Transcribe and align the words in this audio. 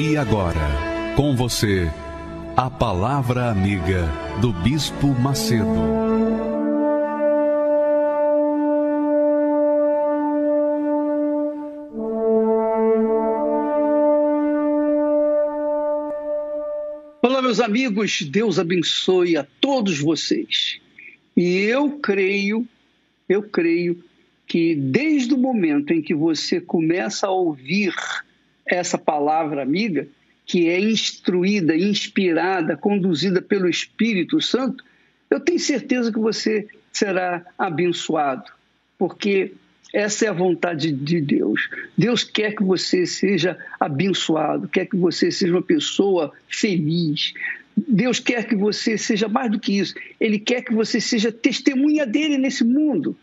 E 0.00 0.16
agora, 0.16 1.12
com 1.16 1.34
você, 1.34 1.90
a 2.56 2.70
Palavra 2.70 3.50
Amiga 3.50 4.08
do 4.40 4.52
Bispo 4.52 5.08
Macedo. 5.08 5.66
Olá, 17.20 17.42
meus 17.42 17.58
amigos, 17.58 18.22
Deus 18.22 18.60
abençoe 18.60 19.36
a 19.36 19.44
todos 19.60 19.98
vocês. 19.98 20.80
E 21.36 21.56
eu 21.56 21.98
creio, 21.98 22.64
eu 23.28 23.42
creio 23.42 24.00
que 24.46 24.76
desde 24.76 25.34
o 25.34 25.38
momento 25.38 25.92
em 25.92 26.00
que 26.00 26.14
você 26.14 26.60
começa 26.60 27.26
a 27.26 27.32
ouvir 27.32 27.92
essa 28.68 28.98
palavra 28.98 29.62
amiga, 29.62 30.06
que 30.44 30.68
é 30.68 30.80
instruída, 30.80 31.76
inspirada, 31.76 32.76
conduzida 32.76 33.42
pelo 33.42 33.68
Espírito 33.68 34.40
Santo, 34.40 34.84
eu 35.30 35.40
tenho 35.40 35.58
certeza 35.58 36.12
que 36.12 36.18
você 36.18 36.66
será 36.92 37.44
abençoado, 37.58 38.50
porque 38.98 39.52
essa 39.92 40.26
é 40.26 40.28
a 40.28 40.32
vontade 40.32 40.92
de 40.92 41.20
Deus. 41.20 41.68
Deus 41.96 42.24
quer 42.24 42.54
que 42.54 42.62
você 42.62 43.06
seja 43.06 43.58
abençoado, 43.78 44.68
quer 44.68 44.86
que 44.86 44.96
você 44.96 45.30
seja 45.30 45.52
uma 45.52 45.62
pessoa 45.62 46.32
feliz. 46.48 47.32
Deus 47.76 48.18
quer 48.18 48.46
que 48.46 48.56
você 48.56 48.98
seja 48.98 49.28
mais 49.28 49.50
do 49.50 49.58
que 49.60 49.78
isso. 49.78 49.94
Ele 50.20 50.38
quer 50.38 50.62
que 50.62 50.74
você 50.74 51.00
seja 51.00 51.32
testemunha 51.32 52.06
dele 52.06 52.36
nesse 52.36 52.64
mundo. 52.64 53.16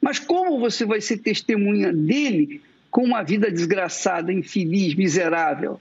Mas 0.00 0.18
como 0.18 0.58
você 0.58 0.84
vai 0.84 1.00
ser 1.00 1.18
testemunha 1.18 1.92
dele 1.92 2.60
com 2.90 3.02
uma 3.02 3.22
vida 3.22 3.50
desgraçada, 3.50 4.32
infeliz, 4.32 4.94
miserável. 4.94 5.80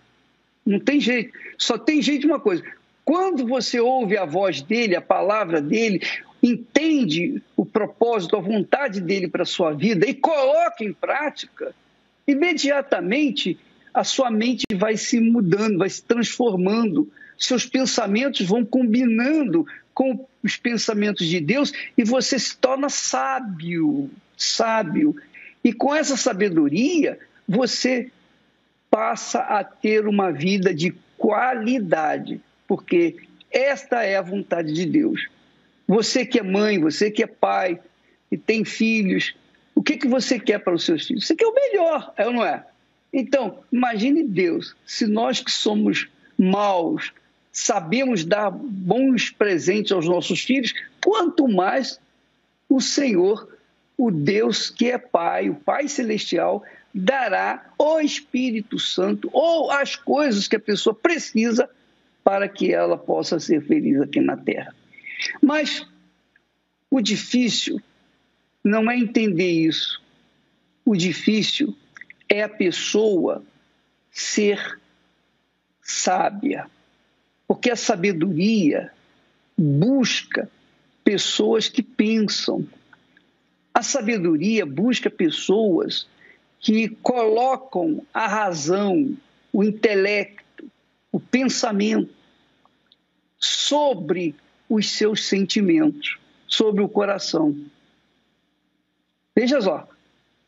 Não 0.66 0.80
tem 0.80 1.00
jeito. 1.00 1.32
Só 1.58 1.78
tem 1.78 2.02
jeito 2.02 2.22
de 2.22 2.28
uma 2.28 2.40
coisa. 2.40 2.64
Quando 3.06 3.48
você 3.48 3.80
ouve 3.80 4.18
a 4.18 4.26
voz 4.26 4.62
dele, 4.62 4.96
a 4.96 5.02
palavra 5.02 5.62
dele, 5.62 6.02
entende 6.44 7.42
o 7.56 7.66
propósito, 7.66 8.36
a 8.36 8.42
vontade 8.42 9.00
dele 9.00 9.28
para 9.28 9.44
a 9.44 9.46
sua 9.46 9.72
vida 9.72 10.06
e 10.06 10.14
coloca 10.14 10.84
em 10.84 10.94
prática, 10.94 11.74
imediatamente 12.28 13.58
a 13.94 14.04
sua 14.04 14.30
mente 14.30 14.66
vai 14.76 14.98
se 14.98 15.20
mudando, 15.20 15.80
vai 15.80 15.90
se 15.90 16.04
transformando, 16.04 17.10
seus 17.38 17.66
pensamentos 17.66 18.46
vão 18.46 18.66
combinando 18.66 19.66
com 19.94 20.28
os 20.44 20.56
pensamentos 20.56 21.26
de 21.26 21.40
Deus 21.40 21.72
e 21.98 22.04
você 22.04 22.38
se 22.38 22.58
torna 22.58 22.90
sábio, 22.90 24.10
sábio. 24.36 25.16
E 25.64 25.74
com 25.74 25.94
essa 25.94 26.16
sabedoria, 26.16 27.20
você 27.48 28.12
passa 28.90 29.40
a 29.40 29.64
ter 29.64 30.08
uma 30.08 30.32
vida 30.32 30.74
de 30.74 30.96
qualidade, 31.18 32.40
porque 32.68 33.16
esta 33.52 34.04
é 34.04 34.18
a 34.18 34.22
vontade 34.22 34.74
de 34.74 34.86
Deus. 34.86 35.28
Você 35.88 36.26
que 36.26 36.40
é 36.40 36.44
mãe, 36.44 36.80
você 36.80 37.10
que 37.10 37.24
é 37.24 37.28
pai 37.28 37.80
e 38.32 38.38
tem 38.38 38.64
filhos, 38.64 39.36
o 39.74 39.82
que, 39.82 39.98
que 39.98 40.08
você 40.08 40.40
quer 40.40 40.60
para 40.60 40.74
os 40.74 40.84
seus 40.84 41.06
filhos? 41.06 41.26
Você 41.26 41.36
quer 41.36 41.46
o 41.46 41.54
melhor, 41.54 42.14
é 42.18 42.26
ou 42.26 42.34
não 42.34 42.46
é? 42.46 42.66
Então, 43.12 43.60
imagine 43.72 44.24
Deus, 44.24 44.76
se 44.86 45.08
nós 45.08 45.40
que 45.40 45.52
somos 45.52 46.08
maus 46.38 47.14
sabemos 47.58 48.24
dar 48.24 48.52
bons 48.52 49.32
presentes 49.32 49.92
aos 49.92 50.06
nossos 50.06 50.42
filhos, 50.42 50.74
quanto 51.04 51.48
mais 51.48 52.00
o 52.70 52.80
Senhor 52.80 53.57
o 53.98 54.12
Deus 54.12 54.70
que 54.70 54.92
é 54.92 54.98
Pai, 54.98 55.50
o 55.50 55.56
Pai 55.56 55.88
Celestial, 55.88 56.64
dará 56.94 57.72
o 57.78 58.00
Espírito 58.00 58.78
Santo 58.78 59.30
ou 59.34 59.72
as 59.72 59.96
coisas 59.96 60.48
que 60.48 60.56
a 60.56 60.60
pessoa 60.60 60.94
precisa 60.94 61.70
para 62.24 62.48
que 62.48 62.74
ela 62.74 62.98
possa 62.98 63.40
ser 63.40 63.62
feliz 63.66 64.00
aqui 64.02 64.20
na 64.20 64.38
Terra. 64.38 64.76
Mas 65.42 65.88
o 66.90 67.02
difícil 67.02 67.82
não 68.64 68.90
é 68.90 68.98
entender 68.98 69.50
isso. 69.50 70.02
O 70.86 70.96
difícil 70.96 71.76
é 72.30 72.44
a 72.44 72.50
pessoa 72.50 73.44
ser 74.12 74.80
sábia. 75.82 76.70
Porque 77.48 77.72
a 77.72 77.76
sabedoria 77.76 78.92
busca 79.58 80.50
pessoas 81.04 81.70
que 81.70 81.82
pensam, 81.82 82.68
a 83.78 83.84
sabedoria 83.84 84.66
busca 84.66 85.08
pessoas 85.08 86.08
que 86.60 86.90
colocam 86.90 88.04
a 88.12 88.26
razão, 88.26 89.16
o 89.54 89.64
intelecto, 89.64 90.68
o 91.12 91.20
pensamento 91.20 92.12
sobre 93.38 94.34
os 94.68 94.90
seus 94.90 95.28
sentimentos, 95.28 96.18
sobre 96.48 96.82
o 96.82 96.90
coração. 96.90 97.56
Veja 99.36 99.62
só, 99.62 99.88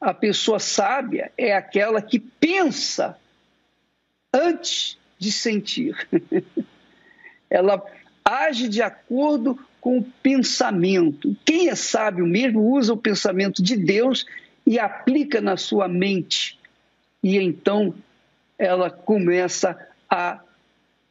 a 0.01 0.11
pessoa 0.11 0.57
sábia 0.57 1.31
é 1.37 1.53
aquela 1.53 2.01
que 2.01 2.19
pensa 2.19 3.15
antes 4.33 4.97
de 5.19 5.31
sentir. 5.31 5.95
Ela 7.47 7.79
age 8.25 8.67
de 8.67 8.81
acordo 8.81 9.59
com 9.79 9.99
o 9.99 10.05
pensamento. 10.21 11.35
Quem 11.45 11.69
é 11.69 11.75
sábio 11.75 12.25
mesmo 12.25 12.61
usa 12.61 12.93
o 12.93 12.97
pensamento 12.97 13.63
de 13.63 13.75
Deus 13.77 14.25
e 14.65 14.77
aplica 14.77 15.41
na 15.41 15.57
sua 15.57 15.87
mente. 15.87 16.59
E 17.23 17.37
então 17.37 17.93
ela 18.57 18.89
começa 18.89 19.77
a 20.09 20.41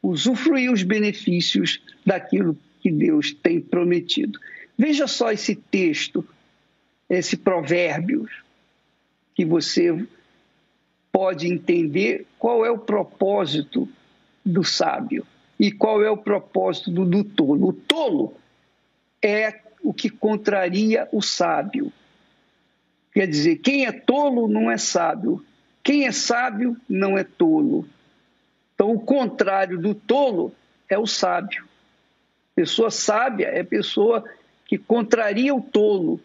usufruir 0.01 0.71
os 0.71 0.83
benefícios 0.83 1.81
daquilo 2.05 2.57
que 2.79 2.91
Deus 2.91 3.33
tem 3.33 3.59
prometido. 3.59 4.39
Veja 4.77 5.07
só 5.07 5.31
esse 5.31 5.55
texto, 5.55 6.25
esse 7.09 7.35
provérbio, 7.35 8.27
que 9.35 9.43
você 9.43 10.05
pode 11.11 11.47
entender 11.47 12.25
qual 12.37 12.65
é 12.65 12.71
o 12.71 12.77
propósito 12.77 13.89
do 14.45 14.63
sábio 14.63 15.25
e 15.59 15.71
qual 15.71 16.01
é 16.03 16.09
o 16.09 16.17
propósito 16.17 16.91
do, 16.91 17.23
tolo. 17.23 17.69
O 17.69 17.73
tolo 17.73 18.33
é 19.21 19.61
o 19.83 19.93
que 19.93 20.09
contraria 20.09 21.07
o 21.11 21.21
sábio. 21.21 21.91
Quer 23.13 23.27
dizer, 23.27 23.57
quem 23.57 23.85
é 23.85 23.91
tolo 23.91 24.47
não 24.47 24.69
é 24.69 24.77
sábio, 24.77 25.43
quem 25.83 26.05
é 26.05 26.11
sábio 26.11 26.77
não 26.87 27.17
é 27.17 27.23
tolo. 27.23 27.87
Então, 28.75 28.91
o 28.93 28.99
contrário 28.99 29.77
do 29.77 29.93
tolo 29.93 30.53
é 30.87 30.97
o 30.97 31.07
sábio. 31.07 31.65
Pessoa 32.55 32.91
sábia 32.91 33.47
é 33.47 33.63
pessoa 33.63 34.23
que 34.65 34.77
contraria 34.77 35.55
o 35.55 35.61
tolo, 35.61 36.19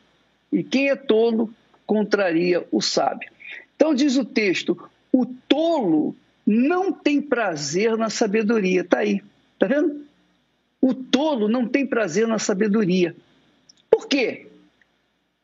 e 0.53 0.63
quem 0.63 0.91
é 0.91 0.97
tolo 0.97 1.53
contraria 1.87 2.67
o 2.71 2.81
sábio. 2.81 3.31
Então, 3.75 3.95
diz 3.95 4.17
o 4.17 4.25
texto: 4.25 4.79
o 5.13 5.27
tolo 5.27 6.15
não 6.47 6.93
tem 6.93 7.21
prazer 7.21 7.97
na 7.97 8.11
sabedoria. 8.11 8.83
Está 8.83 8.99
aí, 8.99 9.23
está 9.55 9.67
vendo? 9.67 10.05
O 10.85 10.93
tolo 10.93 11.49
não 11.49 11.67
tem 11.67 11.87
prazer 11.87 12.29
na 12.29 12.39
sabedoria. 12.39 13.17
Por 13.91 14.07
quê? 14.07 14.49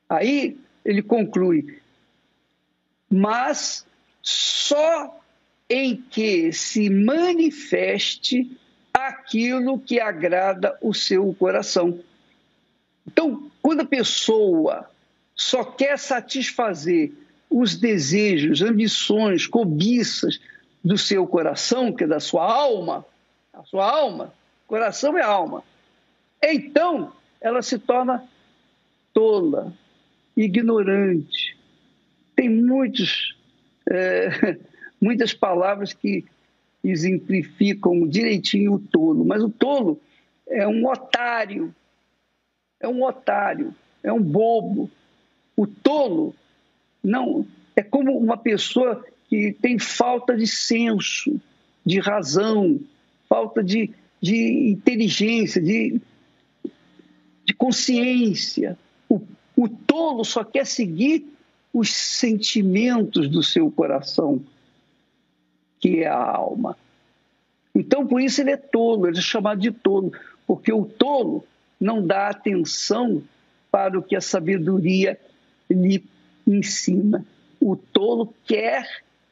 Aí 0.06 0.58
ele 0.84 1.00
conclui, 1.00 1.80
mas 3.08 3.86
só 4.20 5.18
em 5.66 5.96
que 5.96 6.52
se 6.52 6.90
manifeste 6.90 8.54
aquilo 8.92 9.78
que 9.78 9.98
agrada 9.98 10.76
o 10.82 10.92
seu 10.92 11.32
coração. 11.32 12.00
Então, 13.06 13.50
quando 13.62 13.80
a 13.80 13.86
pessoa 13.86 14.90
só 15.34 15.64
quer 15.64 15.98
satisfazer 15.98 17.12
os 17.48 17.76
desejos, 17.76 18.60
ambições, 18.60 19.46
cobiças 19.46 20.38
do 20.84 20.98
seu 20.98 21.26
coração, 21.26 21.94
que 21.94 22.04
é 22.04 22.06
da 22.06 22.20
sua 22.20 22.44
alma, 22.44 23.06
a 23.54 23.64
sua 23.64 23.90
alma, 23.90 24.34
coração 24.70 25.18
e 25.18 25.20
alma. 25.20 25.64
Então, 26.40 27.12
ela 27.40 27.60
se 27.60 27.76
torna 27.76 28.24
tola, 29.12 29.74
ignorante. 30.36 31.58
Tem 32.36 32.48
muitos, 32.48 33.36
é, 33.90 34.56
muitas 35.02 35.34
palavras 35.34 35.92
que 35.92 36.24
exemplificam 36.84 38.06
direitinho 38.06 38.74
o 38.74 38.78
tolo, 38.78 39.24
mas 39.24 39.42
o 39.42 39.50
tolo 39.50 40.00
é 40.46 40.66
um 40.68 40.86
otário, 40.86 41.74
é 42.78 42.86
um 42.86 43.02
otário, 43.02 43.74
é 44.04 44.12
um 44.12 44.22
bobo. 44.22 44.88
O 45.56 45.66
tolo 45.66 46.32
não 47.02 47.44
é 47.74 47.82
como 47.82 48.16
uma 48.16 48.36
pessoa 48.36 49.04
que 49.28 49.52
tem 49.60 49.80
falta 49.80 50.36
de 50.36 50.46
senso, 50.46 51.40
de 51.84 51.98
razão, 51.98 52.78
falta 53.28 53.62
de, 53.62 53.92
de 54.20 54.70
inteligência, 54.70 55.60
de, 55.60 56.00
de 57.44 57.54
consciência. 57.54 58.78
O, 59.08 59.20
o 59.56 59.68
tolo 59.68 60.24
só 60.24 60.44
quer 60.44 60.66
seguir 60.66 61.26
os 61.72 61.90
sentimentos 61.90 63.28
do 63.28 63.42
seu 63.42 63.70
coração, 63.70 64.40
que 65.78 66.02
é 66.02 66.08
a 66.08 66.22
alma. 66.22 66.76
Então, 67.74 68.06
por 68.06 68.20
isso 68.20 68.40
ele 68.40 68.50
é 68.50 68.56
tolo, 68.56 69.06
ele 69.06 69.18
é 69.18 69.22
chamado 69.22 69.60
de 69.60 69.70
tolo, 69.70 70.12
porque 70.46 70.72
o 70.72 70.84
tolo 70.84 71.44
não 71.80 72.04
dá 72.06 72.28
atenção 72.28 73.22
para 73.70 73.98
o 73.98 74.02
que 74.02 74.16
a 74.16 74.20
sabedoria 74.20 75.18
lhe 75.70 76.04
ensina. 76.46 77.24
O 77.60 77.76
tolo 77.76 78.34
quer 78.44 78.86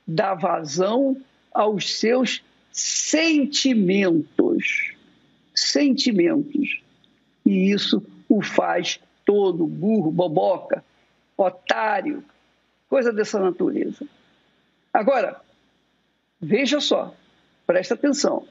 dar 0.07 0.35
vazão 0.35 1.17
aos 1.53 1.99
seus 1.99 2.43
sentimentos. 2.71 4.48
Sentimentos. 5.55 6.81
E 7.45 7.71
isso 7.71 8.05
o 8.29 8.43
faz 8.43 9.01
todo 9.25 9.67
burro, 9.67 10.11
boboca, 10.11 10.85
otário, 11.37 12.25
coisa 12.89 13.13
dessa 13.13 13.39
natureza. 13.39 14.07
Agora, 14.93 15.41
veja 16.41 16.81
só, 16.81 17.15
presta 17.67 17.95
atenção. 17.95 18.47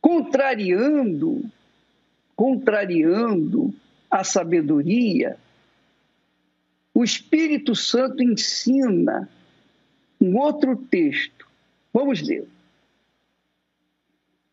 Contrariando, 0.00 1.50
contrariando 2.34 3.74
a 4.10 4.22
sabedoria, 4.22 5.36
o 6.94 7.02
Espírito 7.02 7.74
Santo 7.74 8.22
ensina 8.22 9.28
um 10.20 10.38
outro 10.38 10.76
texto. 10.76 11.46
Vamos 11.92 12.22
ler. 12.22 12.46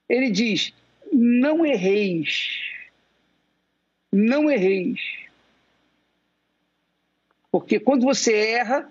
Ele 0.07 0.29
diz: 0.29 0.73
Não 1.11 1.65
erreis, 1.65 2.59
não 4.11 4.49
erreis. 4.49 4.99
Porque 7.51 7.79
quando 7.79 8.03
você 8.03 8.33
erra, 8.35 8.89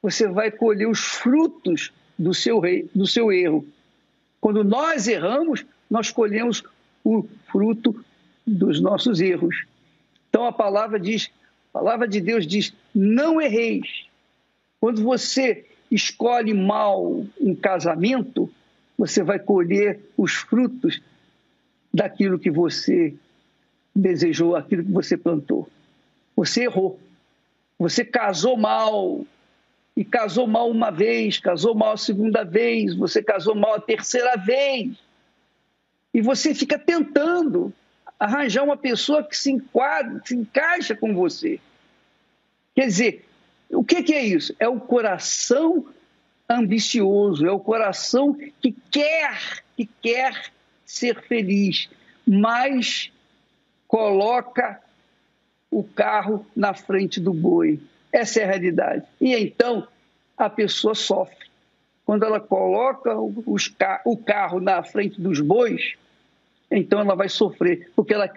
você 0.00 0.28
vai 0.28 0.50
colher 0.50 0.88
os 0.88 1.00
frutos 1.00 1.92
do 2.18 2.32
seu, 2.32 2.60
rei, 2.60 2.88
do 2.94 3.06
seu 3.06 3.32
erro. 3.32 3.66
Quando 4.40 4.62
nós 4.62 5.08
erramos, 5.08 5.64
nós 5.90 6.10
colhemos 6.10 6.62
o 7.02 7.26
fruto 7.50 8.04
dos 8.46 8.80
nossos 8.80 9.20
erros. 9.20 9.64
Então 10.28 10.46
a 10.46 10.52
palavra 10.52 11.00
diz, 11.00 11.30
a 11.70 11.78
palavra 11.78 12.06
de 12.06 12.20
Deus 12.20 12.46
diz: 12.46 12.72
não 12.94 13.40
erreis. 13.40 14.06
Quando 14.80 15.02
você 15.02 15.64
escolhe 15.90 16.52
mal 16.52 17.24
um 17.40 17.54
casamento, 17.54 18.52
você 18.96 19.22
vai 19.22 19.38
colher 19.38 20.00
os 20.16 20.34
frutos 20.34 21.00
daquilo 21.92 22.38
que 22.38 22.50
você 22.50 23.14
desejou, 23.94 24.56
aquilo 24.56 24.84
que 24.84 24.90
você 24.90 25.16
plantou. 25.16 25.68
Você 26.36 26.64
errou. 26.64 26.98
Você 27.78 28.04
casou 28.04 28.56
mal. 28.56 29.24
E 29.96 30.04
casou 30.04 30.48
mal 30.48 30.68
uma 30.68 30.90
vez, 30.90 31.38
casou 31.38 31.72
mal 31.72 31.92
a 31.92 31.96
segunda 31.96 32.42
vez, 32.42 32.96
você 32.96 33.22
casou 33.22 33.54
mal 33.54 33.74
a 33.74 33.80
terceira 33.80 34.36
vez. 34.36 34.96
E 36.12 36.20
você 36.20 36.52
fica 36.52 36.76
tentando 36.76 37.72
arranjar 38.18 38.64
uma 38.64 38.76
pessoa 38.76 39.22
que 39.22 39.36
se 39.36 39.52
enquadra, 39.52 40.18
que 40.18 40.28
se 40.28 40.36
encaixa 40.36 40.96
com 40.96 41.14
você. 41.14 41.60
Quer 42.74 42.86
dizer, 42.86 43.24
o 43.70 43.84
que, 43.84 44.02
que 44.02 44.14
é 44.14 44.24
isso? 44.24 44.54
É 44.58 44.68
o 44.68 44.80
coração 44.80 45.86
ambicioso, 46.48 47.46
é 47.46 47.50
o 47.50 47.58
coração 47.58 48.34
que 48.34 48.74
quer, 48.90 49.62
que 49.76 49.86
quer 50.02 50.52
ser 50.84 51.22
feliz, 51.22 51.88
mas 52.26 53.10
coloca 53.88 54.80
o 55.70 55.82
carro 55.82 56.46
na 56.54 56.74
frente 56.74 57.20
do 57.20 57.32
boi. 57.32 57.80
Essa 58.12 58.40
é 58.40 58.44
a 58.44 58.48
realidade. 58.48 59.04
E 59.20 59.34
então 59.34 59.88
a 60.36 60.48
pessoa 60.48 60.94
sofre. 60.94 61.46
Quando 62.04 62.24
ela 62.24 62.38
coloca 62.38 63.16
os, 63.18 63.74
o 64.04 64.16
carro 64.16 64.60
na 64.60 64.82
frente 64.82 65.20
dos 65.20 65.40
bois, 65.40 65.94
então 66.70 67.00
ela 67.00 67.14
vai 67.14 67.28
sofrer, 67.28 67.90
porque 67.96 68.12
ela 68.12 68.30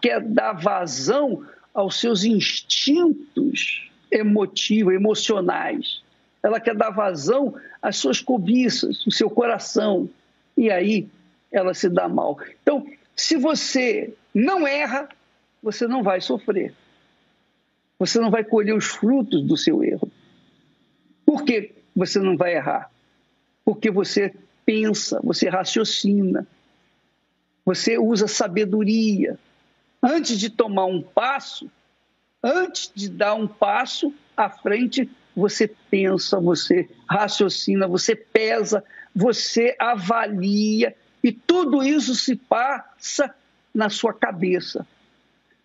quer 0.00 0.20
dar 0.20 0.52
vazão 0.52 1.46
aos 1.74 2.00
seus 2.00 2.24
instintos 2.24 3.90
emotivos, 4.10 4.94
emocionais. 4.94 6.02
Ela 6.42 6.60
quer 6.60 6.74
dar 6.74 6.90
vazão 6.90 7.54
às 7.82 7.96
suas 7.96 8.20
cobiças, 8.20 9.06
o 9.06 9.10
seu 9.10 9.28
coração. 9.28 10.08
E 10.56 10.70
aí 10.70 11.08
ela 11.50 11.74
se 11.74 11.88
dá 11.88 12.08
mal. 12.08 12.38
Então, 12.62 12.86
se 13.14 13.36
você 13.36 14.14
não 14.34 14.66
erra, 14.66 15.08
você 15.62 15.86
não 15.86 16.02
vai 16.02 16.20
sofrer. 16.20 16.74
Você 17.98 18.18
não 18.18 18.30
vai 18.30 18.42
colher 18.42 18.74
os 18.74 18.86
frutos 18.86 19.42
do 19.42 19.56
seu 19.56 19.84
erro. 19.84 20.10
Por 21.26 21.44
que 21.44 21.72
você 21.94 22.18
não 22.18 22.36
vai 22.36 22.54
errar? 22.54 22.90
Porque 23.64 23.90
você 23.90 24.34
pensa, 24.64 25.20
você 25.22 25.48
raciocina, 25.48 26.46
você 27.64 27.98
usa 27.98 28.26
sabedoria. 28.26 29.38
Antes 30.02 30.38
de 30.38 30.48
tomar 30.48 30.86
um 30.86 31.02
passo, 31.02 31.70
antes 32.42 32.90
de 32.94 33.08
dar 33.08 33.34
um 33.34 33.46
passo 33.46 34.14
à 34.36 34.48
frente, 34.48 35.10
você 35.40 35.68
pensa, 35.90 36.38
você 36.38 36.88
raciocina, 37.08 37.88
você 37.88 38.14
pesa, 38.14 38.84
você 39.14 39.74
avalia 39.78 40.94
e 41.24 41.32
tudo 41.32 41.82
isso 41.82 42.14
se 42.14 42.36
passa 42.36 43.34
na 43.74 43.88
sua 43.88 44.12
cabeça. 44.12 44.86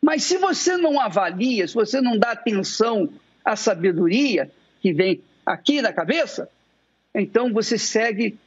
Mas 0.01 0.23
se 0.23 0.37
você 0.37 0.77
não 0.77 0.99
avalia, 0.99 1.67
se 1.67 1.73
você 1.73 1.99
não 1.99 2.17
dá 2.17 2.31
atenção 2.31 3.09
à 3.43 3.55
sabedoria 3.55 4.51
que 4.81 4.93
vem 4.93 5.21
aqui 5.45 5.81
na 5.81 5.91
cabeça, 5.91 6.49
então 7.13 7.51
você 7.51 7.77
segue 7.77 8.37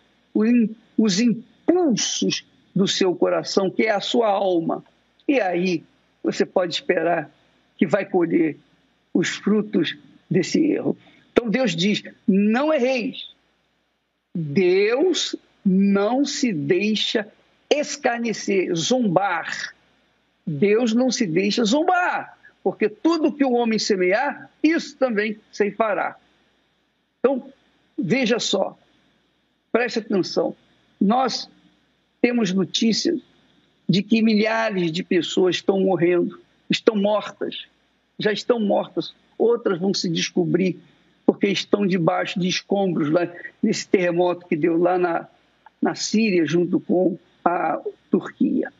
os 0.97 1.21
impulsos 1.21 2.45
do 2.75 2.87
seu 2.87 3.15
coração, 3.15 3.71
que 3.71 3.85
é 3.85 3.91
a 3.91 4.01
sua 4.01 4.29
alma. 4.29 4.85
E 5.27 5.41
aí 5.41 5.85
você 6.23 6.47
pode 6.47 6.75
esperar 6.75 7.31
que 7.77 7.87
vai 7.87 8.05
colher 8.05 8.57
os 9.13 9.31
frutos 9.31 9.97
desse 10.31 10.61
erro. 10.61 10.97
Então 11.39 11.49
Deus 11.49 11.77
diz: 11.77 12.03
não 12.27 12.75
erreis. 12.75 13.29
Deus 14.35 15.37
não 15.65 16.25
se 16.25 16.53
deixa 16.53 17.29
escarnecer, 17.71 18.75
zombar. 18.75 19.73
Deus 20.45 20.93
não 20.93 21.13
se 21.13 21.27
deixa 21.27 21.65
zombar, 21.65 22.37
porque 22.63 22.89
tudo 22.89 23.33
que 23.33 23.45
o 23.45 23.53
homem 23.53 23.79
semear, 23.79 24.51
isso 24.63 24.97
também 24.97 25.39
se 25.53 25.71
fará. 25.71 26.17
Então, 27.21 27.53
veja 27.97 28.41
só, 28.41 28.77
preste 29.71 30.01
atenção. 30.01 30.57
Nós 31.01 31.49
temos 32.21 32.53
notícias 32.53 33.21
de 33.89 34.03
que 34.03 34.23
milhares 34.23 34.91
de 34.91 35.05
pessoas 35.05 35.57
estão 35.57 35.81
morrendo, 35.81 36.41
estão 36.69 36.97
mortas, 36.97 37.67
já 38.19 38.33
estão 38.33 38.59
mortas. 38.59 39.15
Outras 39.37 39.79
vão 39.79 39.95
se 39.95 40.09
descobrir 40.09 40.81
porque 41.29 41.49
estão 41.49 41.87
debaixo 41.87 42.41
de 42.41 42.49
escombros 42.49 43.11
lá, 43.11 43.31
nesse 43.63 43.87
terremoto 43.87 44.47
que 44.47 44.57
deu 44.57 44.79
lá 44.79 44.97
na, 44.97 45.29
na 45.79 45.95
Síria, 45.95 46.47
junto 46.47 46.81
com 46.81 47.19
a 47.45 47.79
Turquia. 48.11 48.73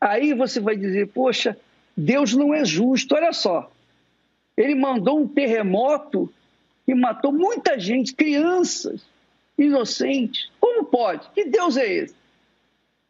Aí 0.00 0.32
você 0.32 0.60
vai 0.60 0.78
dizer, 0.78 1.08
poxa, 1.08 1.54
Deus 1.94 2.32
não 2.32 2.54
é 2.54 2.64
justo, 2.64 3.14
olha 3.14 3.34
só. 3.34 3.70
Ele 4.56 4.74
mandou 4.74 5.20
um 5.20 5.28
terremoto 5.28 6.32
que 6.86 6.94
matou 6.94 7.30
muita 7.30 7.78
gente, 7.78 8.14
crianças, 8.14 9.04
inocentes. 9.58 10.50
Como 10.58 10.86
pode? 10.86 11.28
Que 11.34 11.44
Deus 11.44 11.76
é 11.76 11.86
esse? 11.86 12.14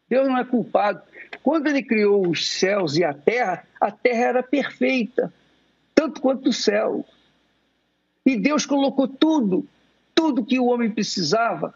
Deus 0.09 0.27
não 0.27 0.37
é 0.37 0.43
culpado. 0.43 1.01
Quando 1.41 1.67
ele 1.67 1.81
criou 1.81 2.27
os 2.27 2.45
céus 2.45 2.97
e 2.97 3.05
a 3.05 3.13
terra, 3.13 3.65
a 3.79 3.89
terra 3.89 4.25
era 4.25 4.43
perfeita, 4.43 5.33
tanto 5.95 6.19
quanto 6.19 6.49
o 6.49 6.53
céu. 6.53 7.05
E 8.25 8.37
Deus 8.37 8.65
colocou 8.65 9.07
tudo, 9.07 9.67
tudo 10.15 10.45
que 10.45 10.59
o 10.59 10.67
homem 10.67 10.89
precisava 10.89 11.73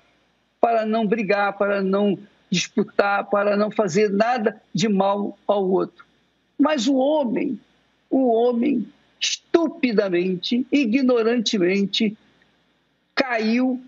para 0.59 0.85
não 0.85 1.05
brigar, 1.05 1.57
para 1.57 1.81
não 1.81 2.17
disputar, 2.49 3.29
para 3.29 3.57
não 3.57 3.69
fazer 3.69 4.09
nada 4.09 4.61
de 4.73 4.87
mal 4.87 5.37
ao 5.45 5.69
outro. 5.69 6.05
Mas 6.57 6.87
o 6.87 6.95
homem, 6.95 7.59
o 8.09 8.31
homem 8.31 8.87
estupidamente, 9.19 10.65
ignorantemente, 10.71 12.17
caiu, 13.13 13.81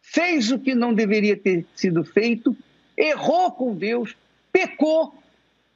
fez 0.00 0.50
o 0.50 0.58
que 0.58 0.74
não 0.74 0.94
deveria 0.94 1.36
ter 1.36 1.66
sido 1.74 2.04
feito, 2.04 2.56
errou 2.96 3.50
com 3.52 3.74
Deus, 3.74 4.16
pecou 4.52 5.14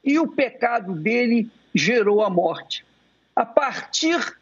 e 0.03 0.17
o 0.17 0.27
pecado 0.27 0.93
dele 0.93 1.49
gerou 1.75 2.23
a 2.23 2.29
morte. 2.29 2.85
A 3.35 3.45
partir 3.45 4.38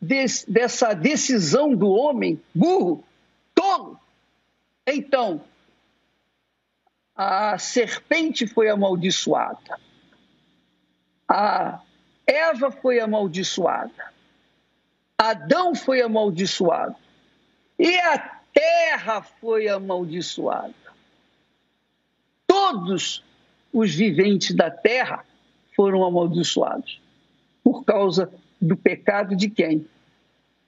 desse, 0.00 0.50
dessa 0.50 0.94
decisão 0.94 1.74
do 1.74 1.88
homem 1.90 2.40
burro, 2.54 3.04
tolo, 3.54 3.98
então 4.86 5.42
a 7.16 7.58
serpente 7.58 8.46
foi 8.46 8.68
amaldiçoada, 8.68 9.78
a 11.28 11.80
Eva 12.26 12.70
foi 12.70 13.00
amaldiçoada, 13.00 14.12
Adão 15.16 15.74
foi 15.74 16.02
amaldiçoado. 16.02 16.96
E 17.78 17.96
a 17.98 18.18
terra 18.52 19.22
foi 19.22 19.68
amaldiçoada. 19.68 20.74
Todos 22.46 23.24
os 23.72 23.94
viventes 23.94 24.54
da 24.54 24.70
terra 24.70 25.24
foram 25.74 26.04
amaldiçoados 26.04 27.00
por 27.62 27.84
causa 27.84 28.32
do 28.64 28.76
pecado 28.76 29.36
de 29.36 29.50
quem? 29.50 29.86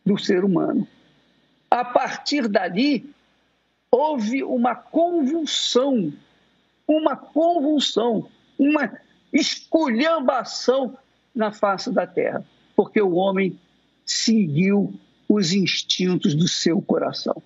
Do 0.04 0.18
ser 0.18 0.44
humano. 0.44 0.86
A 1.70 1.84
partir 1.84 2.46
dali, 2.46 3.10
houve 3.90 4.44
uma 4.44 4.74
convulsão, 4.74 6.12
uma 6.86 7.16
convulsão, 7.16 8.28
uma 8.58 8.92
esculhambação 9.32 10.96
na 11.34 11.50
face 11.50 11.90
da 11.90 12.06
terra, 12.06 12.44
porque 12.74 13.00
o 13.00 13.14
homem 13.14 13.58
seguiu 14.04 14.94
os 15.28 15.52
instintos 15.52 16.34
do 16.34 16.46
seu 16.46 16.80
coração. 16.80 17.42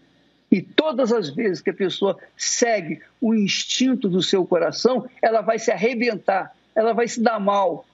E 0.50 0.60
todas 0.60 1.12
as 1.12 1.30
vezes 1.30 1.62
que 1.62 1.70
a 1.70 1.74
pessoa 1.74 2.18
segue 2.36 3.00
o 3.20 3.34
instinto 3.34 4.08
do 4.08 4.20
seu 4.20 4.44
coração, 4.44 5.08
ela 5.22 5.40
vai 5.40 5.60
se 5.60 5.70
arrebentar, 5.70 6.54
ela 6.74 6.92
vai 6.92 7.06
se 7.06 7.22
dar 7.22 7.38
mal. 7.38 7.86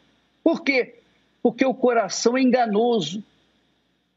Por 0.43 0.65
quê? 0.65 0.97
Porque 1.43 1.65
o 1.65 1.75
coração 1.75 2.37
é 2.37 2.43
enganoso, 2.43 3.23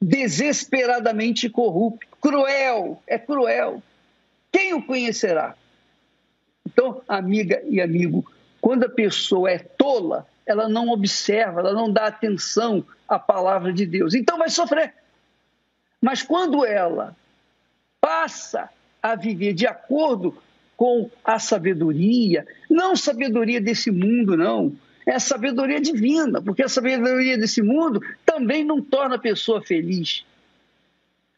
desesperadamente 0.02 1.50
corrupto, 1.50 2.08
cruel, 2.22 3.02
é 3.06 3.18
cruel. 3.18 3.84
Quem 4.52 4.74
o 4.74 4.82
conhecerá? 4.82 5.56
Então, 6.66 7.02
amiga 7.08 7.62
e 7.68 7.82
amigo, 7.82 8.26
quando 8.62 8.86
a 8.86 8.90
pessoa 8.90 9.52
é 9.52 9.60
tola, 9.60 10.28
ela 10.46 10.68
não 10.68 10.90
observa, 10.90 11.60
ela 11.60 11.74
não 11.74 11.92
dá 11.92 12.08
atenção 12.08 12.84
à 13.08 13.20
palavra 13.20 13.72
de 13.72 13.86
Deus. 13.86 14.14
Então 14.14 14.38
vai 14.38 14.50
sofrer. 14.50 14.94
Mas 16.02 16.24
quando 16.24 16.66
ela 16.66 17.16
passa 18.02 18.70
a 19.02 19.16
viver 19.16 19.54
de 19.54 19.68
acordo 19.68 20.36
com 20.76 21.10
a 21.24 21.38
sabedoria, 21.40 22.48
não 22.70 22.96
sabedoria 22.96 23.60
desse 23.60 23.92
mundo, 23.92 24.38
não, 24.38 24.74
é 25.10 25.18
sabedoria 25.18 25.82
divina, 25.82 26.40
porque 26.40 26.62
a 26.62 26.70
sabedoria 26.70 27.36
desse 27.36 27.64
mundo 27.64 28.00
também 28.24 28.64
não 28.64 28.80
torna 28.80 29.16
a 29.16 29.20
pessoa 29.20 29.60
feliz. 29.60 30.24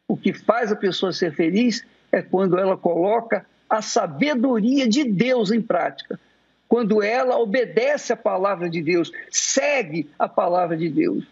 O 0.05 0.17
que 0.17 0.33
faz 0.33 0.71
a 0.71 0.75
pessoa 0.75 1.13
ser 1.13 1.33
feliz 1.33 1.85
é 2.11 2.21
quando 2.21 2.57
ela 2.57 2.75
coloca 2.75 3.45
a 3.69 3.81
sabedoria 3.81 4.89
de 4.89 5.05
Deus 5.05 5.51
em 5.51 5.61
prática. 5.61 6.19
Quando 6.67 7.01
ela 7.01 7.37
obedece 7.37 8.11
a 8.11 8.17
palavra 8.17 8.69
de 8.69 8.81
Deus, 8.81 9.09
segue 9.29 10.09
a 10.19 10.27
palavra 10.27 10.75
de 10.75 10.89
Deus. 10.89 11.23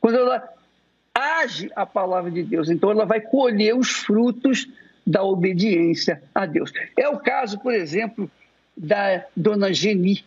Quando 0.00 0.16
ela 0.16 0.42
age 1.14 1.70
a 1.76 1.84
palavra 1.84 2.30
de 2.30 2.42
Deus. 2.42 2.70
Então 2.70 2.90
ela 2.90 3.04
vai 3.04 3.20
colher 3.20 3.76
os 3.76 3.90
frutos 3.90 4.66
da 5.06 5.22
obediência 5.22 6.22
a 6.34 6.46
Deus. 6.46 6.72
É 6.96 7.08
o 7.10 7.18
caso, 7.18 7.58
por 7.60 7.74
exemplo, 7.74 8.30
da 8.74 9.24
dona 9.36 9.70
Geni. 9.72 10.24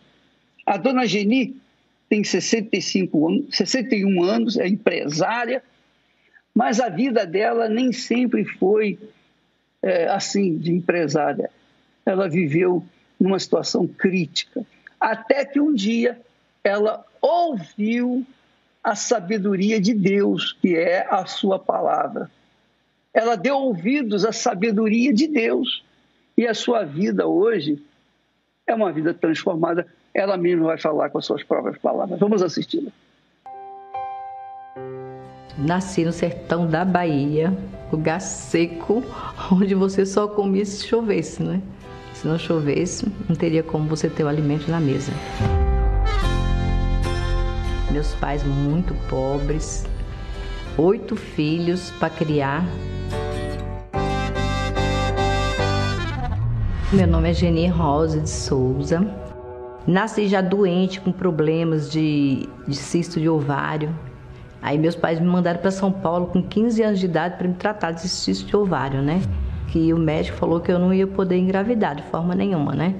A 0.68 0.76
dona 0.76 1.06
Geni 1.08 1.56
tem 2.10 2.26
65 2.26 3.28
anos, 3.30 3.56
61 3.56 4.22
anos, 4.22 4.58
é 4.58 4.68
empresária, 4.68 5.64
mas 6.54 6.82
a 6.82 6.90
vida 6.90 7.26
dela 7.26 7.70
nem 7.70 7.94
sempre 7.94 8.44
foi 8.44 9.00
é, 9.82 10.10
assim, 10.10 10.58
de 10.58 10.74
empresária. 10.74 11.50
Ela 12.06 12.28
viveu 12.28 12.86
numa 13.18 13.40
situação 13.40 13.88
crítica, 13.88 14.66
até 15.00 15.46
que 15.46 15.58
um 15.58 15.74
dia 15.74 16.20
ela 16.62 17.06
ouviu 17.22 18.26
a 18.84 18.94
sabedoria 18.94 19.80
de 19.80 19.94
Deus, 19.94 20.52
que 20.62 20.76
é 20.76 21.08
a 21.10 21.26
sua 21.26 21.58
palavra. 21.58 22.30
Ela 23.14 23.38
deu 23.38 23.56
ouvidos 23.56 24.26
à 24.26 24.34
sabedoria 24.34 25.14
de 25.14 25.28
Deus. 25.28 25.82
E 26.38 26.46
a 26.46 26.54
sua 26.54 26.84
vida 26.84 27.26
hoje 27.26 27.82
é 28.68 28.76
uma 28.76 28.92
vida 28.92 29.14
transformada. 29.14 29.88
Ela 30.14 30.38
mesma 30.38 30.66
vai 30.66 30.78
falar 30.78 31.10
com 31.10 31.18
as 31.18 31.26
suas 31.26 31.44
próprias 31.44 31.78
palavras. 31.78 32.20
Vamos 32.20 32.42
assisti-la. 32.42 32.92
Nasci 35.58 36.06
no 36.06 36.12
sertão 36.12 36.68
da 36.68 36.86
Bahia, 36.86 37.52
lugar 37.92 38.22
seco, 38.22 39.04
onde 39.52 39.74
você 39.74 40.06
só 40.06 40.28
comia 40.28 40.66
se 40.66 40.86
chovesse, 40.86 41.42
né? 41.42 41.62
Se 42.14 42.28
não 42.28 42.38
chovesse, 42.38 43.12
não 43.28 43.36
teria 43.36 43.64
como 43.64 43.88
você 43.88 44.10
ter 44.10 44.24
o 44.24 44.28
alimento 44.28 44.70
na 44.70 44.80
mesa 44.80 45.12
meus 47.98 48.14
pais 48.14 48.44
muito 48.44 48.94
pobres, 49.10 49.84
oito 50.78 51.16
filhos 51.16 51.90
para 52.00 52.12
criar. 52.12 52.64
Meu 56.94 57.08
nome 57.08 57.32
é 57.32 57.34
Geni 57.34 57.68
Rosa 57.68 58.20
de 58.20 58.30
Souza. 58.30 59.27
Nasci 59.88 60.27
já 60.27 60.41
doente, 60.41 61.00
com 61.00 61.13
problemas 61.13 61.89
de, 61.89 62.50
de 62.67 62.75
cisto 62.75 63.22
de 63.22 63.29
ovário. 63.29 63.89
Aí 64.62 64.77
meus 64.77 64.98
pais 64.98 65.17
me 65.17 65.25
mandaram 65.25 65.62
para 65.62 65.72
São 65.72 65.89
Paulo 65.89 66.27
com 66.27 66.44
15 66.44 66.84
anos 66.84 67.00
de 67.00 67.06
idade 67.06 67.38
para 67.38 67.48
me 67.48 67.53
tratar 67.53 67.91
de 67.91 68.01
cisto 68.01 68.46
de 68.46 68.58
ovário, 68.58 69.01
né? 69.01 69.22
Que 69.70 69.94
o 69.94 69.98
médico 69.98 70.38
falou 70.38 70.60
que 70.60 70.70
eu 70.70 70.77
não 70.77 70.94
ia 70.94 71.08
poder 71.08 71.38
engravidar 71.38 71.96
de 71.96 72.03
forma 72.03 72.36
nenhuma, 72.36 72.74
né? 72.74 72.96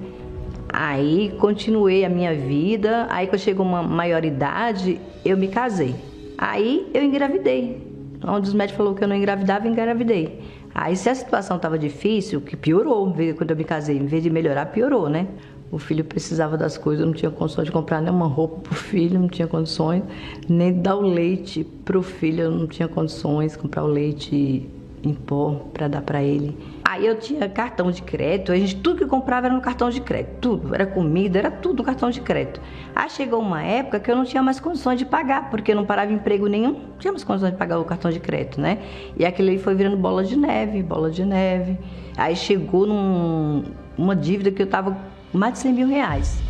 Aí 0.72 1.36
continuei 1.40 2.06
a 2.06 2.10
minha 2.10 2.34
vida. 2.34 3.06
Aí 3.10 3.28
quando 3.28 3.42
chegou 3.42 3.66
uma 3.66 3.84
maioridade, 3.84 5.02
eu 5.26 5.36
me 5.36 5.50
casei. 5.50 5.94
Aí 6.38 6.90
eu 6.94 7.04
engravidei. 7.04 7.86
Onde 8.26 8.48
os 8.48 8.54
médicos 8.54 8.78
falou 8.78 8.96
que 8.96 9.04
eu 9.04 9.10
não 9.10 9.16
engravidava, 9.16 9.68
eu 9.68 9.72
engravidei. 9.72 10.42
Aí 10.74 10.96
se 10.96 11.10
a 11.10 11.16
situação 11.16 11.58
estava 11.58 11.78
difícil, 11.78 12.40
que 12.40 12.56
piorou 12.56 13.14
quando 13.36 13.52
eu 13.52 13.58
me 13.58 13.64
casei, 13.64 13.98
em 13.98 14.06
vez 14.06 14.24
de 14.24 14.30
melhorar, 14.30 14.68
piorou, 14.68 15.10
né? 15.10 15.28
O 15.72 15.78
filho 15.78 16.04
precisava 16.04 16.58
das 16.58 16.78
coisas, 16.78 17.02
eu 17.02 17.08
não 17.08 17.14
tinha 17.14 17.30
condições 17.30 17.66
de 17.66 17.72
comprar 17.72 18.02
nenhuma 18.02 18.26
roupa 18.26 18.62
para 18.62 18.74
o 18.74 18.76
filho, 18.76 19.20
não 19.20 19.28
tinha 19.28 19.48
condições, 19.48 20.04
nem 20.48 20.74
dar 20.74 20.96
o 20.96 21.02
leite 21.02 21.66
para 21.84 21.98
o 21.98 22.02
filho, 22.02 22.44
eu 22.44 22.52
não 22.52 22.68
tinha 22.68 22.88
condições 22.88 23.52
de 23.52 23.58
comprar 23.58 23.84
o 23.84 23.88
leite 23.88 24.70
em 25.04 25.14
pó 25.14 25.68
para 25.74 25.88
dar 25.88 26.02
para 26.02 26.24
ele. 26.24 26.58
Aí 26.84 27.06
eu 27.06 27.20
tinha 27.20 27.48
cartão 27.50 27.92
de 27.92 28.02
crédito, 28.02 28.52
a 28.52 28.56
gente 28.56 28.78
tudo 28.78 29.00
que 29.00 29.06
comprava 29.06 29.48
era 29.48 29.56
no 29.56 29.62
cartão 29.62 29.90
de 29.90 30.02
crédito, 30.02 30.38
tudo, 30.40 30.74
era 30.74 30.86
comida, 30.86 31.38
era 31.38 31.52
tudo 31.52 31.80
no 31.80 31.84
cartão 31.84 32.10
de 32.10 32.22
crédito. 32.22 32.62
Aí 32.96 33.10
chegou 33.10 33.40
uma 33.42 33.62
época 33.62 34.00
que 34.00 34.10
eu 34.10 34.16
não 34.16 34.24
tinha 34.24 34.42
mais 34.42 34.60
condições 34.60 34.98
de 34.98 35.06
pagar, 35.06 35.50
porque 35.50 35.76
não 35.76 35.86
parava 35.86 36.12
emprego 36.12 36.48
nenhum, 36.48 36.72
não 36.72 36.98
tinha 36.98 37.12
mais 37.12 37.24
condições 37.24 37.52
de 37.52 37.58
pagar 37.58 37.78
o 37.80 37.86
cartão 37.86 38.10
de 38.10 38.20
crédito, 38.20 38.60
né? 38.60 38.80
E 39.18 39.26
aquilo 39.26 39.50
aí 39.50 39.60
foi 39.60 39.76
virando 39.76 39.98
bola 39.98 40.24
de 40.24 40.38
neve, 40.38 40.82
bola 40.82 41.12
de 41.12 41.26
neve. 41.26 41.78
Aí 42.16 42.36
chegou 42.36 42.88
num, 42.88 43.64
uma 43.98 44.16
dívida 44.16 44.50
que 44.50 44.62
eu 44.62 44.68
tava 44.68 44.98
mais 45.34 45.54
de 45.54 45.60
100 45.60 45.74
mil 45.74 45.88
reais 45.88 46.42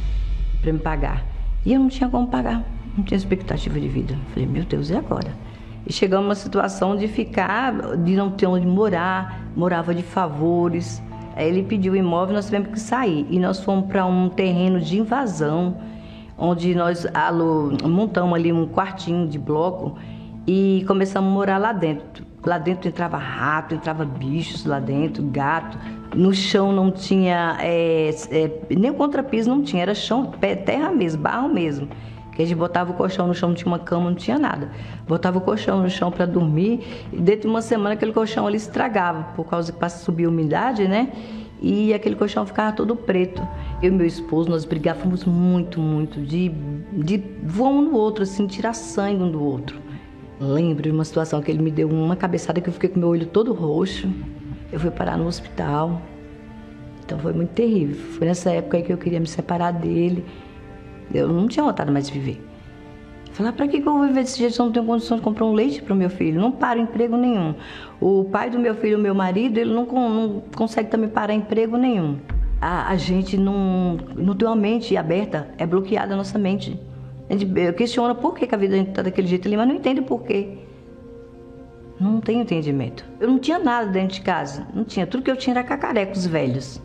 para 0.61 0.71
me 0.71 0.79
pagar. 0.79 1.25
E 1.65 1.73
eu 1.73 1.79
não 1.79 1.89
tinha 1.89 2.09
como 2.09 2.27
pagar, 2.27 2.63
não 2.97 3.03
tinha 3.03 3.17
expectativa 3.17 3.79
de 3.79 3.87
vida. 3.87 4.17
Falei, 4.33 4.47
meu 4.47 4.63
Deus, 4.63 4.89
e 4.89 4.95
agora? 4.95 5.31
E 5.85 5.93
chegamos 5.93 6.25
numa 6.25 6.35
situação 6.35 6.95
de 6.95 7.07
ficar, 7.07 7.97
de 7.97 8.15
não 8.15 8.31
ter 8.31 8.45
onde 8.45 8.67
morar, 8.67 9.41
morava 9.55 9.95
de 9.95 10.03
favores. 10.03 11.01
Aí 11.35 11.47
ele 11.47 11.63
pediu 11.63 11.93
o 11.93 11.95
imóvel, 11.95 12.35
nós 12.35 12.45
tivemos 12.45 12.69
que 12.69 12.79
sair. 12.79 13.25
E 13.29 13.39
nós 13.39 13.63
fomos 13.63 13.87
para 13.87 14.05
um 14.05 14.29
terreno 14.29 14.81
de 14.81 14.99
invasão, 14.99 15.77
onde 16.37 16.75
nós 16.75 17.05
montamos 17.83 18.33
ali 18.33 18.51
um 18.51 18.67
quartinho 18.67 19.27
de 19.27 19.39
bloco 19.39 19.97
e 20.45 20.83
começamos 20.87 21.29
a 21.29 21.33
morar 21.33 21.57
lá 21.57 21.73
dentro. 21.73 22.25
Lá 22.45 22.57
dentro 22.57 22.87
entrava 22.87 23.17
rato, 23.17 23.75
entrava 23.75 24.05
bichos 24.05 24.65
lá 24.65 24.79
dentro, 24.79 25.23
gato. 25.23 25.77
No 26.17 26.33
chão 26.33 26.71
não 26.71 26.89
tinha, 26.89 27.57
é, 27.61 28.09
é, 28.31 28.51
nem 28.75 28.89
o 28.89 28.95
contrapiso 28.95 29.47
não 29.47 29.61
tinha, 29.61 29.83
era 29.83 29.93
chão, 29.93 30.31
terra 30.65 30.91
mesmo, 30.91 31.21
barro 31.21 31.47
mesmo 31.47 31.87
que 32.35 32.43
a 32.43 32.45
gente 32.45 32.55
botava 32.55 32.91
o 32.91 32.93
colchão 32.93 33.25
no 33.25 33.33
chão, 33.33 33.49
não 33.49 33.55
tinha 33.55 33.67
uma 33.67 33.79
cama, 33.79 34.11
não 34.11 34.15
tinha 34.15 34.37
nada. 34.37 34.69
Botava 35.07 35.39
o 35.39 35.41
colchão 35.41 35.81
no 35.81 35.89
chão 35.89 36.11
para 36.11 36.27
dormir 36.27 37.07
e 37.11 37.17
dentro 37.17 37.41
de 37.41 37.47
uma 37.47 37.63
semana 37.63 37.95
aquele 37.95 38.13
colchão 38.13 38.45
ali 38.45 38.57
estragava, 38.57 39.23
por 39.35 39.45
causa 39.45 39.71
que 39.71 39.79
passa 39.79 40.05
subir 40.05 40.25
a 40.25 40.29
umidade, 40.29 40.87
né? 40.87 41.11
E 41.59 41.91
aquele 41.95 42.15
colchão 42.15 42.45
ficava 42.45 42.75
todo 42.75 42.95
preto. 42.95 43.41
Eu 43.81 43.91
e 43.91 43.95
meu 43.95 44.05
esposo, 44.05 44.51
nós 44.51 44.65
brigávamos 44.65 45.25
muito, 45.25 45.79
muito, 45.79 46.21
de, 46.21 46.49
de 46.93 47.23
voar 47.41 47.71
um 47.71 47.81
no 47.81 47.95
outro, 47.95 48.21
assim, 48.21 48.45
tirar 48.45 48.73
sangue 48.73 49.23
um 49.23 49.31
do 49.31 49.43
outro. 49.43 49.79
Lembro 50.39 50.83
de 50.83 50.91
uma 50.91 51.05
situação 51.05 51.41
que 51.41 51.49
ele 51.49 51.63
me 51.63 51.71
deu 51.71 51.89
uma 51.89 52.15
cabeçada 52.15 52.61
que 52.61 52.69
eu 52.69 52.73
fiquei 52.73 52.89
com 52.89 52.99
meu 52.99 53.09
olho 53.09 53.25
todo 53.25 53.51
roxo. 53.51 54.07
Eu 54.71 54.79
fui 54.79 54.91
parar 54.91 55.17
no 55.17 55.27
hospital. 55.27 56.01
Então 57.05 57.17
foi 57.19 57.33
muito 57.33 57.51
terrível. 57.51 57.95
Foi 57.95 58.27
nessa 58.27 58.51
época 58.51 58.77
aí 58.77 58.83
que 58.83 58.91
eu 58.91 58.97
queria 58.97 59.19
me 59.19 59.27
separar 59.27 59.71
dele. 59.71 60.25
Eu 61.13 61.29
não 61.29 61.47
tinha 61.47 61.63
vontade 61.63 61.89
mais 61.89 62.07
de 62.07 62.19
viver. 62.19 62.43
Falar, 63.31 63.53
para 63.53 63.67
que, 63.67 63.79
que 63.79 63.87
eu 63.87 63.93
vou 63.93 64.07
viver 64.07 64.21
desse 64.21 64.39
jeito 64.39 64.55
se 64.55 64.59
eu 64.59 64.65
não 64.65 64.73
tenho 64.73 64.85
condição 64.85 65.17
de 65.17 65.23
comprar 65.23 65.45
um 65.45 65.53
leite 65.53 65.81
para 65.81 65.93
o 65.93 65.95
meu 65.95 66.09
filho? 66.09 66.41
Não 66.41 66.51
para 66.51 66.79
emprego 66.79 67.15
nenhum. 67.15 67.53
O 68.01 68.25
pai 68.25 68.49
do 68.49 68.57
meu 68.57 68.73
filho, 68.73 68.97
o 68.97 69.01
meu 69.01 69.13
marido, 69.13 69.59
ele 69.59 69.71
não, 69.71 69.85
não 69.85 70.43
consegue 70.55 70.89
também 70.89 71.07
parar 71.07 71.33
emprego 71.33 71.77
nenhum. 71.77 72.17
A, 72.59 72.91
a, 72.91 72.97
gente 72.97 73.37
não, 73.37 73.97
não 74.15 74.35
tem 74.35 74.47
uma 74.47 74.55
mente 74.55 74.97
aberta, 74.97 75.49
é 75.57 75.67
bloqueada 75.67 76.15
a 76.15 76.17
nossa 76.17 76.39
mente. 76.39 76.79
A 77.29 77.33
gente 77.33 77.73
questiona 77.73 78.15
por 78.15 78.33
que, 78.33 78.47
que 78.47 78.55
a 78.55 78.57
vida 78.57 78.75
está 78.75 79.03
daquele 79.03 79.27
jeito 79.27 79.47
ali, 79.47 79.55
mas 79.55 79.67
não 79.67 79.75
entende 79.75 80.01
por 80.01 80.23
quê. 80.23 80.57
Não 81.99 82.21
tem 82.21 82.41
entendimento. 82.41 83.03
Eu 83.19 83.27
não 83.27 83.39
tinha 83.39 83.57
nada 83.57 83.87
dentro 83.87 84.15
de 84.15 84.21
casa, 84.21 84.67
não 84.73 84.83
tinha. 84.83 85.07
Tudo 85.07 85.23
que 85.23 85.31
eu 85.31 85.35
tinha 85.35 85.55
era 85.55 85.63
cacarecos 85.63 86.25
velhos. 86.25 86.81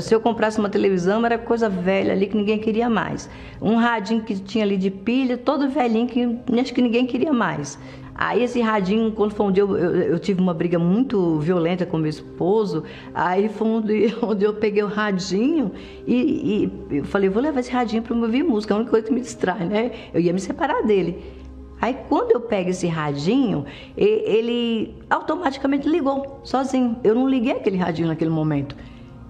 Se 0.00 0.14
eu 0.14 0.20
comprasse 0.20 0.60
uma 0.60 0.68
televisão, 0.68 1.26
era 1.26 1.36
coisa 1.36 1.68
velha 1.68 2.12
ali 2.12 2.28
que 2.28 2.36
ninguém 2.36 2.58
queria 2.58 2.88
mais. 2.88 3.28
Um 3.60 3.74
radinho 3.74 4.22
que 4.22 4.36
tinha 4.38 4.64
ali 4.64 4.76
de 4.76 4.90
pilha, 4.90 5.36
todo 5.36 5.68
velhinho 5.68 6.06
que 6.06 6.38
acho 6.60 6.72
que 6.72 6.80
ninguém 6.80 7.04
queria 7.04 7.32
mais. 7.32 7.76
Aí 8.14 8.44
esse 8.44 8.60
radinho, 8.60 9.10
quando 9.10 9.34
foi 9.34 9.46
um 9.46 9.50
dia 9.50 9.62
eu, 9.62 9.76
eu, 9.76 9.90
eu, 10.02 10.18
tive 10.18 10.40
uma 10.40 10.52
briga 10.54 10.78
muito 10.78 11.38
violenta 11.40 11.84
com 11.86 11.96
meu 11.96 12.10
esposo, 12.10 12.84
aí 13.14 13.48
foi 13.48 13.66
onde, 13.66 14.14
onde 14.22 14.44
eu 14.44 14.54
peguei 14.54 14.82
o 14.82 14.86
radinho 14.86 15.72
e, 16.06 16.70
e 16.90 16.96
eu 16.98 17.04
falei, 17.04 17.28
vou 17.28 17.42
levar 17.42 17.60
esse 17.60 17.72
radinho 17.72 18.02
para 18.02 18.14
ouvir 18.14 18.44
música, 18.44 18.74
é 18.74 18.76
a 18.76 18.78
única 18.78 18.90
coisa 18.90 19.06
que 19.06 19.12
me 19.12 19.20
distrai, 19.20 19.64
né? 19.64 19.90
Eu 20.12 20.20
ia 20.20 20.32
me 20.32 20.38
separar 20.38 20.82
dele. 20.82 21.41
Aí 21.82 21.96
quando 22.08 22.30
eu 22.30 22.40
pego 22.40 22.70
esse 22.70 22.86
radinho, 22.86 23.64
ele 23.96 24.94
automaticamente 25.10 25.88
ligou, 25.88 26.38
sozinho. 26.44 26.96
Eu 27.02 27.12
não 27.12 27.28
liguei 27.28 27.50
aquele 27.50 27.76
radinho 27.76 28.06
naquele 28.06 28.30
momento. 28.30 28.76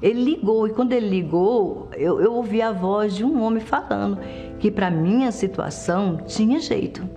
Ele 0.03 0.23
ligou 0.23 0.69
e 0.69 0.71
quando 0.71 0.93
ele 0.93 1.09
ligou, 1.09 1.89
eu, 1.95 2.21
eu 2.21 2.35
ouvi 2.35 2.61
a 2.61 2.71
voz 2.71 3.17
de 3.17 3.25
um 3.25 3.41
homem 3.43 3.61
falando 3.61 4.19
que 4.59 4.71
para 4.71 4.91
minha 4.91 5.33
situação 5.33 6.19
tinha 6.27 6.61
jeito. 6.61 7.09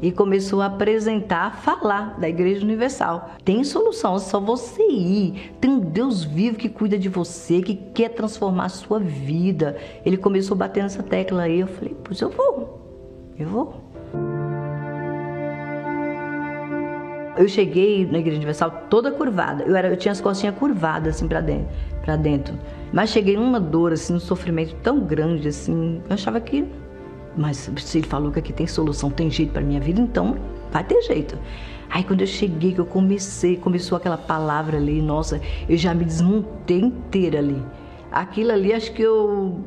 E 0.00 0.12
começou 0.12 0.62
a 0.62 0.66
apresentar, 0.66 1.56
falar 1.56 2.16
da 2.20 2.28
Igreja 2.28 2.64
Universal. 2.64 3.30
Tem 3.44 3.64
solução, 3.64 4.14
é 4.14 4.18
só 4.20 4.38
você 4.38 4.80
ir. 4.86 5.52
Tem 5.60 5.72
um 5.72 5.80
Deus 5.80 6.22
vivo 6.22 6.56
que 6.56 6.68
cuida 6.68 6.96
de 6.96 7.08
você, 7.08 7.60
que 7.60 7.74
quer 7.74 8.10
transformar 8.10 8.66
a 8.66 8.68
sua 8.68 9.00
vida. 9.00 9.76
Ele 10.06 10.16
começou 10.16 10.54
a 10.54 10.58
bater 10.58 10.84
nessa 10.84 11.02
tecla 11.02 11.42
aí. 11.42 11.58
Eu 11.60 11.66
falei, 11.66 11.96
pois 12.04 12.20
eu 12.20 12.30
vou, 12.30 12.80
eu 13.36 13.48
vou. 13.48 13.89
Eu 17.36 17.48
cheguei 17.48 18.06
na 18.06 18.18
Igreja 18.18 18.36
Universal 18.36 18.86
toda 18.90 19.10
curvada. 19.10 19.64
Eu, 19.64 19.74
era, 19.74 19.88
eu 19.88 19.96
tinha 19.96 20.12
as 20.12 20.20
costinhas 20.20 20.54
curvadas 20.56 21.16
assim 21.16 21.26
para 21.26 21.40
dentro, 21.40 21.68
para 22.02 22.16
dentro. 22.16 22.58
Mas 22.92 23.10
cheguei 23.10 23.36
numa 23.36 23.60
dor 23.60 23.92
assim, 23.92 24.12
num 24.12 24.20
sofrimento 24.20 24.74
tão 24.82 25.00
grande 25.00 25.48
assim. 25.48 26.02
Eu 26.08 26.14
achava 26.14 26.40
que 26.40 26.66
mas 27.36 27.70
se 27.76 27.98
ele 27.98 28.06
falou 28.06 28.32
que 28.32 28.38
aqui 28.38 28.52
tem 28.52 28.66
solução, 28.66 29.10
tem 29.10 29.30
jeito 29.30 29.52
para 29.52 29.62
minha 29.62 29.80
vida, 29.80 30.00
então 30.00 30.36
vai 30.70 30.82
ter 30.84 31.00
jeito. 31.02 31.38
Aí 31.88 32.04
quando 32.04 32.20
eu 32.20 32.26
cheguei, 32.26 32.72
que 32.72 32.80
eu 32.80 32.86
comecei, 32.86 33.56
começou 33.56 33.96
aquela 33.96 34.18
palavra 34.18 34.76
ali, 34.76 35.00
nossa, 35.00 35.40
eu 35.68 35.76
já 35.76 35.94
me 35.94 36.04
desmontei 36.04 36.80
inteira 36.80 37.38
ali. 37.38 37.60
Aquilo 38.12 38.52
ali, 38.52 38.72
acho 38.72 38.92
que 38.92 39.02
eu 39.02 39.60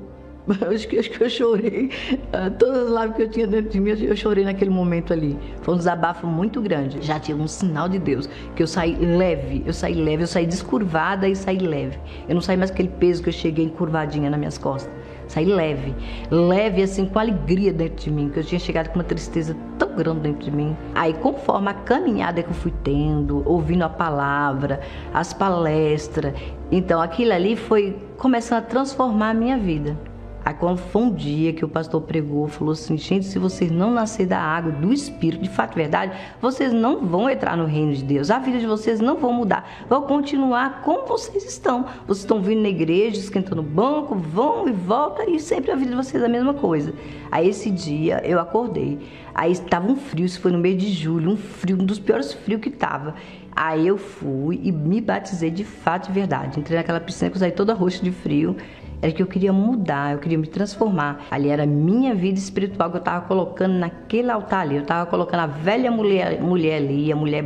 Acho 0.73 0.87
que, 0.87 0.99
acho 0.99 1.09
que 1.09 1.23
eu 1.23 1.29
chorei. 1.29 1.89
Ah, 2.33 2.49
todas 2.49 2.85
as 2.85 2.89
lágrimas 2.89 3.15
que 3.15 3.23
eu 3.23 3.29
tinha 3.29 3.47
dentro 3.47 3.71
de 3.71 3.79
mim, 3.79 3.91
eu 3.91 4.15
chorei 4.15 4.43
naquele 4.43 4.69
momento 4.69 5.13
ali. 5.13 5.37
Foi 5.61 5.73
um 5.73 5.77
desabafo 5.77 6.27
muito 6.27 6.61
grande. 6.61 7.01
Já 7.01 7.19
tinha 7.19 7.37
um 7.37 7.47
sinal 7.47 7.87
de 7.87 7.97
Deus, 7.97 8.27
que 8.55 8.61
eu 8.61 8.67
saí 8.67 8.95
leve, 8.95 9.63
eu 9.65 9.73
saí 9.73 9.93
leve, 9.93 10.23
eu 10.23 10.27
saí 10.27 10.45
descurvada 10.45 11.27
e 11.29 11.35
saí 11.35 11.59
leve. 11.59 11.97
Eu 12.27 12.35
não 12.35 12.41
saí 12.41 12.57
mais 12.57 12.71
aquele 12.71 12.89
peso 12.89 13.23
que 13.23 13.29
eu 13.29 13.33
cheguei 13.33 13.65
encurvadinha 13.65 14.29
nas 14.29 14.37
minhas 14.37 14.57
costas. 14.57 14.91
Saí 15.27 15.45
leve, 15.45 15.95
leve 16.29 16.83
assim, 16.83 17.05
com 17.05 17.17
alegria 17.17 17.71
dentro 17.71 18.03
de 18.03 18.11
mim, 18.11 18.29
que 18.29 18.39
eu 18.39 18.43
tinha 18.43 18.59
chegado 18.59 18.89
com 18.89 18.95
uma 18.95 19.03
tristeza 19.03 19.55
tão 19.79 19.95
grande 19.95 20.19
dentro 20.19 20.43
de 20.43 20.51
mim. 20.51 20.75
Aí, 20.93 21.13
conforme 21.13 21.69
a 21.69 21.73
caminhada 21.73 22.43
que 22.43 22.49
eu 22.49 22.53
fui 22.53 22.73
tendo, 22.83 23.41
ouvindo 23.49 23.83
a 23.83 23.89
palavra, 23.89 24.81
as 25.13 25.33
palestras, 25.33 26.33
então 26.69 27.01
aquilo 27.01 27.31
ali 27.31 27.55
foi 27.55 27.97
começando 28.17 28.59
a 28.59 28.61
transformar 28.61 29.29
a 29.29 29.33
minha 29.33 29.57
vida. 29.57 29.97
Aí 30.45 30.53
quando 30.53 30.77
foi 30.77 31.01
um 31.01 31.13
dia 31.13 31.53
que 31.53 31.63
o 31.63 31.69
pastor 31.69 32.01
pregou, 32.01 32.47
falou 32.47 32.73
assim, 32.73 32.97
gente, 32.97 33.25
se 33.25 33.39
vocês 33.39 33.71
não 33.71 33.91
nascer 33.91 34.25
da 34.25 34.39
água, 34.39 34.71
do 34.71 34.91
Espírito, 34.91 35.43
de 35.43 35.49
fato 35.49 35.75
verdade, 35.75 36.11
vocês 36.41 36.73
não 36.73 37.05
vão 37.05 37.29
entrar 37.29 37.55
no 37.55 37.65
reino 37.65 37.93
de 37.93 38.03
Deus. 38.03 38.29
A 38.29 38.39
vida 38.39 38.59
de 38.59 38.65
vocês 38.65 38.99
não 38.99 39.17
vão 39.17 39.31
mudar. 39.31 39.85
Vão 39.87 40.01
continuar 40.03 40.81
como 40.81 41.05
vocês 41.05 41.45
estão. 41.45 41.85
Vocês 42.05 42.19
estão 42.19 42.41
vindo 42.41 42.61
na 42.61 42.69
igreja, 42.69 43.19
esquentando 43.19 43.61
o 43.61 43.65
banco, 43.65 44.15
vão 44.15 44.67
e 44.67 44.71
voltam, 44.71 45.29
e 45.29 45.39
sempre 45.39 45.71
a 45.71 45.75
vida 45.75 45.91
de 45.91 45.95
vocês 45.95 46.21
é 46.21 46.25
a 46.25 46.29
mesma 46.29 46.53
coisa. 46.53 46.93
Aí 47.31 47.47
esse 47.47 47.71
dia 47.71 48.21
eu 48.25 48.39
acordei. 48.39 48.99
Aí 49.33 49.51
estava 49.51 49.89
um 49.89 49.95
frio, 49.95 50.25
isso 50.25 50.39
foi 50.39 50.51
no 50.51 50.59
mês 50.59 50.77
de 50.77 50.91
julho, 50.91 51.31
um 51.31 51.37
frio, 51.37 51.81
um 51.81 51.85
dos 51.85 51.99
piores 51.99 52.33
frios 52.33 52.61
que 52.61 52.69
estava. 52.69 53.15
Aí 53.55 53.87
eu 53.87 53.97
fui 53.97 54.59
e 54.63 54.71
me 54.71 54.99
batizei 54.99 55.49
de 55.49 55.63
fato 55.63 56.09
e 56.09 56.11
verdade. 56.11 56.59
Entrei 56.59 56.77
naquela 56.77 56.99
piscina 56.99 57.29
que 57.29 57.37
eu 57.37 57.39
saí 57.39 57.51
toda 57.51 57.73
roxa 57.73 58.03
de 58.03 58.11
frio 58.11 58.55
era 59.03 59.11
que 59.11 59.21
eu 59.21 59.27
queria 59.27 59.51
mudar, 59.51 60.13
eu 60.13 60.19
queria 60.19 60.37
me 60.37 60.47
transformar. 60.47 61.25
Ali 61.29 61.49
era 61.49 61.63
a 61.63 61.67
minha 61.67 62.15
vida 62.15 62.39
espiritual 62.39 62.89
que 62.89 62.95
eu 62.95 62.99
estava 62.99 63.25
colocando 63.25 63.73
naquele 63.73 64.31
altar 64.31 64.61
ali. 64.61 64.77
Eu 64.77 64.83
estava 64.83 65.05
colocando 65.05 65.41
a 65.41 65.45
velha 65.45 65.91
mulher, 65.91 66.41
mulher 66.41 66.77
ali, 66.77 67.11
a 67.11 67.15
mulher 67.15 67.43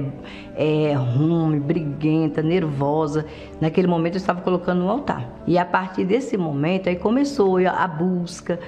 é, 0.55 0.93
rume, 0.93 1.59
briguenta, 1.59 2.43
nervosa. 2.43 3.25
Naquele 3.59 3.87
momento 3.87 4.13
eu 4.13 4.19
estava 4.19 4.39
colocando 4.39 4.81
no 4.81 4.89
altar. 4.91 5.27
E 5.47 5.57
a 5.57 5.65
partir 5.65 6.05
desse 6.05 6.37
momento 6.37 6.89
aí 6.89 6.95
começou 6.95 7.57
a 7.57 7.87
busca 7.87 8.59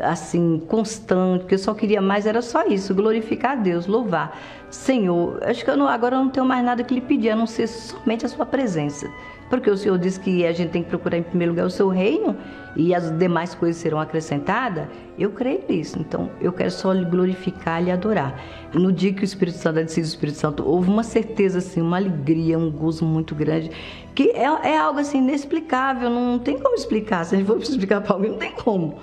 assim 0.00 0.58
constante, 0.68 1.44
que 1.44 1.54
eu 1.54 1.58
só 1.58 1.74
queria 1.74 2.00
mais 2.00 2.24
era 2.24 2.40
só 2.40 2.66
isso, 2.66 2.94
glorificar 2.94 3.52
a 3.52 3.56
Deus, 3.56 3.86
louvar. 3.86 4.38
Senhor, 4.70 5.38
acho 5.42 5.62
que 5.62 5.70
eu 5.70 5.76
não, 5.76 5.86
agora 5.86 6.16
eu 6.16 6.20
não 6.20 6.30
tenho 6.30 6.46
mais 6.46 6.64
nada 6.64 6.82
que 6.82 6.94
lhe 6.94 7.00
pedir, 7.02 7.30
a 7.30 7.36
não 7.36 7.46
ser 7.46 7.66
somente 7.66 8.24
a 8.24 8.28
sua 8.28 8.46
presença. 8.46 9.10
Porque 9.48 9.70
o 9.70 9.76
Senhor 9.76 9.98
disse 9.98 10.20
que 10.20 10.46
a 10.46 10.52
gente 10.52 10.70
tem 10.70 10.82
que 10.82 10.88
procurar 10.88 11.18
em 11.18 11.22
primeiro 11.22 11.52
lugar 11.52 11.66
o 11.66 11.70
seu 11.70 11.88
reino 11.88 12.36
e 12.76 12.94
as 12.94 13.10
demais 13.18 13.54
coisas 13.54 13.80
serão 13.80 13.98
acrescentadas. 13.98 14.86
Eu 15.18 15.30
creio 15.30 15.62
nisso. 15.68 15.98
Então, 15.98 16.30
eu 16.40 16.52
quero 16.52 16.70
só 16.70 16.92
lhe 16.92 17.04
glorificar 17.04 17.82
e 17.82 17.90
adorar. 17.90 18.40
No 18.72 18.92
dia 18.92 19.12
que 19.12 19.22
o 19.22 19.24
Espírito 19.24 19.58
Santo 19.58 19.82
disse 19.84 20.00
o 20.00 20.02
Espírito 20.02 20.38
Santo, 20.38 20.68
houve 20.68 20.90
uma 20.90 21.02
certeza, 21.02 21.58
assim, 21.58 21.80
uma 21.80 21.96
alegria, 21.96 22.58
um 22.58 22.70
gozo 22.70 23.04
muito 23.04 23.34
grande, 23.34 23.70
que 24.14 24.30
é, 24.30 24.44
é 24.44 24.78
algo 24.78 25.00
assim 25.00 25.18
inexplicável, 25.18 26.10
não 26.10 26.38
tem 26.38 26.58
como 26.58 26.74
explicar. 26.74 27.24
Se 27.24 27.34
a 27.34 27.38
gente 27.38 27.46
for 27.46 27.58
explicar 27.62 28.00
para 28.00 28.14
alguém, 28.14 28.30
não 28.30 28.38
tem 28.38 28.52
como. 28.52 28.98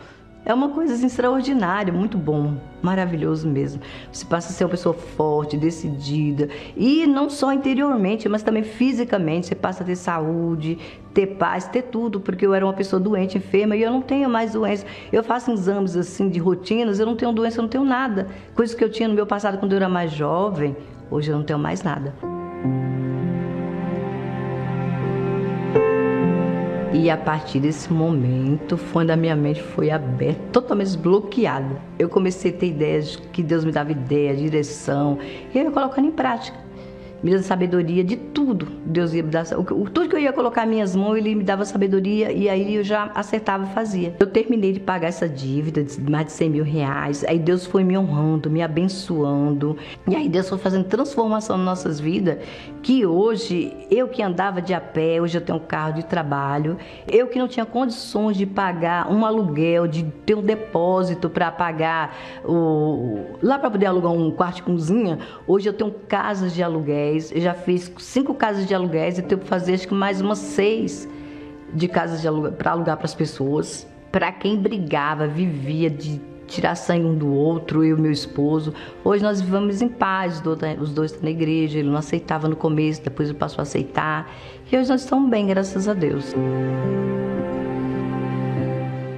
É 0.45 0.53
uma 0.53 0.69
coisa 0.69 0.93
assim, 0.93 1.07
extraordinária, 1.07 1.91
muito 1.91 2.19
bom, 2.19 2.57
maravilhoso 2.79 3.47
mesmo. 3.47 3.81
Você 4.11 4.23
passa 4.23 4.49
a 4.49 4.53
ser 4.53 4.63
uma 4.63 4.69
pessoa 4.69 4.93
forte, 4.93 5.57
decidida, 5.57 6.49
e 6.77 7.07
não 7.07 7.31
só 7.31 7.51
interiormente, 7.51 8.29
mas 8.29 8.43
também 8.43 8.61
fisicamente. 8.61 9.47
Você 9.47 9.55
passa 9.55 9.81
a 9.81 9.85
ter 9.85 9.95
saúde, 9.95 10.77
ter 11.15 11.25
paz, 11.25 11.67
ter 11.67 11.81
tudo, 11.81 12.19
porque 12.19 12.45
eu 12.45 12.53
era 12.53 12.63
uma 12.63 12.73
pessoa 12.73 12.99
doente, 12.99 13.39
enferma, 13.39 13.75
e 13.75 13.81
eu 13.81 13.91
não 13.91 14.01
tenho 14.01 14.29
mais 14.29 14.53
doença. 14.53 14.85
Eu 15.11 15.23
faço 15.23 15.51
exames 15.51 15.97
assim 15.97 16.29
de 16.29 16.37
rotinas, 16.37 16.99
eu 16.99 17.07
não 17.07 17.15
tenho 17.15 17.31
doença, 17.31 17.57
eu 17.59 17.63
não 17.63 17.69
tenho 17.69 17.83
nada. 17.83 18.27
Coisas 18.53 18.75
que 18.75 18.83
eu 18.83 18.89
tinha 18.91 19.09
no 19.09 19.15
meu 19.15 19.25
passado 19.25 19.57
quando 19.57 19.71
eu 19.71 19.77
era 19.77 19.89
mais 19.89 20.11
jovem, 20.11 20.77
hoje 21.09 21.31
eu 21.31 21.37
não 21.37 21.43
tenho 21.43 21.57
mais 21.57 21.81
nada. 21.81 22.13
E 26.97 27.09
a 27.09 27.17
partir 27.17 27.59
desse 27.59 27.91
momento, 27.91 28.77
foi 28.77 28.93
quando 28.93 29.11
a 29.11 29.17
minha 29.17 29.35
mente 29.35 29.61
foi 29.61 29.91
aberta, 29.91 30.39
totalmente 30.53 30.87
desbloqueada. 30.87 31.75
Eu 31.99 32.07
comecei 32.07 32.51
a 32.51 32.53
ter 32.53 32.67
ideias, 32.67 33.17
que 33.33 33.43
Deus 33.43 33.65
me 33.65 33.71
dava 33.73 33.91
ideia, 33.91 34.33
direção, 34.33 35.19
e 35.53 35.57
eu 35.57 35.65
ia 35.65 35.71
colocando 35.71 36.07
em 36.07 36.11
prática 36.11 36.64
me 37.25 37.31
dando 37.31 37.41
sabedoria 37.41 38.03
de 38.03 38.15
tudo. 38.15 38.67
Deus 38.85 39.11
ia 39.11 39.23
me 39.23 39.31
dar, 39.31 39.45
tudo 39.45 40.07
que 40.07 40.15
eu 40.15 40.19
ia 40.19 40.31
colocar 40.31 40.63
minhas 40.67 40.95
mãos, 40.95 41.17
ele 41.17 41.33
me 41.33 41.43
dava 41.43 41.65
sabedoria 41.65 42.31
e 42.31 42.47
aí 42.47 42.75
eu 42.75 42.83
já 42.83 43.11
acertava 43.15 43.65
e 43.65 43.73
fazia. 43.73 44.15
Eu 44.19 44.27
terminei 44.27 44.71
de 44.73 44.79
pagar 44.79 45.07
essa 45.07 45.27
dívida 45.27 45.83
de 45.83 45.99
mais 46.01 46.27
de 46.27 46.33
100 46.33 46.49
mil 46.51 46.63
reais. 46.63 47.25
Aí 47.27 47.39
Deus 47.39 47.65
foi 47.65 47.83
me 47.83 47.97
honrando, 47.97 48.47
me 48.47 48.61
abençoando. 48.61 49.75
E 50.07 50.15
aí 50.15 50.29
Deus 50.29 50.47
foi 50.47 50.59
fazendo 50.59 50.83
transformação 50.83 51.57
nas 51.57 51.65
nossas 51.65 51.99
vidas. 51.99 52.37
Que 52.83 53.07
hoje, 53.07 53.75
eu 53.89 54.07
que 54.07 54.21
andava 54.21 54.61
de 54.61 54.75
a 54.75 54.79
pé, 54.79 55.19
hoje 55.19 55.35
eu 55.35 55.41
tenho 55.41 55.57
um 55.57 55.65
carro 55.65 55.93
de 55.93 56.05
trabalho. 56.05 56.77
Eu 57.11 57.25
que 57.25 57.39
não 57.39 57.47
tinha 57.47 57.65
condições 57.65 58.37
de 58.37 58.45
pagar 58.45 59.11
um 59.11 59.25
aluguel, 59.25 59.87
de 59.87 60.03
ter 60.27 60.35
um 60.35 60.43
depósito 60.43 61.27
para 61.27 61.51
pagar 61.51 62.15
o, 62.45 63.25
lá 63.41 63.57
para 63.57 63.71
poder 63.71 63.87
alugar 63.87 64.11
um 64.11 64.29
quarto 64.29 64.57
de 64.57 64.63
cozinha. 64.63 65.17
Hoje 65.47 65.67
eu 65.67 65.73
tenho 65.73 65.89
casas 66.07 66.53
de 66.53 66.61
aluguéis 66.61 67.14
aluguéis. 67.15 67.31
Eu 67.31 67.41
já 67.41 67.53
fiz 67.53 67.91
cinco 67.99 68.33
casas 68.33 68.67
de 68.67 68.73
aluguéis 68.73 69.17
e 69.17 69.21
tenho 69.21 69.41
que 69.41 69.47
fazer 69.47 69.73
acho 69.73 69.87
que 69.87 69.93
mais 69.93 70.21
umas 70.21 70.39
seis 70.39 71.07
de 71.73 71.87
casas 71.87 72.21
de 72.21 72.27
para 72.57 72.71
alugar 72.71 72.97
para 72.97 73.05
as 73.05 73.15
pessoas. 73.15 73.87
Para 74.11 74.31
quem 74.31 74.57
brigava, 74.57 75.27
vivia 75.27 75.89
de 75.89 76.21
tirar 76.47 76.75
sangue 76.75 77.05
um 77.05 77.15
do 77.15 77.27
outro, 77.33 77.83
eu 77.83 77.97
e 77.97 78.01
meu 78.01 78.11
esposo. 78.11 78.73
Hoje 79.03 79.23
nós 79.23 79.41
vivemos 79.41 79.81
em 79.81 79.89
paz, 79.89 80.41
os 80.79 80.93
dois 80.93 81.11
estão 81.11 81.23
na 81.23 81.31
igreja, 81.31 81.79
ele 81.79 81.89
não 81.89 81.97
aceitava 81.97 82.47
no 82.47 82.55
começo, 82.55 83.01
depois 83.03 83.29
ele 83.29 83.37
passou 83.37 83.59
a 83.59 83.63
aceitar. 83.63 84.31
E 84.71 84.77
hoje 84.77 84.89
nós 84.89 85.01
estamos 85.01 85.29
bem, 85.29 85.47
graças 85.47 85.87
a 85.87 85.93
Deus. 85.93 86.33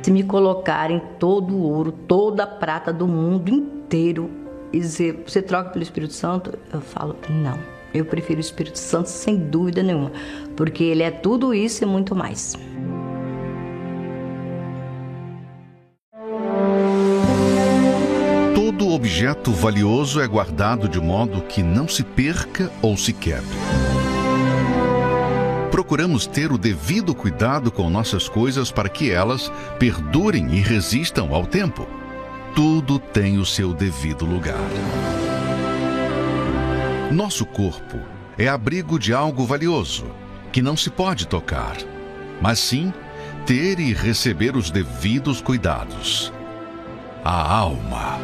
Se 0.02 0.10
me 0.10 0.24
colocarem 0.24 1.02
todo 1.20 1.54
o 1.54 1.62
ouro, 1.64 1.92
toda 1.92 2.44
a 2.44 2.48
prata 2.48 2.94
do 2.94 3.06
mundo 3.06 3.50
inteiro 3.50 4.32
e 4.72 4.80
dizer, 4.80 5.22
você 5.28 5.42
troca 5.42 5.70
pelo 5.70 5.84
Espírito 5.84 6.14
Santo? 6.14 6.58
Eu 6.74 6.80
falo, 6.80 7.16
não. 7.30 7.77
Eu 7.94 8.06
prefiro 8.06 8.38
o 8.38 8.42
Espírito 8.42 8.78
Santo 8.78 9.10
sem 9.10 9.38
dúvida 9.38 9.82
nenhuma, 9.82 10.12
porque 10.56 10.84
ele 10.84 11.04
é 11.04 11.12
tudo 11.12 11.54
isso 11.54 11.84
e 11.84 11.88
muito 11.88 12.16
mais. 12.16 12.54
Todo 18.54 18.90
objeto 18.90 19.52
valioso 19.52 20.22
é 20.22 20.28
guardado 20.28 20.88
de 20.88 21.00
modo 21.00 21.42
que 21.42 21.64
não 21.64 21.88
se 21.88 22.04
perca 22.04 22.72
ou 22.82 22.96
se 22.98 23.14
quebre. 23.14 23.58
Procuramos 25.72 26.26
ter 26.26 26.52
o 26.52 26.58
devido 26.58 27.14
cuidado 27.14 27.72
com 27.72 27.90
nossas 27.90 28.28
coisas 28.28 28.72
para 28.72 28.90
que 28.90 29.12
elas 29.12 29.52
perdurem 29.78 30.54
e 30.56 30.60
resistam 30.60 31.34
ao 31.34 31.46
tempo. 31.46 31.88
Tudo 32.56 32.98
tem 32.98 33.38
o 33.38 33.46
seu 33.46 33.74
devido 33.74 34.26
lugar. 34.26 34.58
Nosso 37.12 37.46
corpo 37.46 37.98
é 38.38 38.50
abrigo 38.50 39.00
de 39.00 39.14
algo 39.14 39.46
valioso, 39.46 40.06
que 40.52 40.62
não 40.62 40.76
se 40.76 40.90
pode 40.90 41.26
tocar, 41.26 41.78
mas 42.42 42.60
sim 42.60 42.94
ter 43.46 43.80
e 43.80 43.94
receber 43.94 44.58
os 44.58 44.70
devidos 44.70 45.42
cuidados. 45.42 46.34
A 47.24 47.58
alma. 47.60 48.20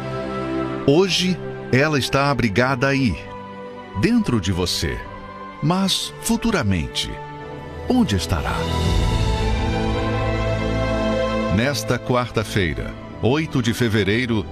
Hoje 0.86 1.38
ela 1.72 1.98
está 1.98 2.30
abrigada 2.30 2.86
aí, 2.86 3.16
dentro 4.02 4.38
de 4.38 4.52
você, 4.52 5.00
mas 5.62 6.12
futuramente, 6.20 7.10
onde 7.88 8.16
estará? 8.16 8.54
Nesta 11.56 11.98
quarta-feira, 11.98 12.92
8 13.22 13.62
de 13.62 13.72
fevereiro, 13.72 14.44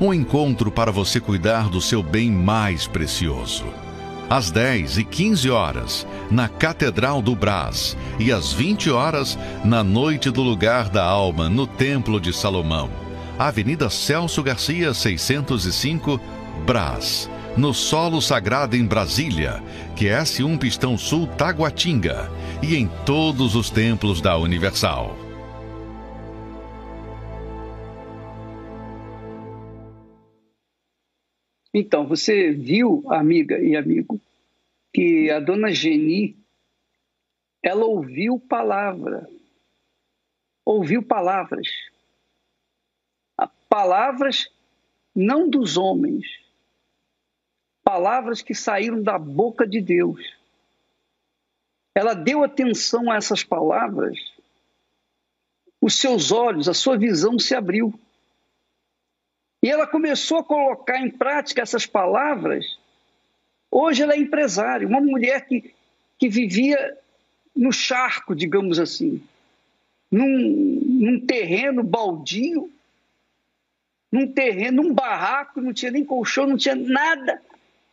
um 0.00 0.14
encontro 0.14 0.70
para 0.70 0.90
você 0.90 1.20
cuidar 1.20 1.68
do 1.68 1.80
seu 1.80 2.02
bem 2.02 2.30
mais 2.30 2.86
precioso. 2.86 3.66
Às 4.30 4.50
10 4.50 4.98
e 4.98 5.04
15 5.04 5.50
horas, 5.50 6.06
na 6.30 6.48
Catedral 6.48 7.20
do 7.20 7.36
Brás, 7.36 7.96
e 8.18 8.32
às 8.32 8.52
20 8.52 8.90
horas, 8.90 9.38
na 9.62 9.84
Noite 9.84 10.30
do 10.30 10.40
Lugar 10.40 10.88
da 10.88 11.04
Alma, 11.04 11.50
no 11.50 11.66
Templo 11.66 12.18
de 12.18 12.32
Salomão. 12.32 12.88
Avenida 13.38 13.90
Celso 13.90 14.42
Garcia, 14.42 14.94
605, 14.94 16.18
Brás. 16.64 17.28
No 17.56 17.74
Solo 17.74 18.22
Sagrado 18.22 18.76
em 18.76 18.86
Brasília, 18.86 19.60
que 19.96 20.06
é 20.08 20.18
S1 20.22 20.56
Pistão 20.56 20.96
Sul 20.96 21.26
Taguatinga, 21.26 22.30
e 22.62 22.76
em 22.76 22.88
todos 23.04 23.56
os 23.56 23.68
templos 23.68 24.20
da 24.20 24.38
Universal. 24.38 25.16
Então, 31.72 32.06
você 32.06 32.50
viu, 32.50 33.04
amiga 33.12 33.58
e 33.58 33.76
amigo, 33.76 34.20
que 34.92 35.30
a 35.30 35.38
dona 35.38 35.70
Geni, 35.70 36.36
ela 37.62 37.84
ouviu 37.84 38.40
palavra, 38.40 39.28
ouviu 40.64 41.02
palavras. 41.02 41.68
Palavras 43.68 44.50
não 45.14 45.48
dos 45.48 45.76
homens, 45.76 46.26
palavras 47.84 48.42
que 48.42 48.54
saíram 48.54 49.00
da 49.02 49.16
boca 49.18 49.66
de 49.66 49.80
Deus. 49.80 50.20
Ela 51.94 52.14
deu 52.14 52.42
atenção 52.42 53.10
a 53.10 53.16
essas 53.16 53.44
palavras, 53.44 54.18
os 55.80 55.94
seus 55.94 56.30
olhos, 56.30 56.68
a 56.68 56.74
sua 56.74 56.98
visão 56.98 57.38
se 57.38 57.54
abriu. 57.54 57.98
E 59.62 59.68
ela 59.68 59.86
começou 59.86 60.38
a 60.38 60.44
colocar 60.44 60.98
em 60.98 61.10
prática 61.10 61.62
essas 61.62 61.86
palavras. 61.86 62.78
Hoje 63.70 64.02
ela 64.02 64.14
é 64.14 64.18
empresária, 64.18 64.86
uma 64.86 65.00
mulher 65.00 65.46
que, 65.46 65.74
que 66.18 66.28
vivia 66.28 66.96
no 67.54 67.72
charco, 67.72 68.34
digamos 68.34 68.78
assim, 68.78 69.22
num, 70.10 70.82
num 70.86 71.20
terreno 71.20 71.82
baldio, 71.82 72.70
num 74.10 74.26
terreno, 74.26 74.82
num 74.82 74.94
barraco, 74.94 75.60
não 75.60 75.72
tinha 75.72 75.90
nem 75.90 76.04
colchão, 76.04 76.46
não 76.46 76.56
tinha 76.56 76.74
nada. 76.74 77.40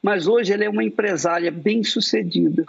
Mas 0.02 0.26
hoje 0.26 0.54
ela 0.54 0.64
é 0.64 0.70
uma 0.70 0.84
empresária 0.84 1.52
bem 1.52 1.84
sucedida. 1.84 2.66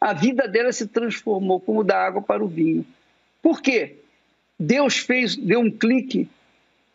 A 0.00 0.12
vida 0.12 0.46
dela 0.46 0.72
se 0.72 0.86
transformou 0.86 1.58
como 1.60 1.82
da 1.82 1.98
água 1.98 2.22
para 2.22 2.44
o 2.44 2.48
vinho. 2.48 2.84
Por 3.40 3.60
quê? 3.60 3.96
Deus 4.58 4.98
fez, 4.98 5.34
deu 5.34 5.60
um 5.60 5.70
clique 5.70 6.28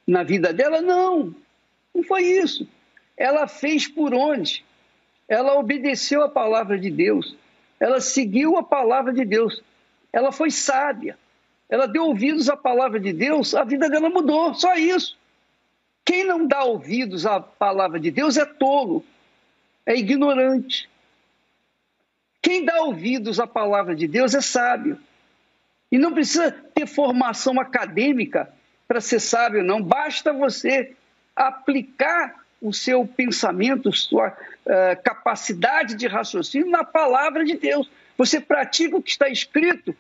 na 0.06 0.24
vida 0.24 0.54
dela? 0.54 0.82
Não. 0.82 1.36
Não 1.98 2.04
foi 2.04 2.22
isso. 2.26 2.68
Ela 3.18 3.48
fez 3.48 3.88
por 3.88 4.14
onde? 4.14 4.64
Ela 5.28 5.58
obedeceu 5.58 6.22
a 6.22 6.30
palavra 6.30 6.78
de 6.78 6.92
Deus. 6.92 7.36
Ela 7.80 8.00
seguiu 8.00 8.56
a 8.56 8.62
palavra 8.62 9.12
de 9.12 9.26
Deus. 9.26 9.64
Ela 10.14 10.32
foi 10.32 10.52
sábia. 10.52 11.18
Ela 11.68 11.88
deu 11.88 12.06
ouvidos 12.06 12.50
à 12.50 12.56
palavra 12.56 13.00
de 13.00 13.12
Deus, 13.12 13.56
a 13.56 13.64
vida 13.64 13.90
dela 13.90 14.12
mudou. 14.12 14.54
Só 14.54 14.76
isso. 14.76 15.18
Quem 16.06 16.24
não 16.24 16.46
dá 16.46 16.64
ouvidos 16.64 17.26
à 17.26 17.40
palavra 17.40 18.00
de 18.00 18.12
Deus 18.12 18.38
é 18.38 18.46
tolo, 18.46 19.04
é 19.84 19.96
ignorante. 19.96 20.88
Quem 22.44 22.64
dá 22.64 22.84
ouvidos 22.84 23.40
à 23.40 23.48
palavra 23.48 23.96
de 23.96 24.08
Deus 24.08 24.36
é 24.36 24.40
sábio. 24.40 25.00
E 25.92 25.98
não 25.98 26.14
precisa 26.14 26.52
ter 26.52 26.86
formação 26.86 27.60
acadêmica 27.60 28.54
para 28.88 29.02
ser 29.02 29.20
sábio, 29.20 29.64
não. 29.64 29.82
Basta 29.82 30.32
você 30.32 30.96
aplicar 31.38 32.36
o 32.60 32.74
seu 32.74 33.06
pensamento, 33.06 33.94
sua 33.94 34.30
uh, 34.30 35.04
capacidade 35.04 35.96
de 35.96 36.08
raciocínio 36.08 36.70
na 36.70 36.84
palavra 36.84 37.46
de 37.46 37.56
Deus. 37.56 37.90
Você 38.18 38.42
pratica 38.42 38.98
o 38.98 39.02
que 39.02 39.12
está 39.12 39.30
escrito, 39.30 39.96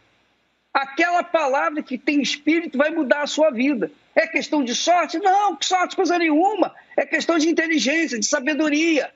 aquela 0.73 1.23
palavra 1.23 1.83
que 1.83 1.97
tem 1.97 2.21
espírito 2.21 2.77
vai 2.77 2.89
mudar 2.89 3.21
a 3.21 3.27
sua 3.27 3.51
vida. 3.51 3.91
É 4.15 4.25
questão 4.25 4.63
de 4.63 4.73
sorte? 4.73 5.19
Não, 5.19 5.55
sorte 5.61 5.95
coisa 5.95 6.17
nenhuma. 6.17 6.73
É 6.95 7.05
questão 7.05 7.37
de 7.37 7.47
inteligência, 7.47 8.19
de 8.19 8.25
sabedoria. 8.25 9.11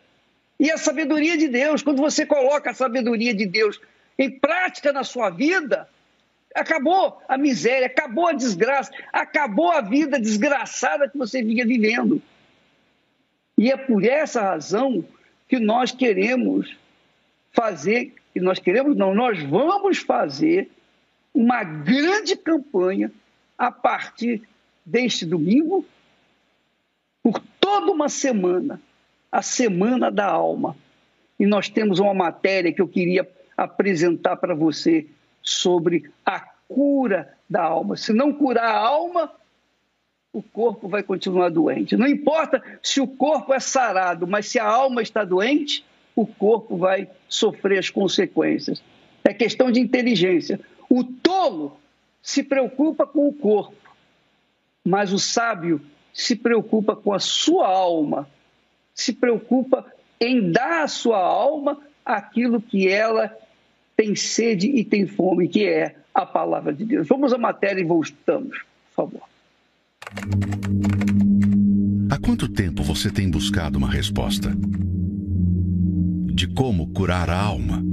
E 0.59 0.69
a 0.69 0.77
sabedoria 0.77 1.35
de 1.35 1.47
Deus, 1.47 1.81
quando 1.81 1.99
você 1.99 2.23
coloca 2.23 2.69
a 2.69 2.73
sabedoria 2.73 3.33
de 3.33 3.47
Deus 3.47 3.81
em 4.17 4.29
prática 4.29 4.93
na 4.93 5.03
sua 5.03 5.31
vida, 5.31 5.89
Acabou 6.55 7.21
a 7.27 7.37
miséria, 7.37 7.87
acabou 7.87 8.27
a 8.27 8.33
desgraça, 8.33 8.91
acabou 9.11 9.71
a 9.71 9.81
vida 9.81 10.19
desgraçada 10.19 11.07
que 11.07 11.17
você 11.17 11.41
vinha 11.41 11.65
vivendo. 11.65 12.21
E 13.57 13.71
é 13.71 13.77
por 13.77 14.03
essa 14.03 14.41
razão 14.41 15.05
que 15.47 15.59
nós 15.59 15.91
queremos 15.91 16.75
fazer, 17.51 18.13
que 18.33 18.39
nós 18.39 18.59
queremos 18.59 18.95
não, 18.95 19.13
nós 19.13 19.41
vamos 19.43 19.99
fazer 19.99 20.69
uma 21.33 21.63
grande 21.63 22.35
campanha 22.35 23.11
a 23.57 23.71
partir 23.71 24.41
deste 24.85 25.25
domingo, 25.25 25.85
por 27.21 27.39
toda 27.59 27.91
uma 27.91 28.09
semana, 28.09 28.81
a 29.31 29.41
Semana 29.41 30.09
da 30.09 30.25
Alma. 30.25 30.75
E 31.39 31.45
nós 31.45 31.69
temos 31.69 31.99
uma 31.99 32.13
matéria 32.13 32.73
que 32.73 32.81
eu 32.81 32.87
queria 32.87 33.27
apresentar 33.55 34.37
para 34.37 34.55
você 34.55 35.05
sobre 35.41 36.11
a 36.25 36.39
cura 36.67 37.33
da 37.49 37.63
alma. 37.63 37.97
Se 37.97 38.13
não 38.13 38.33
curar 38.33 38.65
a 38.65 38.79
alma, 38.79 39.31
o 40.33 40.41
corpo 40.41 40.87
vai 40.87 41.03
continuar 41.03 41.49
doente. 41.49 41.97
Não 41.97 42.07
importa 42.07 42.63
se 42.81 43.01
o 43.01 43.07
corpo 43.07 43.53
é 43.53 43.59
sarado, 43.59 44.25
mas 44.25 44.47
se 44.47 44.59
a 44.59 44.65
alma 44.65 45.01
está 45.01 45.23
doente, 45.23 45.83
o 46.15 46.25
corpo 46.25 46.77
vai 46.77 47.09
sofrer 47.27 47.79
as 47.79 47.89
consequências. 47.89 48.81
É 49.23 49.33
questão 49.33 49.71
de 49.71 49.79
inteligência. 49.79 50.59
O 50.89 51.03
tolo 51.03 51.77
se 52.21 52.43
preocupa 52.43 53.05
com 53.05 53.27
o 53.27 53.33
corpo, 53.33 53.75
mas 54.83 55.11
o 55.11 55.19
sábio 55.19 55.81
se 56.13 56.35
preocupa 56.35 56.95
com 56.95 57.13
a 57.13 57.19
sua 57.19 57.67
alma, 57.67 58.29
se 58.93 59.13
preocupa 59.13 59.85
em 60.19 60.51
dar 60.51 60.83
à 60.83 60.87
sua 60.87 61.19
alma 61.19 61.81
aquilo 62.05 62.61
que 62.61 62.87
ela 62.87 63.35
tem 64.01 64.15
sede 64.15 64.65
e 64.67 64.83
tem 64.83 65.05
fome, 65.05 65.47
que 65.47 65.63
é 65.63 65.95
a 66.11 66.25
palavra 66.25 66.73
de 66.73 66.83
Deus. 66.83 67.07
Vamos 67.07 67.31
à 67.33 67.37
matéria 67.37 67.79
e 67.79 67.83
voltamos, 67.83 68.57
por 68.57 68.95
favor. 68.95 69.21
Há 72.09 72.17
quanto 72.17 72.47
tempo 72.47 72.81
você 72.81 73.11
tem 73.11 73.29
buscado 73.29 73.77
uma 73.77 73.87
resposta? 73.87 74.57
De 76.33 76.47
como 76.47 76.87
curar 76.87 77.29
a 77.29 77.39
alma? 77.39 77.83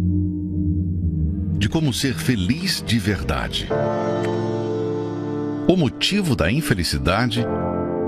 De 1.59 1.69
como 1.69 1.93
ser 1.93 2.15
feliz 2.15 2.83
de 2.83 2.99
verdade? 2.99 3.69
O 5.69 5.77
motivo 5.77 6.35
da 6.35 6.51
infelicidade 6.51 7.45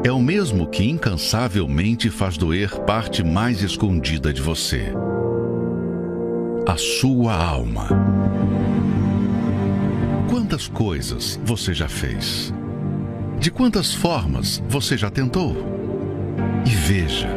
é 0.02 0.10
o 0.10 0.22
mesmo 0.22 0.66
que 0.70 0.82
incansavelmente 0.84 2.08
faz 2.08 2.38
doer 2.38 2.80
parte 2.86 3.22
mais 3.22 3.62
escondida 3.62 4.32
de 4.32 4.40
você 4.40 4.90
a 6.70 6.76
sua 6.76 7.34
alma. 7.34 7.88
Quantas 10.30 10.68
coisas 10.68 11.40
você 11.44 11.74
já 11.74 11.88
fez? 11.88 12.54
De 13.40 13.50
quantas 13.50 13.92
formas 13.92 14.62
você 14.68 14.96
já 14.96 15.10
tentou? 15.10 15.56
E 16.64 16.70
veja, 16.70 17.28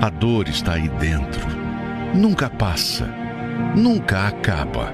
a 0.00 0.08
dor 0.08 0.48
está 0.48 0.74
aí 0.74 0.88
dentro. 0.88 1.44
Nunca 2.14 2.48
passa, 2.48 3.08
nunca 3.74 4.28
acaba. 4.28 4.92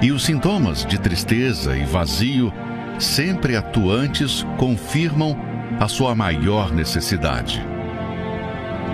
E 0.00 0.10
os 0.10 0.24
sintomas 0.24 0.86
de 0.86 0.98
tristeza 0.98 1.76
e 1.76 1.84
vazio, 1.84 2.50
sempre 2.98 3.56
atuantes, 3.56 4.42
confirmam 4.56 5.36
a 5.78 5.86
sua 5.86 6.14
maior 6.14 6.72
necessidade: 6.72 7.62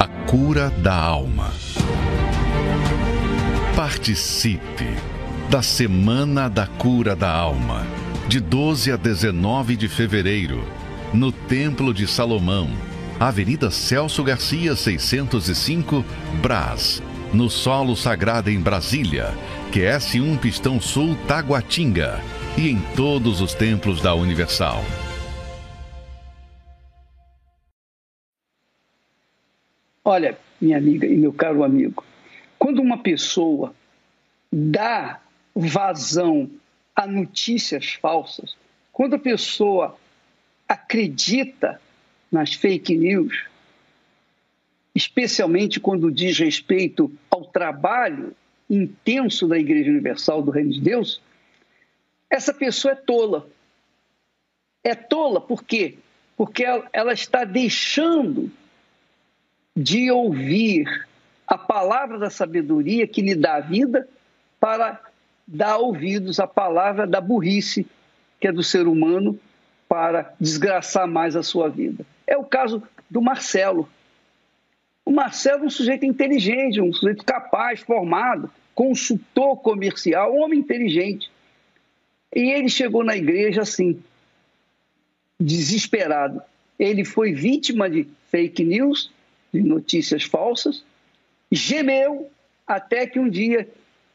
a 0.00 0.08
cura 0.28 0.70
da 0.70 0.96
alma. 0.96 1.52
Participe 3.76 4.86
da 5.50 5.60
Semana 5.60 6.48
da 6.48 6.66
Cura 6.66 7.14
da 7.14 7.30
Alma, 7.30 7.86
de 8.26 8.40
12 8.40 8.90
a 8.90 8.96
19 8.96 9.76
de 9.76 9.86
fevereiro, 9.86 10.64
no 11.12 11.30
Templo 11.30 11.92
de 11.92 12.06
Salomão, 12.06 12.70
Avenida 13.20 13.70
Celso 13.70 14.24
Garcia, 14.24 14.74
605, 14.74 16.02
Brás, 16.40 17.02
no 17.34 17.50
Solo 17.50 17.94
Sagrado 17.94 18.48
em 18.48 18.58
Brasília, 18.58 19.34
QS1 19.70 20.38
Pistão 20.38 20.80
Sul, 20.80 21.14
Taguatinga, 21.28 22.18
e 22.56 22.70
em 22.70 22.80
todos 22.96 23.42
os 23.42 23.52
templos 23.52 24.00
da 24.00 24.14
Universal. 24.14 24.82
Olha, 30.02 30.38
minha 30.58 30.78
amiga 30.78 31.06
e 31.06 31.14
meu 31.14 31.30
caro 31.34 31.62
amigo, 31.62 32.02
quando 32.58 32.80
uma 32.80 32.98
pessoa 32.98 33.74
dá 34.52 35.20
vazão 35.54 36.50
a 36.94 37.06
notícias 37.06 37.94
falsas, 37.94 38.56
quando 38.92 39.14
a 39.14 39.18
pessoa 39.18 39.98
acredita 40.68 41.80
nas 42.30 42.54
fake 42.54 42.96
news, 42.96 43.44
especialmente 44.94 45.78
quando 45.78 46.10
diz 46.10 46.38
respeito 46.38 47.12
ao 47.30 47.44
trabalho 47.44 48.34
intenso 48.68 49.46
da 49.46 49.58
Igreja 49.58 49.90
Universal 49.90 50.42
do 50.42 50.50
Reino 50.50 50.72
de 50.72 50.80
Deus, 50.80 51.20
essa 52.28 52.52
pessoa 52.52 52.92
é 52.92 52.96
tola. 52.96 53.48
É 54.82 54.94
tola 54.94 55.40
por 55.40 55.62
quê? 55.64 55.98
Porque 56.36 56.64
ela 56.92 57.12
está 57.12 57.44
deixando 57.44 58.50
de 59.76 60.10
ouvir 60.10 61.06
a 61.46 61.56
palavra 61.56 62.18
da 62.18 62.30
sabedoria 62.30 63.06
que 63.06 63.22
lhe 63.22 63.34
dá 63.34 63.60
vida 63.60 64.08
para 64.58 65.00
dar 65.46 65.78
ouvidos 65.78 66.40
à 66.40 66.46
palavra 66.46 67.06
da 67.06 67.20
burrice 67.20 67.86
que 68.40 68.48
é 68.48 68.52
do 68.52 68.62
ser 68.62 68.86
humano 68.86 69.38
para 69.88 70.34
desgraçar 70.40 71.06
mais 71.06 71.36
a 71.36 71.42
sua 71.42 71.68
vida. 71.68 72.04
É 72.26 72.36
o 72.36 72.44
caso 72.44 72.82
do 73.08 73.22
Marcelo. 73.22 73.88
O 75.04 75.12
Marcelo 75.12 75.64
é 75.64 75.66
um 75.66 75.70
sujeito 75.70 76.04
inteligente, 76.04 76.80
um 76.80 76.92
sujeito 76.92 77.24
capaz, 77.24 77.80
formado, 77.80 78.50
consultor 78.74 79.56
comercial, 79.58 80.34
um 80.34 80.42
homem 80.42 80.58
inteligente. 80.58 81.30
E 82.34 82.50
ele 82.50 82.68
chegou 82.68 83.04
na 83.04 83.16
igreja 83.16 83.62
assim, 83.62 84.02
desesperado. 85.40 86.42
Ele 86.78 87.04
foi 87.04 87.32
vítima 87.32 87.88
de 87.88 88.08
fake 88.30 88.64
news, 88.64 89.10
de 89.54 89.62
notícias 89.62 90.24
falsas, 90.24 90.84
gemeu 91.56 92.30
até 92.66 93.06
que 93.06 93.18
um 93.18 93.28
dia 93.28 93.68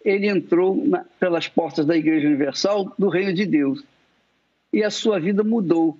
ele 0.03 0.27
entrou 0.27 0.75
na, 0.75 1.05
pelas 1.19 1.47
portas 1.47 1.85
da 1.85 1.95
Igreja 1.95 2.27
Universal 2.27 2.93
do 2.97 3.09
Reino 3.09 3.33
de 3.33 3.45
Deus. 3.45 3.83
E 4.73 4.83
a 4.83 4.89
sua 4.89 5.19
vida 5.19 5.43
mudou, 5.43 5.97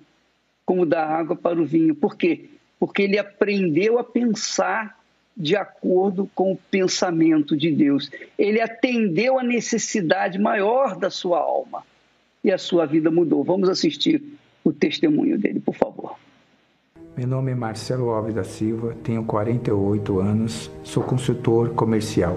como 0.64 0.86
da 0.86 1.04
água 1.04 1.36
para 1.36 1.60
o 1.60 1.64
vinho. 1.64 1.94
Por 1.94 2.16
quê? 2.16 2.46
Porque 2.78 3.02
ele 3.02 3.18
aprendeu 3.18 3.98
a 3.98 4.04
pensar 4.04 4.98
de 5.36 5.56
acordo 5.56 6.28
com 6.34 6.52
o 6.52 6.58
pensamento 6.70 7.56
de 7.56 7.70
Deus. 7.70 8.10
Ele 8.38 8.60
atendeu 8.60 9.38
a 9.38 9.42
necessidade 9.42 10.38
maior 10.38 10.96
da 10.96 11.10
sua 11.10 11.38
alma. 11.38 11.84
E 12.44 12.50
a 12.50 12.58
sua 12.58 12.86
vida 12.86 13.10
mudou. 13.10 13.44
Vamos 13.44 13.68
assistir 13.68 14.22
o 14.64 14.72
testemunho 14.72 15.38
dele, 15.38 15.60
por 15.60 15.74
favor. 15.74 16.16
Meu 17.22 17.28
nome 17.28 17.52
é 17.52 17.54
Marcelo 17.54 18.10
Alves 18.10 18.34
da 18.34 18.42
Silva, 18.42 18.96
tenho 19.04 19.22
48 19.22 20.18
anos, 20.18 20.68
sou 20.82 21.04
consultor 21.04 21.68
comercial. 21.68 22.36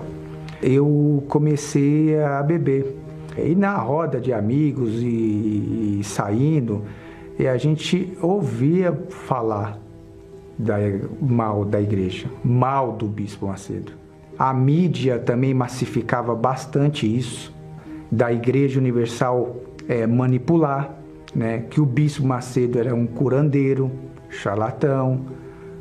Eu 0.62 1.24
comecei 1.28 2.22
a 2.22 2.44
beber. 2.44 2.96
E 3.36 3.56
na 3.56 3.76
roda 3.80 4.22
de 4.22 4.32
amigos 4.32 5.02
e, 5.02 5.98
e 5.98 6.02
saindo, 6.04 6.84
e 7.40 7.48
a 7.48 7.58
gente 7.58 8.16
ouvia 8.22 8.94
falar 9.10 9.80
da, 10.56 10.76
mal 11.20 11.66
da 11.66 11.82
igreja, 11.82 12.28
mal 12.44 12.92
do 12.92 13.08
Bispo 13.08 13.48
Macedo. 13.48 13.92
A 14.38 14.54
mídia 14.54 15.18
também 15.18 15.52
massificava 15.52 16.36
bastante 16.36 17.08
isso, 17.08 17.52
da 18.12 18.32
Igreja 18.32 18.80
Universal 18.80 19.56
é, 19.90 20.06
manipular, 20.06 20.96
né, 21.34 21.66
que 21.72 21.82
o 21.82 21.86
Bispo 21.88 22.24
Macedo 22.24 22.78
era 22.78 22.94
um 22.94 23.08
curandeiro, 23.08 23.92
charlatão, 24.36 25.26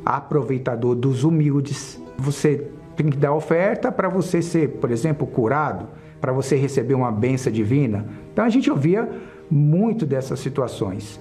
aproveitador 0.05 0.95
dos 0.95 1.23
humildes. 1.23 2.01
Você 2.17 2.67
tem 2.95 3.07
que 3.07 3.17
dar 3.17 3.33
oferta 3.33 3.91
para 3.91 4.07
você 4.07 4.41
ser, 4.41 4.69
por 4.69 4.91
exemplo, 4.91 5.27
curado, 5.27 5.87
para 6.21 6.31
você 6.31 6.55
receber 6.55 6.93
uma 6.93 7.11
benção 7.11 7.51
divina. 7.51 8.05
Então 8.31 8.45
a 8.45 8.49
gente 8.49 8.69
ouvia 8.71 9.09
muito 9.49 10.05
dessas 10.05 10.39
situações. 10.39 11.19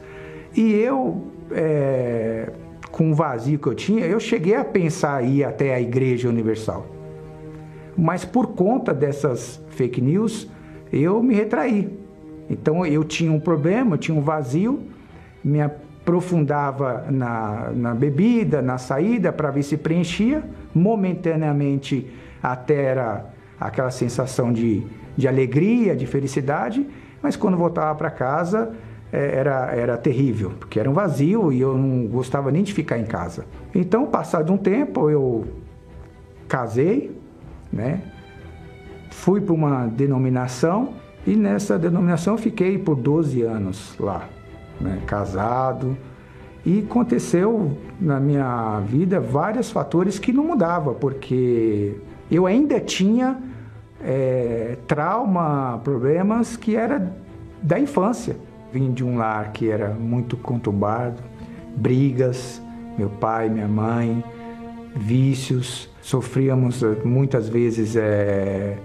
E 0.57 0.73
eu, 0.73 1.25
é, 1.51 2.53
com 2.91 3.11
o 3.11 3.15
vazio 3.15 3.59
que 3.59 3.67
eu 3.67 3.75
tinha, 3.75 4.07
eu 4.07 4.21
cheguei 4.21 4.55
a 4.55 4.65
pensar 4.65 5.25
ir 5.25 5.45
até 5.45 5.75
a 5.75 5.81
Igreja 5.81 6.29
Universal. 6.29 6.87
Mas 7.97 8.25
por 8.25 8.49
conta 8.49 8.93
dessas 8.95 9.61
fake 9.71 10.01
news, 10.01 10.49
eu 10.93 11.23
me 11.23 11.35
retraí. 11.35 11.99
Então 12.49 12.85
eu 12.85 13.03
tinha 13.05 13.33
um 13.33 13.41
problema, 13.41 13.95
eu 13.95 13.99
tinha 13.99 14.17
um 14.17 14.21
vazio, 14.21 14.81
minha 15.43 15.69
aprofundava 16.05 17.07
na, 17.11 17.71
na 17.75 17.95
bebida, 17.95 18.61
na 18.61 18.77
saída, 18.77 19.33
para 19.33 19.51
ver 19.51 19.63
se 19.63 19.79
preenchia. 19.79 20.45
Momentaneamente, 20.75 22.11
até 22.43 22.85
era 22.85 23.25
aquela 23.59 23.91
sensação 23.91 24.53
de, 24.53 24.87
de 25.17 25.27
alegria, 25.27 25.97
de 25.97 26.07
felicidade, 26.07 26.87
mas 27.23 27.37
quando 27.37 27.57
voltava 27.57 27.95
para 27.95 28.11
casa 28.11 28.73
é, 29.11 29.39
era, 29.39 29.75
era 29.75 29.97
terrível, 29.97 30.53
porque 30.61 30.79
era 30.79 30.91
um 30.91 30.93
vazio 30.93 31.51
e 31.51 31.61
eu 31.63 31.79
não 31.79 32.07
gostava 32.07 32.51
nem 32.51 32.63
de 32.63 32.75
ficar 32.75 32.99
em 32.99 33.07
casa. 33.07 33.47
Então, 33.75 34.07
passado 34.07 34.53
um 34.53 34.59
tempo, 34.59 35.09
eu 35.09 35.47
casei, 36.47 37.19
né? 37.73 38.03
fui 39.11 39.41
para 39.41 39.55
uma 39.55 39.87
denominação 39.87 40.95
e 41.27 41.35
nessa 41.35 41.79
denominação 41.79 42.37
fiquei 42.37 42.77
por 42.77 42.97
12 42.97 43.41
anos 43.41 43.97
lá 43.99 44.29
né, 44.81 45.03
casado. 45.07 45.97
E 46.65 46.81
aconteceu 46.81 47.77
na 48.01 48.19
minha 48.19 48.81
vida 48.81 49.21
vários 49.21 49.71
fatores 49.71 50.19
que 50.19 50.33
não 50.33 50.45
mudava, 50.45 50.95
porque 50.95 51.97
eu 52.31 52.47
ainda 52.47 52.81
tinha 52.81 53.39
é, 54.03 54.79
trauma, 54.87 55.81
problemas 55.85 56.57
que 56.57 56.75
era 56.75 57.15
da 57.63 57.79
infância. 57.79 58.37
Vim 58.73 58.93
de 58.93 59.05
um 59.05 59.17
lar 59.17 59.53
que 59.53 59.71
era 59.71 59.91
muito 59.91 60.37
conturbado, 60.37 61.23
brigas, 61.77 62.61
meu 62.99 63.09
pai, 63.09 63.49
minha 63.49 63.69
mãe, 63.69 64.25
vícios, 64.97 65.89
sofríamos 66.01 66.83
eh, 66.83 66.97
muitas 67.05 67.49
vezes 67.49 67.97
é, 67.97 68.79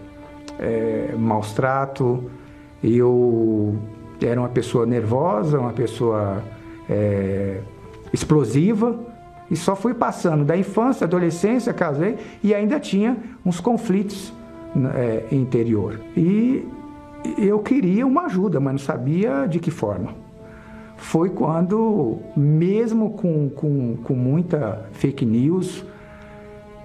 é, 0.60 1.15
maus 1.17 1.54
trato. 1.54 2.30
Eu 2.84 3.78
era 4.26 4.40
uma 4.40 4.50
pessoa 4.50 4.86
nervosa, 4.86 5.60
uma 5.60 5.74
pessoa 5.74 6.44
é, 6.90 7.62
explosiva, 8.12 9.00
e 9.50 9.56
só 9.56 9.76
fui 9.76 9.94
passando 9.94 10.46
da 10.46 10.56
infância, 10.56 11.06
adolescência, 11.06 11.74
casei 11.74 12.18
e 12.44 12.54
ainda 12.54 12.80
tinha 12.80 13.18
uns 13.46 13.60
conflitos 13.60 14.34
é, 14.96 15.24
interior. 15.32 16.00
E 16.16 16.68
eu 17.38 17.60
queria 17.60 18.06
uma 18.06 18.26
ajuda, 18.26 18.60
mas 18.60 18.74
não 18.74 18.80
sabia 18.80 19.48
de 19.48 19.60
que 19.60 19.72
forma. 19.72 20.14
Foi 20.98 21.30
quando, 21.30 22.18
mesmo 22.36 23.12
com, 23.12 23.50
com, 23.50 23.98
com 24.04 24.14
muita 24.14 24.86
fake 24.92 25.26
news, 25.26 25.86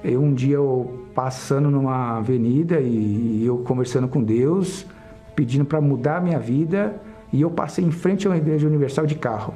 eu, 0.02 0.22
um 0.22 0.32
dia 0.32 0.56
eu 0.56 1.04
passando 1.14 1.70
numa 1.70 2.18
avenida 2.18 2.80
e, 2.80 3.40
e 3.42 3.46
eu 3.46 3.58
conversando 3.58 4.08
com 4.08 4.22
Deus, 4.22 4.86
pedindo 5.34 5.64
para 5.64 5.80
mudar 5.80 6.18
a 6.18 6.20
minha 6.20 6.38
vida, 6.38 7.00
e 7.34 7.40
eu 7.40 7.50
passei 7.50 7.84
em 7.84 7.90
frente 7.90 8.28
a 8.28 8.30
uma 8.30 8.36
igreja 8.36 8.64
universal 8.64 9.04
de 9.04 9.16
carro. 9.16 9.54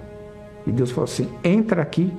E 0.66 0.72
Deus 0.72 0.90
falou 0.90 1.04
assim: 1.04 1.28
entra 1.44 1.80
aqui 1.80 2.12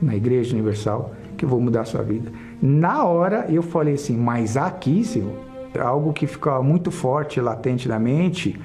na 0.00 0.14
Igreja 0.14 0.54
Universal 0.54 1.12
que 1.36 1.44
eu 1.44 1.48
vou 1.48 1.60
mudar 1.60 1.80
a 1.80 1.84
sua 1.84 2.02
vida. 2.02 2.30
Na 2.62 3.04
hora 3.04 3.46
eu 3.48 3.62
falei 3.62 3.94
assim, 3.94 4.16
mas 4.16 4.56
aqui, 4.56 5.02
Senhor, 5.04 5.32
algo 5.76 6.12
que 6.12 6.24
ficava 6.28 6.62
muito 6.62 6.92
forte, 6.92 7.40
latente 7.40 7.88
na 7.88 7.98
mente, 7.98 8.60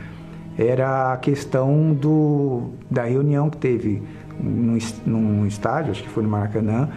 era 0.55 1.13
a 1.13 1.17
questão 1.17 1.91
do, 1.91 2.69
da 2.89 3.03
reunião 3.03 3.49
que 3.49 3.57
teve 3.57 4.03
num, 4.39 4.77
num 5.07 5.45
estádio, 5.47 5.89
acho 5.89 6.03
que 6.03 6.09
foi 6.09 6.21
no 6.21 6.29
Maracanã, 6.29 6.89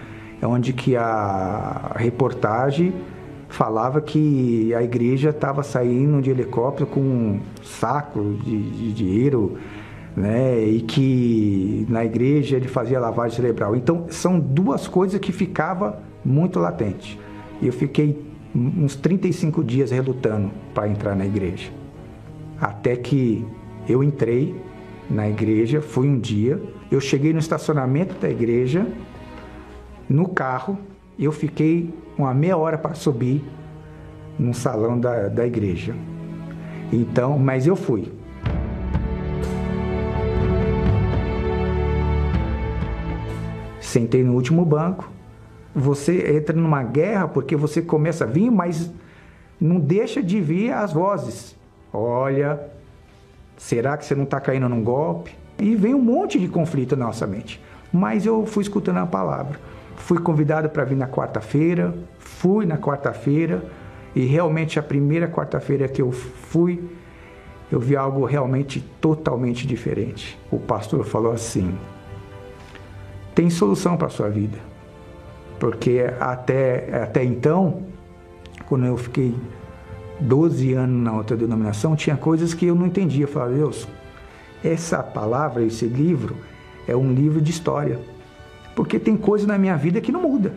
onde 0.43 0.75
que 0.75 0.97
a 0.97 1.93
reportagem 1.97 2.93
falava 3.51 4.01
que 4.01 4.73
a 4.75 4.83
igreja 4.83 5.31
estava 5.31 5.63
saindo 5.63 6.23
de 6.23 6.31
helicóptero 6.31 6.87
com 6.87 7.01
um 7.01 7.41
saco 7.63 8.37
de, 8.45 8.71
de 8.71 8.93
dinheiro, 8.93 9.59
né? 10.17 10.65
E 10.65 10.81
que 10.81 11.85
na 11.89 12.05
igreja 12.05 12.57
ele 12.57 12.69
fazia 12.69 12.99
lavagem 13.01 13.37
cerebral. 13.37 13.77
Então 13.77 14.07
são 14.09 14.39
duas 14.39 14.87
coisas 14.87 15.19
que 15.21 15.33
ficava 15.33 16.01
muito 16.25 16.59
latente. 16.61 17.19
Eu 17.61 17.73
fiquei 17.73 18.25
uns 18.55 18.97
35 18.97 19.63
dias 19.65 19.91
relutando 19.91 20.51
para 20.73 20.89
entrar 20.89 21.17
na 21.17 21.27
igreja. 21.27 21.71
Até 22.61 22.97
que 22.97 23.45
eu 23.89 24.03
entrei 24.03 24.55
na 25.09 25.29
igreja, 25.29 25.81
fui 25.81 26.09
um 26.09 26.19
dia, 26.19 26.63
eu 26.91 27.01
cheguei 27.01 27.33
no 27.33 27.41
estacionamento 27.41 28.15
da 28.21 28.31
igreja, 28.31 28.87
no 30.09 30.29
carro, 30.29 30.79
eu 31.19 31.33
fiquei 31.33 31.93
uma 32.21 32.35
meia 32.35 32.57
hora 32.57 32.79
para 32.79 32.95
subir 32.95 33.45
no 34.39 34.55
salão 34.55 34.99
da, 34.99 35.29
da 35.29 35.47
igreja. 35.47 35.95
Então, 36.93 37.39
mas 37.39 37.67
eu 37.67 37.77
fui. 37.77 38.13
Sentei 43.81 44.23
no 44.23 44.35
último 44.35 44.65
banco. 44.65 45.11
Você 45.75 46.37
entra 46.37 46.55
numa 46.55 46.83
guerra 46.83 47.29
porque 47.29 47.55
você 47.57 47.81
começa 47.83 48.25
a 48.25 48.27
vir, 48.27 48.51
mas 48.51 48.91
não 49.61 49.79
deixa 49.79 50.23
de 50.23 50.41
vir 50.41 50.73
as 50.73 50.93
vozes. 50.93 51.57
Olha, 51.93 52.61
será 53.57 53.97
que 53.97 54.05
você 54.05 54.15
não 54.15 54.25
está 54.25 54.41
caindo 54.41 54.69
num 54.69 54.83
golpe? 54.83 55.37
E 55.59 55.75
vem 55.77 55.95
um 55.95 56.01
monte 56.01 56.39
de 56.39 56.49
conflito 56.49 56.97
na 56.97 57.07
nossa 57.07 57.27
mente. 57.27 57.61
Mas 57.93 58.25
eu 58.25 58.47
fui 58.47 58.63
escutando 58.63 58.99
a 58.99 59.07
palavra. 59.07 59.59
Fui 60.01 60.19
convidado 60.19 60.69
para 60.69 60.85
vir 60.85 60.97
na 60.97 61.07
quarta-feira, 61.07 61.95
fui 62.19 62.67
na 62.67 62.77
quarta-feira 62.77 63.63
e 64.15 64.25
realmente 64.25 64.79
a 64.79 64.83
primeira 64.83 65.29
quarta-feira 65.29 65.87
que 65.87 66.03
eu 66.03 66.11
fui, 66.11 66.83
eu 67.71 67.79
vi 67.79 67.95
algo 67.95 68.25
realmente 68.25 68.81
totalmente 69.01 69.67
diferente. 69.67 70.39
O 70.51 70.59
pastor 70.59 71.05
falou 71.05 71.33
assim: 71.33 71.79
tem 73.35 73.49
solução 73.49 73.97
para 73.97 74.09
a 74.09 74.11
sua 74.11 74.29
vida. 74.29 74.59
Porque 75.61 76.05
até, 76.19 77.03
até 77.03 77.23
então, 77.23 77.83
quando 78.67 78.87
eu 78.87 78.97
fiquei 78.97 79.35
12 80.19 80.73
anos 80.73 81.05
na 81.05 81.13
outra 81.13 81.37
denominação, 81.37 81.95
tinha 81.95 82.17
coisas 82.17 82.55
que 82.55 82.67
eu 82.67 82.75
não 82.75 82.87
entendia. 82.87 83.25
Eu 83.25 83.29
falava, 83.29 83.53
Deus, 83.53 83.87
essa 84.65 85.03
palavra, 85.03 85.63
esse 85.63 85.85
livro, 85.85 86.37
é 86.89 86.97
um 86.97 87.13
livro 87.13 87.41
de 87.41 87.51
história. 87.51 88.01
Porque 88.75 88.99
tem 88.99 89.17
coisa 89.17 89.47
na 89.47 89.59
minha 89.59 89.77
vida 89.77 90.01
que 90.01 90.13
não 90.13 90.23
muda. 90.23 90.55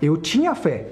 Eu 0.00 0.16
tinha 0.16 0.54
fé, 0.54 0.88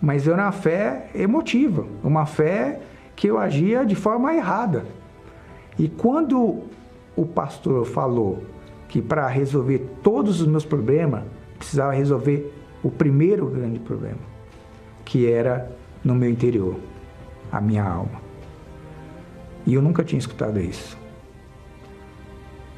mas 0.00 0.26
era 0.26 0.42
uma 0.42 0.52
fé 0.52 1.10
emotiva, 1.14 1.86
uma 2.02 2.24
fé 2.24 2.80
que 3.14 3.26
eu 3.26 3.38
agia 3.38 3.84
de 3.84 3.94
forma 3.94 4.34
errada. 4.34 4.86
E 5.78 5.88
quando 5.88 6.62
o 7.14 7.26
pastor 7.26 7.84
falou 7.84 8.42
que 8.88 9.02
para 9.02 9.26
resolver 9.28 9.86
todos 10.02 10.40
os 10.40 10.46
meus 10.46 10.64
problemas, 10.64 11.24
precisava 11.58 11.92
resolver 11.92 12.52
o 12.82 12.90
primeiro 12.90 13.46
grande 13.46 13.78
problema, 13.78 14.18
que 15.04 15.30
era 15.30 15.70
no 16.02 16.14
meu 16.14 16.30
interior, 16.30 16.76
a 17.52 17.60
minha 17.60 17.84
alma. 17.84 18.20
E 19.66 19.74
eu 19.74 19.82
nunca 19.82 20.02
tinha 20.02 20.18
escutado 20.18 20.58
isso. 20.58 20.98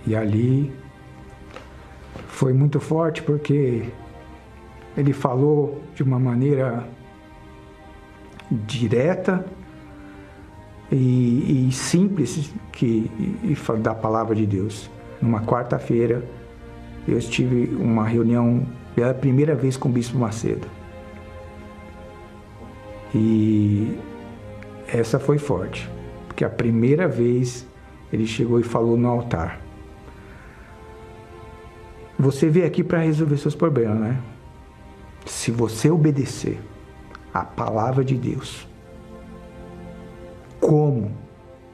E 0.04 0.16
ali 0.16 0.72
foi 2.32 2.54
muito 2.54 2.80
forte 2.80 3.22
porque 3.22 3.84
ele 4.96 5.12
falou 5.12 5.82
de 5.94 6.02
uma 6.02 6.18
maneira 6.18 6.88
direta 8.50 9.44
e, 10.90 11.68
e 11.68 11.72
simples 11.72 12.50
que 12.72 13.10
e, 13.44 13.56
da 13.80 13.94
palavra 13.94 14.34
de 14.34 14.46
Deus. 14.46 14.90
Numa 15.20 15.42
quarta-feira, 15.42 16.24
eu 17.06 17.16
estive 17.18 17.76
uma 17.76 18.04
reunião 18.04 18.66
pela 18.96 19.14
primeira 19.14 19.54
vez 19.54 19.76
com 19.76 19.88
o 19.88 19.92
Bispo 19.92 20.18
Macedo. 20.18 20.66
E 23.14 23.94
essa 24.88 25.20
foi 25.20 25.38
forte, 25.38 25.88
porque 26.26 26.44
a 26.44 26.50
primeira 26.50 27.06
vez 27.06 27.66
ele 28.10 28.26
chegou 28.26 28.58
e 28.58 28.62
falou 28.62 28.96
no 28.96 29.08
altar. 29.08 29.61
Você 32.22 32.48
veio 32.48 32.64
aqui 32.64 32.84
para 32.84 33.00
resolver 33.00 33.36
seus 33.36 33.56
problemas, 33.56 33.98
né? 33.98 34.16
Se 35.26 35.50
você 35.50 35.90
obedecer 35.90 36.60
a 37.34 37.44
palavra 37.44 38.04
de 38.04 38.16
Deus, 38.16 38.68
como 40.60 41.10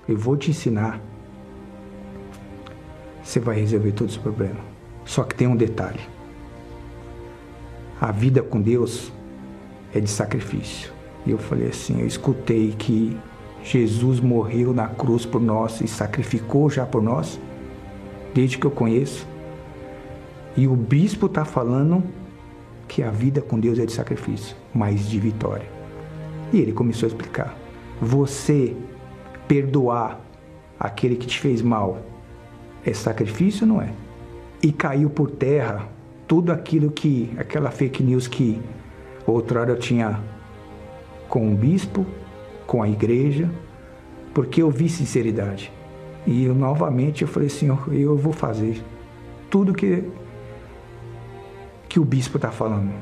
eu 0.09 0.17
vou 0.17 0.39
te 0.39 0.51
ensinar, 0.51 1.03
você 3.23 3.39
vai 3.39 3.61
resolver 3.61 3.93
todos 3.93 4.17
os 4.17 4.23
problemas. 4.23 4.63
Só 5.05 5.23
que 5.23 5.35
tem 5.35 5.47
um 5.47 5.55
detalhe: 5.55 6.01
a 8.01 8.11
vida 8.11 8.43
com 8.43 8.59
Deus 8.59 9.13
é 9.93 10.01
de 10.01 10.09
sacrifício. 10.09 10.91
E 11.27 11.31
eu 11.31 11.37
falei 11.37 11.69
assim: 11.69 12.01
eu 12.01 12.07
escutei 12.07 12.73
que 12.73 13.15
Jesus 13.63 14.19
morreu 14.19 14.73
na 14.73 14.89
cruz 14.89 15.27
por 15.27 15.43
nós 15.43 15.83
e 15.83 15.87
sacrificou 15.87 16.71
já 16.71 16.87
por 16.87 17.03
nós, 17.03 17.39
desde 18.33 18.57
que 18.57 18.67
eu 18.67 18.71
conheço. 18.71 19.29
E 20.57 20.67
o 20.67 20.75
bispo 20.75 21.27
está 21.27 21.45
falando 21.45 22.03
que 22.87 23.03
a 23.03 23.11
vida 23.11 23.41
com 23.41 23.59
Deus 23.61 23.79
é 23.79 23.87
de 23.87 23.93
sacrifício, 23.93 24.57
mas 24.75 25.09
de 25.09 25.21
vitória. 25.21 25.69
E 26.53 26.61
ele 26.61 26.73
começou 26.73 27.07
a 27.07 27.09
explicar: 27.09 27.57
você 28.01 28.75
perdoar 29.47 30.21
aquele 30.79 31.17
que 31.17 31.27
te 31.27 31.39
fez 31.39 31.63
mal 31.63 31.99
é 32.85 32.93
sacrifício 32.93 33.67
não 33.67 33.83
é? 33.83 33.91
E 34.63 34.73
caiu 34.73 35.11
por 35.11 35.31
terra 35.31 35.89
tudo 36.27 36.53
aquilo 36.53 36.91
que, 36.91 37.31
aquela 37.39 37.71
fake 37.71 38.03
news 38.03 38.27
que 38.27 38.61
outrora 39.27 39.71
eu 39.71 39.79
tinha 39.79 40.21
com 41.29 41.53
o 41.53 41.55
bispo, 41.55 42.05
com 42.67 42.83
a 42.83 42.89
igreja, 42.89 43.49
porque 44.35 44.63
eu 44.63 44.71
vi 44.71 44.89
sinceridade. 44.89 45.73
E 46.27 46.45
eu, 46.45 46.55
novamente 46.55 47.23
eu 47.23 47.29
falei, 47.29 47.49
Senhor, 47.49 47.89
eu 47.93 48.17
vou 48.17 48.33
fazer 48.33 48.83
tudo 49.49 49.73
que 49.73 50.05
que 51.89 51.99
o 51.99 52.05
bispo 52.05 52.37
está 52.37 52.51
falando. 52.51 52.93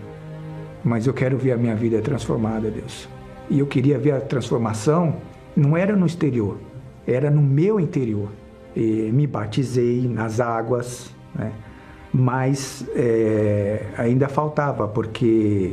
Mas 0.85 1.07
eu 1.07 1.13
quero 1.13 1.37
ver 1.37 1.53
a 1.53 1.57
minha 1.57 1.75
vida 1.75 2.01
transformada, 2.01 2.71
Deus. 2.71 3.09
E 3.51 3.59
eu 3.59 3.67
queria 3.67 3.99
ver 3.99 4.13
a 4.13 4.21
transformação, 4.21 5.17
não 5.57 5.77
era 5.77 5.97
no 5.97 6.07
exterior, 6.07 6.59
era 7.07 7.31
no 7.31 7.43
meu 7.43 7.81
interior. 7.81 8.29
E 8.75 9.11
me 9.13 9.27
batizei 9.27 10.07
nas 10.07 10.39
águas, 10.39 11.11
né? 11.35 11.53
mas 12.13 12.87
é, 12.95 13.87
ainda 13.97 14.29
faltava, 14.29 14.87
porque 14.87 15.73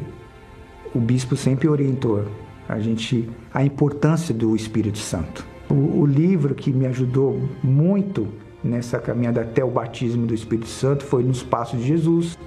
o 0.96 1.00
bispo 1.00 1.36
sempre 1.36 1.68
orientou 1.68 2.26
a 2.68 2.80
gente 2.80 3.30
a 3.54 3.64
importância 3.64 4.34
do 4.34 4.56
Espírito 4.56 4.98
Santo. 4.98 5.46
O, 5.70 6.02
o 6.02 6.06
livro 6.06 6.56
que 6.56 6.72
me 6.72 6.86
ajudou 6.86 7.42
muito 7.64 8.28
nessa 8.64 9.00
caminhada 9.00 9.42
até 9.42 9.64
o 9.64 9.70
batismo 9.70 10.26
do 10.26 10.34
Espírito 10.34 10.70
Santo 10.70 11.04
foi 11.04 11.24
Nos 11.24 11.44
Passos 11.44 11.80
de 11.80 11.88
Jesus, 11.88 12.38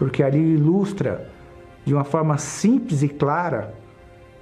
porque 0.00 0.22
ali 0.22 0.54
ilustra 0.54 1.28
de 1.84 1.92
uma 1.92 2.04
forma 2.04 2.38
simples 2.38 3.02
e 3.02 3.08
clara 3.08 3.74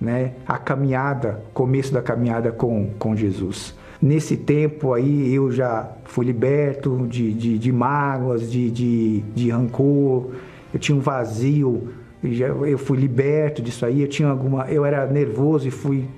né, 0.00 0.34
a 0.46 0.56
caminhada, 0.56 1.42
começo 1.52 1.92
da 1.92 2.00
caminhada 2.00 2.52
com, 2.52 2.90
com 2.96 3.16
Jesus. 3.16 3.74
Nesse 4.00 4.36
tempo 4.36 4.94
aí 4.94 5.34
eu 5.34 5.50
já 5.50 5.90
fui 6.04 6.26
liberto 6.26 7.04
de, 7.08 7.34
de, 7.34 7.58
de 7.58 7.72
mágoas, 7.72 8.48
de, 8.48 8.70
de, 8.70 9.20
de 9.34 9.50
rancor, 9.50 10.30
eu 10.72 10.78
tinha 10.78 10.96
um 10.96 11.00
vazio, 11.00 11.88
eu 12.22 12.78
fui 12.78 12.96
liberto 12.96 13.60
disso 13.60 13.84
aí, 13.84 14.02
eu 14.02 14.08
tinha 14.08 14.28
alguma. 14.28 14.70
Eu 14.70 14.84
era 14.84 15.08
nervoso 15.08 15.66
e 15.66 15.72
fui 15.72 16.08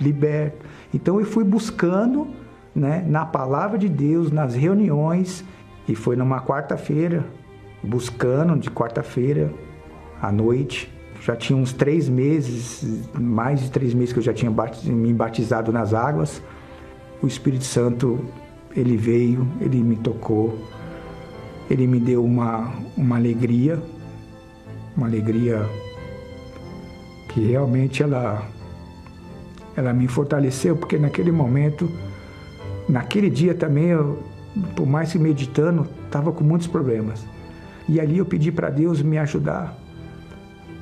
liberto. 0.00 0.64
Então 0.94 1.20
eu 1.20 1.26
fui 1.26 1.44
buscando 1.44 2.26
né, 2.74 3.04
na 3.06 3.26
palavra 3.26 3.76
de 3.76 3.86
Deus, 3.86 4.32
nas 4.32 4.54
reuniões, 4.54 5.44
e 5.86 5.94
foi 5.94 6.16
numa 6.16 6.40
quarta-feira, 6.40 7.26
buscando 7.82 8.58
de 8.58 8.70
quarta-feira 8.70 9.52
à 10.20 10.30
noite. 10.32 10.92
Já 11.20 11.34
tinha 11.34 11.58
uns 11.58 11.72
três 11.72 12.08
meses, 12.08 13.08
mais 13.18 13.60
de 13.60 13.70
três 13.70 13.92
meses 13.92 14.12
que 14.12 14.18
eu 14.20 14.22
já 14.22 14.32
tinha 14.32 14.52
me 14.84 15.12
batizado 15.12 15.72
nas 15.72 15.92
águas. 15.92 16.42
O 17.20 17.26
Espírito 17.26 17.64
Santo, 17.64 18.24
ele 18.76 18.96
veio, 18.96 19.46
ele 19.60 19.82
me 19.82 19.96
tocou 19.96 20.58
Ele 21.70 21.86
me 21.86 22.00
deu 22.00 22.24
uma, 22.24 22.72
uma 22.96 23.16
alegria, 23.16 23.82
uma 24.96 25.06
alegria 25.06 25.68
que 27.28 27.40
realmente 27.40 28.02
ela, 28.02 28.42
ela 29.76 29.92
me 29.92 30.08
fortaleceu, 30.08 30.76
porque 30.76 30.96
naquele 30.96 31.30
momento, 31.30 31.90
naquele 32.88 33.28
dia 33.28 33.54
também, 33.54 33.88
eu, 33.88 34.18
por 34.74 34.86
mais 34.86 35.12
que 35.12 35.18
meditando, 35.18 35.86
estava 36.06 36.32
com 36.32 36.42
muitos 36.42 36.66
problemas. 36.66 37.22
E 37.88 37.98
ali 37.98 38.18
eu 38.18 38.26
pedi 38.26 38.52
para 38.52 38.68
Deus 38.68 39.00
me 39.00 39.16
ajudar, 39.18 39.74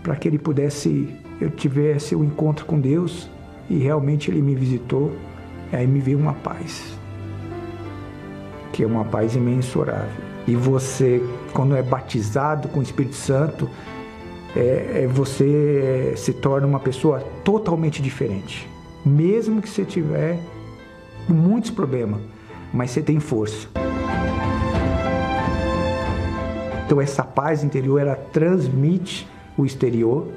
para 0.02 0.16
que 0.16 0.26
Ele 0.26 0.38
pudesse, 0.38 1.08
eu 1.40 1.50
tivesse 1.50 2.14
o 2.16 2.20
um 2.20 2.24
encontro 2.24 2.66
com 2.66 2.80
Deus, 2.80 3.30
e 3.70 3.78
realmente 3.78 4.30
Ele 4.30 4.42
me 4.42 4.54
visitou, 4.54 5.12
e 5.72 5.76
aí 5.76 5.86
me 5.86 6.00
veio 6.00 6.18
uma 6.18 6.34
paz, 6.34 6.98
que 8.72 8.82
é 8.82 8.86
uma 8.86 9.04
paz 9.04 9.36
imensurável. 9.36 10.24
E 10.48 10.56
você, 10.56 11.22
quando 11.52 11.76
é 11.76 11.82
batizado 11.82 12.68
com 12.68 12.80
o 12.80 12.82
Espírito 12.82 13.14
Santo, 13.14 13.68
é, 14.54 15.02
é, 15.02 15.06
você 15.06 16.14
se 16.16 16.32
torna 16.32 16.66
uma 16.66 16.80
pessoa 16.80 17.20
totalmente 17.44 18.00
diferente. 18.00 18.68
Mesmo 19.04 19.60
que 19.60 19.68
você 19.68 19.84
tiver 19.84 20.38
muitos 21.28 21.70
problemas, 21.70 22.20
mas 22.72 22.90
você 22.90 23.02
tem 23.02 23.20
força. 23.20 23.68
Então 26.86 27.00
essa 27.00 27.24
paz 27.24 27.64
interior 27.64 28.00
ela 28.00 28.14
transmite 28.14 29.28
o 29.58 29.66
exterior 29.66 30.28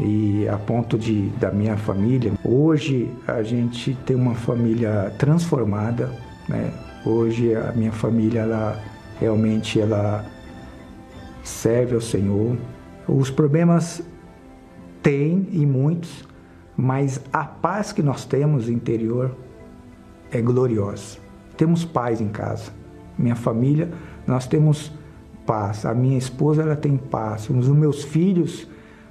e 0.00 0.48
a 0.48 0.58
ponto 0.58 0.98
de 0.98 1.28
da 1.38 1.52
minha 1.52 1.76
família. 1.76 2.32
Hoje 2.44 3.08
a 3.28 3.44
gente 3.44 3.96
tem 4.04 4.16
uma 4.16 4.34
família 4.34 5.14
transformada, 5.18 6.10
né? 6.48 6.72
Hoje 7.06 7.54
a 7.54 7.70
minha 7.76 7.92
família 7.92 8.40
ela 8.40 8.82
realmente 9.20 9.80
ela 9.80 10.26
serve 11.44 11.94
ao 11.94 12.00
Senhor. 12.00 12.56
Os 13.06 13.30
problemas 13.30 14.02
tem 15.00 15.46
e 15.52 15.64
muitos, 15.64 16.28
mas 16.76 17.20
a 17.32 17.44
paz 17.44 17.92
que 17.92 18.02
nós 18.02 18.24
temos 18.24 18.68
interior 18.68 19.36
é 20.32 20.40
gloriosa. 20.42 21.18
Temos 21.56 21.84
paz 21.84 22.20
em 22.20 22.30
casa. 22.30 22.72
Minha 23.16 23.36
família, 23.36 23.92
nós 24.26 24.44
temos 24.48 24.90
paz. 25.46 25.84
A 25.84 25.94
minha 25.94 26.18
esposa, 26.18 26.62
ela 26.62 26.76
tem 26.76 26.96
paz. 26.96 27.48
Os 27.50 27.68
meus 27.68 28.02
filhos 28.04 28.68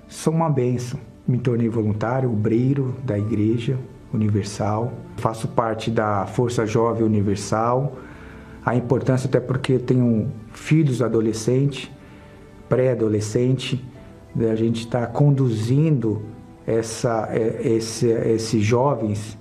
são 0.08 0.34
uma 0.34 0.50
bênção. 0.50 1.00
Me 1.28 1.38
tornei 1.38 1.70
voluntário, 1.70 2.32
obreiro 2.32 2.96
da 3.04 3.18
Igreja 3.18 3.78
Universal. 4.14 4.92
Faço 5.18 5.48
parte 5.48 5.90
da 5.92 6.26
Força 6.26 6.66
Jovem 6.66 7.04
Universal. 7.04 7.98
A 8.66 8.76
importância 8.76 9.28
até 9.28 9.40
porque 9.40 9.80
tenho 9.80 10.32
filhos 10.54 11.02
adolescentes 11.02 11.90
pré-adolescente, 12.72 13.86
né, 14.34 14.50
a 14.50 14.56
gente 14.56 14.86
está 14.86 15.06
conduzindo 15.06 16.22
essa, 16.66 17.28
é, 17.30 17.68
esse, 17.68 18.08
esses 18.08 18.64
jovens 18.64 19.38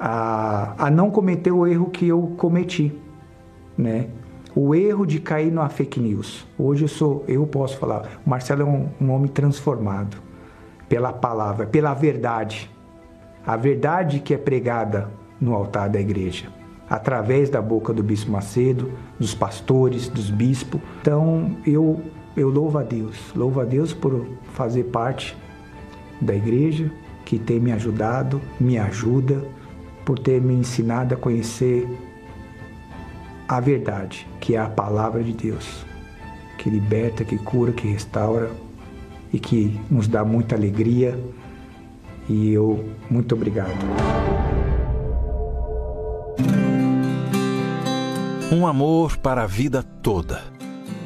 a, 0.00 0.74
a 0.86 0.90
não 0.90 1.08
cometer 1.08 1.52
o 1.52 1.64
erro 1.64 1.90
que 1.90 2.08
eu 2.08 2.34
cometi, 2.36 2.92
né? 3.78 4.08
O 4.54 4.74
erro 4.74 5.06
de 5.06 5.18
cair 5.18 5.50
numa 5.50 5.68
fake 5.68 5.98
news. 5.98 6.46
Hoje 6.58 6.84
eu 6.84 6.88
sou, 6.88 7.24
eu 7.26 7.46
posso 7.46 7.78
falar, 7.78 8.20
o 8.24 8.28
Marcelo 8.28 8.62
é 8.62 8.64
um, 8.64 8.88
um 9.00 9.10
homem 9.10 9.28
transformado 9.28 10.18
pela 10.88 11.12
palavra, 11.12 11.66
pela 11.66 11.94
verdade. 11.94 12.70
A 13.46 13.56
verdade 13.56 14.20
que 14.20 14.34
é 14.34 14.38
pregada 14.38 15.10
no 15.40 15.54
altar 15.54 15.88
da 15.88 15.98
igreja, 15.98 16.48
através 16.88 17.48
da 17.48 17.62
boca 17.62 17.94
do 17.94 18.02
bispo 18.02 18.30
Macedo, 18.30 18.92
dos 19.18 19.34
pastores, 19.34 20.06
dos 20.08 20.28
bispos. 20.28 20.80
Então 21.00 21.56
eu 21.66 22.00
eu 22.36 22.48
louvo 22.48 22.78
a 22.78 22.82
Deus, 22.82 23.16
louvo 23.34 23.60
a 23.60 23.64
Deus 23.64 23.92
por 23.92 24.26
fazer 24.54 24.84
parte 24.84 25.36
da 26.20 26.34
igreja, 26.34 26.90
que 27.24 27.38
tem 27.38 27.60
me 27.60 27.72
ajudado, 27.72 28.40
me 28.58 28.78
ajuda, 28.78 29.44
por 30.04 30.18
ter 30.18 30.40
me 30.40 30.54
ensinado 30.54 31.14
a 31.14 31.16
conhecer 31.16 31.86
a 33.48 33.60
verdade, 33.60 34.26
que 34.40 34.54
é 34.54 34.58
a 34.58 34.68
palavra 34.68 35.22
de 35.22 35.32
Deus, 35.32 35.84
que 36.58 36.70
liberta, 36.70 37.24
que 37.24 37.36
cura, 37.38 37.72
que 37.72 37.88
restaura 37.88 38.50
e 39.32 39.38
que 39.38 39.78
nos 39.90 40.08
dá 40.08 40.24
muita 40.24 40.54
alegria. 40.54 41.18
E 42.28 42.52
eu, 42.52 42.84
muito 43.10 43.34
obrigado. 43.34 43.74
Um 48.50 48.66
amor 48.66 49.16
para 49.16 49.42
a 49.42 49.46
vida 49.46 49.82
toda 49.82 50.52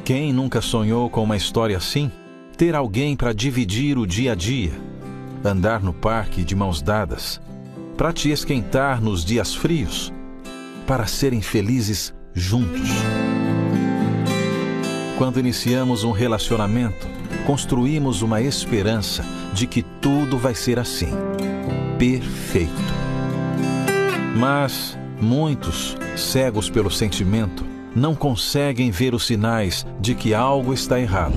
quem 0.07 0.31
nunca 0.31 0.61
sonhou 0.61 1.09
com 1.09 1.21
uma 1.21 1.35
história 1.35 1.75
assim? 1.75 2.09
Ter 2.55 2.73
alguém 2.73 3.13
para 3.13 3.33
dividir 3.33 3.97
o 3.97 4.07
dia 4.07 4.31
a 4.31 4.35
dia, 4.35 4.71
andar 5.43 5.83
no 5.83 5.91
parque 5.91 6.45
de 6.45 6.55
mãos 6.55 6.81
dadas, 6.81 7.41
para 7.97 8.13
te 8.13 8.29
esquentar 8.29 9.01
nos 9.01 9.25
dias 9.25 9.53
frios, 9.53 10.13
para 10.87 11.05
serem 11.07 11.41
felizes 11.41 12.15
juntos. 12.37 12.89
Quando 15.17 15.39
iniciamos 15.39 16.03
um 16.03 16.11
relacionamento, 16.11 17.07
construímos 17.45 18.21
uma 18.21 18.41
esperança 18.41 19.25
de 19.53 19.65
que 19.65 19.81
tudo 19.81 20.37
vai 20.37 20.53
ser 20.53 20.77
assim, 20.77 21.09
perfeito. 21.97 22.71
Mas 24.35 24.97
muitos, 25.19 25.97
cegos 26.15 26.69
pelo 26.69 26.91
sentimento, 26.91 27.65
não 27.95 28.13
conseguem 28.13 28.91
ver 28.91 29.15
os 29.15 29.25
sinais 29.25 29.85
de 29.99 30.13
que 30.13 30.35
algo 30.35 30.73
está 30.73 30.99
errado. 30.99 31.33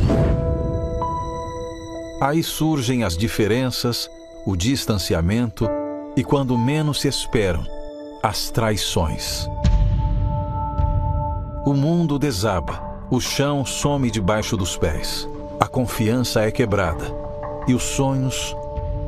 Aí 2.21 2.43
surgem 2.43 3.03
as 3.03 3.17
diferenças, 3.17 4.11
o 4.45 4.55
distanciamento 4.55 5.67
e, 6.15 6.23
quando 6.23 6.59
menos 6.59 7.01
se 7.01 7.09
esperam, 7.09 7.65
as 8.23 8.51
traições. 8.51 9.49
O 11.63 11.75
mundo 11.75 12.19
desaba, 12.19 12.81
o 13.11 13.21
chão 13.21 13.67
some 13.67 14.11
debaixo 14.11 14.57
dos 14.57 14.79
pés, 14.79 15.29
a 15.61 15.67
confiança 15.67 16.41
é 16.41 16.51
quebrada 16.51 17.05
e 17.69 17.75
os 17.75 17.83
sonhos 17.83 18.57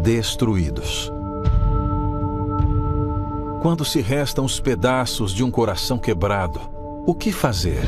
destruídos. 0.03 1.11
Quando 3.63 3.87
se 3.87 4.03
restam 4.03 4.45
os 4.45 4.61
pedaços 4.61 5.33
de 5.33 5.43
um 5.43 5.51
coração 5.51 5.97
quebrado, 5.97 6.61
o 7.07 7.15
que 7.15 7.33
fazer? 7.33 7.81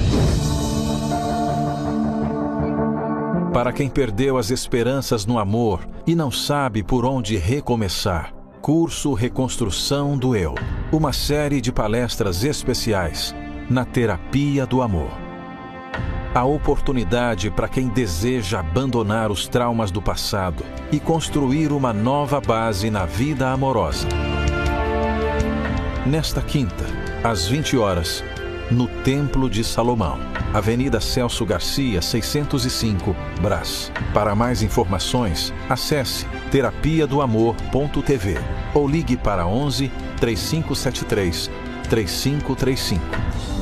Para 3.52 3.70
quem 3.70 3.90
perdeu 3.90 4.38
as 4.38 4.50
esperanças 4.50 5.26
no 5.26 5.38
amor 5.38 5.86
e 6.06 6.14
não 6.14 6.30
sabe 6.30 6.82
por 6.82 7.04
onde 7.04 7.36
recomeçar, 7.36 8.32
curso 8.62 9.12
Reconstrução 9.12 10.16
do 10.16 10.34
Eu, 10.34 10.54
uma 10.90 11.12
série 11.12 11.60
de 11.60 11.70
palestras 11.70 12.44
especiais 12.44 13.34
na 13.68 13.84
terapia 13.84 14.66
do 14.66 14.82
amor. 14.82 15.10
A 16.34 16.44
oportunidade 16.44 17.50
para 17.50 17.68
quem 17.68 17.88
deseja 17.88 18.60
abandonar 18.60 19.30
os 19.30 19.46
traumas 19.46 19.90
do 19.90 20.02
passado 20.02 20.64
e 20.90 20.98
construir 20.98 21.70
uma 21.70 21.92
nova 21.92 22.40
base 22.40 22.90
na 22.90 23.06
vida 23.06 23.50
amorosa. 23.50 24.08
Nesta 26.04 26.42
quinta, 26.42 26.84
às 27.22 27.46
20 27.46 27.76
horas, 27.78 28.22
no 28.70 28.88
Templo 28.88 29.48
de 29.48 29.62
Salomão, 29.62 30.18
Avenida 30.52 31.00
Celso 31.00 31.46
Garcia, 31.46 32.02
605, 32.02 33.14
Brás. 33.40 33.92
Para 34.12 34.34
mais 34.34 34.62
informações, 34.62 35.52
acesse 35.68 36.26
terapia 36.50 37.06
do 37.06 37.22
amor.tv 37.22 38.38
ou 38.74 38.88
ligue 38.88 39.16
para 39.16 39.46
11 39.46 39.90
3573 40.18 41.50
3535. 41.88 43.53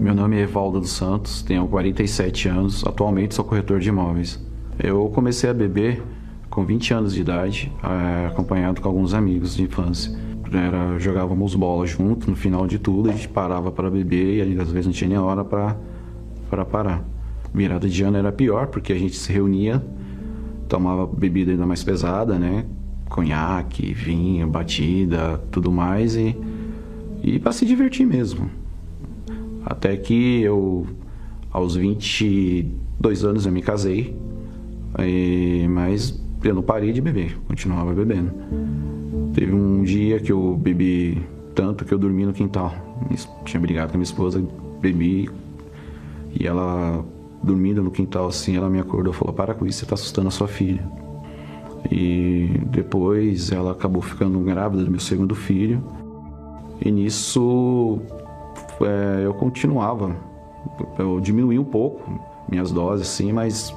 Meu 0.00 0.14
nome 0.14 0.36
é 0.36 0.42
Evaldo 0.42 0.78
dos 0.78 0.92
Santos, 0.92 1.42
tenho 1.42 1.66
47 1.66 2.48
anos, 2.48 2.84
atualmente 2.86 3.34
sou 3.34 3.44
corretor 3.44 3.80
de 3.80 3.88
imóveis. 3.88 4.40
Eu 4.78 5.10
comecei 5.12 5.50
a 5.50 5.52
beber 5.52 6.00
com 6.48 6.64
20 6.64 6.94
anos 6.94 7.14
de 7.14 7.20
idade, 7.20 7.72
é, 7.82 8.26
acompanhado 8.28 8.80
com 8.80 8.88
alguns 8.88 9.12
amigos 9.12 9.56
de 9.56 9.64
infância. 9.64 10.16
Era, 10.52 10.96
jogávamos 11.00 11.56
bola 11.56 11.84
junto, 11.84 12.30
no 12.30 12.36
final 12.36 12.64
de 12.64 12.78
tudo 12.78 13.10
a 13.10 13.12
gente 13.12 13.28
parava 13.28 13.72
para 13.72 13.90
beber 13.90 14.46
e 14.46 14.60
às 14.60 14.70
vezes 14.70 14.86
não 14.86 14.92
tinha 14.92 15.08
nem 15.08 15.18
hora 15.18 15.44
para 15.44 16.64
parar. 16.64 17.04
Virada 17.52 17.88
de 17.88 18.00
ano 18.04 18.18
era 18.18 18.30
pior 18.30 18.68
porque 18.68 18.92
a 18.92 18.98
gente 18.98 19.16
se 19.16 19.32
reunia, 19.32 19.84
tomava 20.68 21.08
bebida 21.08 21.50
ainda 21.50 21.66
mais 21.66 21.82
pesada, 21.82 22.38
né? 22.38 22.66
Conhaque, 23.08 23.92
vinho, 23.92 24.46
batida, 24.46 25.38
tudo 25.50 25.72
mais 25.72 26.14
e, 26.14 26.36
e 27.20 27.40
para 27.40 27.50
se 27.50 27.66
divertir 27.66 28.06
mesmo. 28.06 28.57
Até 29.68 29.94
que 29.98 30.40
eu, 30.40 30.86
aos 31.52 31.76
22 31.76 33.22
anos, 33.22 33.44
eu 33.44 33.52
me 33.52 33.60
casei, 33.60 34.16
e, 34.98 35.66
mas 35.68 36.18
eu 36.42 36.54
não 36.54 36.62
parei 36.62 36.90
de 36.90 37.02
beber, 37.02 37.38
continuava 37.46 37.92
bebendo. 37.92 38.32
Teve 39.34 39.52
um 39.52 39.82
dia 39.82 40.20
que 40.20 40.32
eu 40.32 40.56
bebi 40.56 41.20
tanto 41.54 41.84
que 41.84 41.92
eu 41.92 41.98
dormi 41.98 42.24
no 42.24 42.32
quintal. 42.32 42.74
Tinha 43.44 43.60
brigado 43.60 43.88
com 43.88 43.96
a 43.96 43.98
minha 43.98 44.04
esposa, 44.04 44.42
bebi 44.80 45.28
e 46.34 46.46
ela 46.46 47.04
dormindo 47.42 47.82
no 47.82 47.90
quintal 47.90 48.26
assim, 48.26 48.56
ela 48.56 48.70
me 48.70 48.80
acordou 48.80 49.12
e 49.12 49.16
falou: 49.16 49.34
"Para 49.34 49.52
com 49.52 49.66
isso, 49.66 49.80
você 49.80 49.84
está 49.84 49.96
assustando 49.96 50.28
a 50.28 50.30
sua 50.30 50.48
filha". 50.48 50.82
E 51.92 52.58
depois 52.70 53.52
ela 53.52 53.72
acabou 53.72 54.00
ficando 54.00 54.40
grávida 54.40 54.82
do 54.82 54.90
meu 54.90 54.98
segundo 54.98 55.34
filho. 55.34 55.84
E 56.82 56.90
nisso 56.90 58.00
é, 58.80 59.26
eu 59.26 59.34
continuava, 59.34 60.14
eu 60.98 61.20
diminuí 61.20 61.58
um 61.58 61.64
pouco 61.64 62.20
minhas 62.48 62.70
doses, 62.70 63.06
assim, 63.06 63.32
mas 63.32 63.74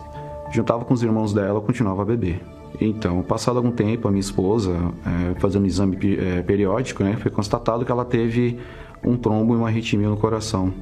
juntava 0.52 0.86
com 0.86 0.94
os 0.94 1.04
irmãos 1.04 1.34
dela, 1.34 1.62
continuava 1.62 2.02
a 2.02 2.06
beber. 2.06 2.42
Então, 2.80 3.22
passado 3.22 3.58
algum 3.58 3.72
tempo, 3.72 4.08
a 4.08 4.12
minha 4.12 4.22
esposa, 4.22 4.76
é, 5.06 5.40
fazendo 5.40 5.64
um 5.64 5.68
exame 5.68 5.98
é, 6.18 6.42
periódico, 6.42 7.04
né, 7.04 7.16
foi 7.18 7.30
constatado 7.30 7.86
que 7.86 7.92
ela 7.92 8.06
teve 8.06 8.58
um 9.04 9.18
trombo 9.18 9.54
e 9.54 9.58
uma 9.58 9.68
arritmia 9.68 10.10
no 10.10 10.18
coração, 10.18 10.74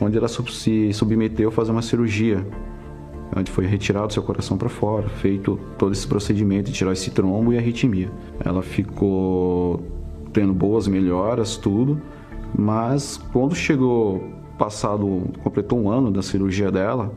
onde 0.00 0.18
ela 0.18 0.28
se 0.28 0.92
submeteu 0.92 1.48
a 1.48 1.52
fazer 1.52 1.70
uma 1.70 1.82
cirurgia, 1.82 2.44
onde 3.36 3.50
foi 3.50 3.64
retirado 3.66 4.12
seu 4.12 4.22
coração 4.22 4.56
para 4.56 4.68
fora, 4.68 5.08
feito 5.08 5.58
todo 5.78 5.92
esse 5.92 6.06
procedimento 6.06 6.70
de 6.70 6.72
tirar 6.72 6.92
esse 6.92 7.10
trombo 7.10 7.52
e 7.52 7.58
arritmia. 7.58 8.10
Ela 8.44 8.62
ficou 8.62 9.80
tendo 10.32 10.52
boas 10.52 10.88
melhoras, 10.88 11.56
tudo, 11.56 12.00
mas 12.56 13.16
quando 13.32 13.54
chegou, 13.54 14.22
passado, 14.58 15.22
completou 15.42 15.78
um 15.78 15.88
ano 15.88 16.10
da 16.10 16.22
cirurgia 16.22 16.70
dela, 16.70 17.12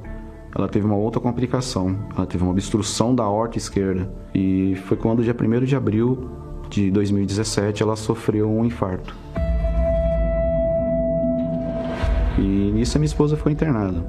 ela 0.55 0.67
teve 0.67 0.86
uma 0.86 0.95
outra 0.95 1.19
complicação. 1.19 1.97
Ela 2.15 2.25
teve 2.25 2.43
uma 2.43 2.51
obstrução 2.51 3.13
da 3.13 3.27
horta 3.27 3.57
esquerda. 3.57 4.11
E 4.34 4.75
foi 4.86 4.95
quando, 4.95 5.23
dia 5.23 5.36
1 5.38 5.65
de 5.65 5.75
abril 5.75 6.29
de 6.69 6.91
2017, 6.91 7.84
ela 7.84 7.95
sofreu 7.95 8.49
um 8.49 8.65
infarto. 8.65 9.15
E 12.38 12.71
nisso 12.73 12.97
a 12.97 12.99
minha 12.99 13.07
esposa 13.07 13.36
foi 13.36 13.51
internada. 13.51 14.03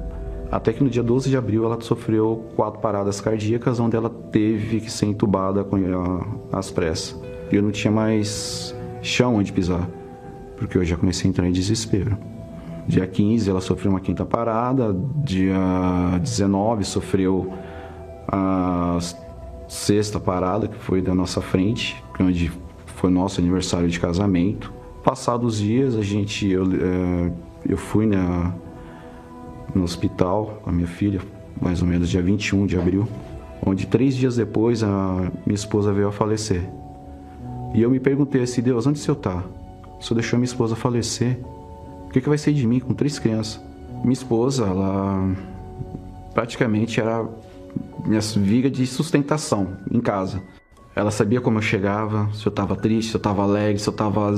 Até 0.51 0.71
que 0.71 0.83
no 0.83 0.89
dia 0.89 1.03
12 1.03 1.29
de 1.29 1.37
abril 1.37 1.65
ela 1.65 1.79
sofreu 1.81 2.45
quatro 2.55 2.79
paradas 2.79 3.19
cardíacas, 3.19 3.79
onde 3.79 3.95
ela 3.95 4.09
teve 4.09 4.79
que 4.79 4.91
ser 4.91 5.07
entubada 5.07 5.65
as 6.51 6.71
pressas. 6.71 7.19
Eu 7.51 7.61
não 7.61 7.71
tinha 7.71 7.91
mais 7.91 8.75
chão 9.01 9.35
onde 9.35 9.51
pisar, 9.51 9.89
porque 10.57 10.77
eu 10.77 10.83
já 10.83 10.95
comecei 10.95 11.27
a 11.27 11.29
entrar 11.29 11.47
em 11.47 11.51
desespero. 11.51 12.17
Dia 12.87 13.07
15 13.07 13.49
ela 13.49 13.61
sofreu 13.61 13.91
uma 13.91 13.99
quinta 13.99 14.25
parada, 14.25 14.95
dia 15.23 15.57
19 16.21 16.83
sofreu 16.83 17.51
a 18.27 18.97
sexta 19.67 20.19
parada, 20.19 20.67
que 20.67 20.77
foi 20.77 21.01
da 21.01 21.13
nossa 21.15 21.41
frente, 21.41 22.01
onde 22.19 22.51
foi 22.85 23.09
nosso 23.09 23.41
aniversário 23.41 23.87
de 23.87 23.99
casamento. 23.99 24.71
Passados 25.03 25.55
os 25.55 25.59
dias, 25.59 25.95
a 25.95 26.01
gente, 26.01 26.49
eu, 26.49 26.63
é, 26.63 27.31
eu 27.67 27.77
fui 27.77 28.05
na, 28.05 28.53
no 29.73 29.83
hospital 29.83 30.59
com 30.63 30.69
a 30.69 30.73
minha 30.73 30.87
filha, 30.87 31.21
mais 31.61 31.81
ou 31.81 31.87
menos 31.87 32.09
dia 32.09 32.21
21 32.21 32.65
de 32.65 32.77
abril, 32.77 33.07
onde 33.65 33.87
três 33.87 34.15
dias 34.15 34.35
depois 34.35 34.83
a 34.83 35.31
minha 35.45 35.55
esposa 35.55 35.91
veio 35.91 36.07
a 36.07 36.11
falecer. 36.11 36.67
E 37.73 37.81
eu 37.81 37.89
me 37.89 37.99
perguntei 37.99 38.41
assim, 38.41 38.61
Deus, 38.61 38.87
onde 38.87 38.99
senhor 38.99 39.17
está? 39.17 39.43
O 40.05 40.07
senhor 40.07 40.19
deixou 40.19 40.37
minha 40.37 40.45
esposa 40.45 40.75
falecer? 40.75 41.39
que, 42.15 42.21
que 42.21 42.29
vai 42.29 42.37
ser 42.37 42.53
de 42.53 42.67
mim 42.67 42.79
com 42.79 42.93
três 42.93 43.17
crianças? 43.17 43.59
Minha 44.03 44.13
esposa, 44.13 44.67
ela 44.67 45.35
praticamente 46.31 47.01
era 47.01 47.27
minha 48.05 48.21
viga 48.21 48.69
de 48.69 48.85
sustentação 48.85 49.77
em 49.91 49.99
casa. 49.99 50.43
Ela 50.95 51.09
sabia 51.09 51.41
como 51.41 51.57
eu 51.57 51.61
chegava, 51.61 52.29
se 52.35 52.45
eu 52.45 52.51
estava 52.51 52.75
triste, 52.75 53.09
se 53.09 53.15
eu 53.15 53.17
estava 53.17 53.41
alegre, 53.41 53.79
se 53.79 53.89
eu 53.89 53.91
estava 53.93 54.31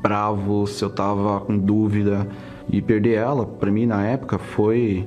bravo, 0.00 0.68
se 0.68 0.84
eu 0.84 0.88
estava 0.88 1.40
com 1.40 1.58
dúvida. 1.58 2.28
E 2.70 2.80
perder 2.80 3.14
ela, 3.14 3.44
para 3.44 3.72
mim 3.72 3.86
na 3.86 4.06
época, 4.06 4.38
foi 4.38 5.04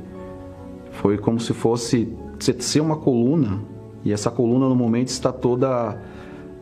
foi 0.91 1.17
como 1.17 1.39
se 1.39 1.53
fosse 1.53 2.13
ser 2.59 2.81
uma 2.81 2.97
coluna 2.97 3.61
e 4.03 4.11
essa 4.11 4.29
coluna 4.29 4.67
no 4.67 4.75
momento 4.75 5.07
está 5.07 5.31
toda 5.31 5.97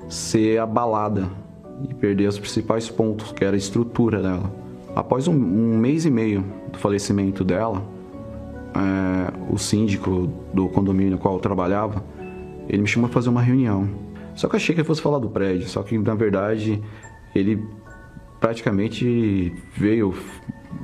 ser 0.08 0.60
abalada 0.60 1.49
e 1.88 1.94
perder 1.94 2.28
os 2.28 2.40
principais 2.40 2.90
pontos, 2.90 3.32
que 3.32 3.44
era 3.44 3.56
a 3.56 3.58
estrutura 3.58 4.22
dela. 4.22 4.52
Após 4.96 5.28
um, 5.28 5.34
um 5.34 5.78
mês 5.78 6.06
e 6.06 6.10
meio 6.10 6.44
do 6.72 6.78
falecimento 6.78 7.44
dela, 7.44 7.84
é, 8.76 9.54
o 9.54 9.58
síndico 9.58 10.30
do 10.54 10.68
condomínio 10.70 11.12
no 11.12 11.18
qual 11.18 11.36
eu 11.36 11.40
trabalhava, 11.40 12.04
ele 12.68 12.82
me 12.82 12.88
chamou 12.88 13.10
para 13.10 13.16
fazer 13.16 13.30
uma 13.30 13.42
reunião. 13.42 13.90
Só 14.36 14.48
que 14.48 14.56
eu 14.56 14.58
achei 14.58 14.74
que 14.74 14.82
ele 14.82 14.88
fosse 14.88 15.02
falar 15.02 15.20
do 15.20 15.30
prédio, 15.30 15.68
só 15.68 15.84
que 15.84 15.98
na 15.98 16.16
verdade 16.16 16.82
ele 17.36 17.64
praticamente 18.40 19.54
veio 19.76 20.14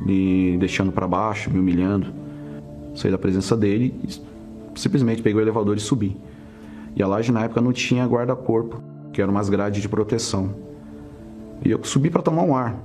me 0.05 0.57
deixando 0.57 0.91
para 0.91 1.07
baixo, 1.07 1.49
me 1.49 1.59
humilhando. 1.59 2.13
Saí 2.95 3.11
da 3.11 3.17
presença 3.17 3.55
dele 3.55 3.93
simplesmente 4.75 5.21
peguei 5.21 5.39
o 5.39 5.41
elevador 5.41 5.77
e 5.77 5.79
subi. 5.79 6.17
E 6.95 7.03
a 7.03 7.07
laje 7.07 7.31
na 7.31 7.43
época 7.43 7.61
não 7.61 7.73
tinha 7.73 8.05
guarda-corpo, 8.05 8.81
que 9.11 9.21
eram 9.21 9.31
umas 9.31 9.49
grades 9.49 9.81
de 9.81 9.89
proteção. 9.89 10.53
E 11.64 11.72
eu 11.72 11.84
subi 11.84 12.10
para 12.10 12.22
tomar 12.22 12.43
um 12.43 12.56
ar. 12.56 12.82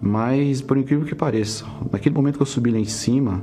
Mas, 0.00 0.60
por 0.60 0.76
incrível 0.76 1.06
que 1.06 1.14
pareça, 1.14 1.64
naquele 1.90 2.14
momento 2.14 2.36
que 2.36 2.42
eu 2.42 2.46
subi 2.46 2.70
lá 2.70 2.78
em 2.78 2.84
cima, 2.84 3.42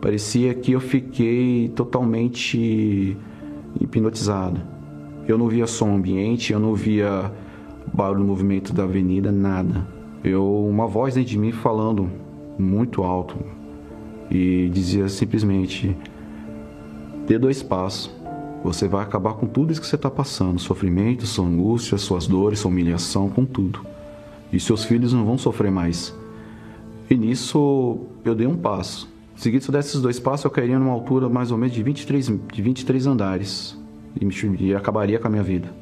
parecia 0.00 0.52
que 0.54 0.72
eu 0.72 0.80
fiquei 0.80 1.68
totalmente 1.68 3.16
hipnotizado. 3.80 4.60
Eu 5.28 5.38
não 5.38 5.48
via 5.48 5.66
som 5.66 5.94
ambiente, 5.94 6.52
eu 6.52 6.58
não 6.58 6.74
via 6.74 7.30
barulho, 7.92 8.24
movimento 8.24 8.72
da 8.72 8.84
avenida, 8.84 9.30
nada. 9.30 9.86
Eu, 10.24 10.66
uma 10.66 10.86
voz 10.86 11.14
dentro 11.14 11.30
de 11.30 11.38
mim 11.38 11.52
falando 11.52 12.10
muito 12.58 13.02
alto 13.02 13.36
e 14.30 14.68
dizia 14.72 15.08
simplesmente: 15.08 15.96
dê 17.26 17.38
dois 17.38 17.62
passos, 17.62 18.10
você 18.62 18.86
vai 18.86 19.02
acabar 19.02 19.34
com 19.34 19.46
tudo 19.46 19.72
isso 19.72 19.80
que 19.80 19.86
você 19.86 19.96
está 19.96 20.10
passando, 20.10 20.58
sofrimento, 20.60 21.26
sua 21.26 21.46
angústia, 21.46 21.96
suas 21.98 22.26
dores, 22.26 22.58
sua 22.58 22.70
humilhação, 22.70 23.28
com 23.28 23.44
tudo 23.44 23.80
e 24.52 24.58
seus 24.58 24.84
filhos 24.84 25.12
não 25.12 25.24
vão 25.24 25.38
sofrer 25.38 25.70
mais. 25.70 26.14
E 27.08 27.14
nisso 27.14 28.00
eu 28.24 28.34
dei 28.34 28.46
um 28.46 28.56
passo. 28.56 29.08
Seguido 29.36 29.64
se 29.64 29.70
eu 29.70 29.72
desse 29.72 29.88
esses 29.90 30.02
dois 30.02 30.20
passos, 30.20 30.44
eu 30.44 30.50
cairia 30.50 30.78
numa 30.78 30.92
altura 30.92 31.28
mais 31.28 31.50
ou 31.50 31.58
menos 31.58 31.74
de 31.74 31.82
23, 31.82 32.32
de 32.52 32.62
23 32.62 33.06
andares 33.06 33.78
e, 34.20 34.24
me, 34.24 34.34
e 34.58 34.74
acabaria 34.74 35.18
com 35.18 35.26
a 35.26 35.30
minha 35.30 35.42
vida. 35.42 35.72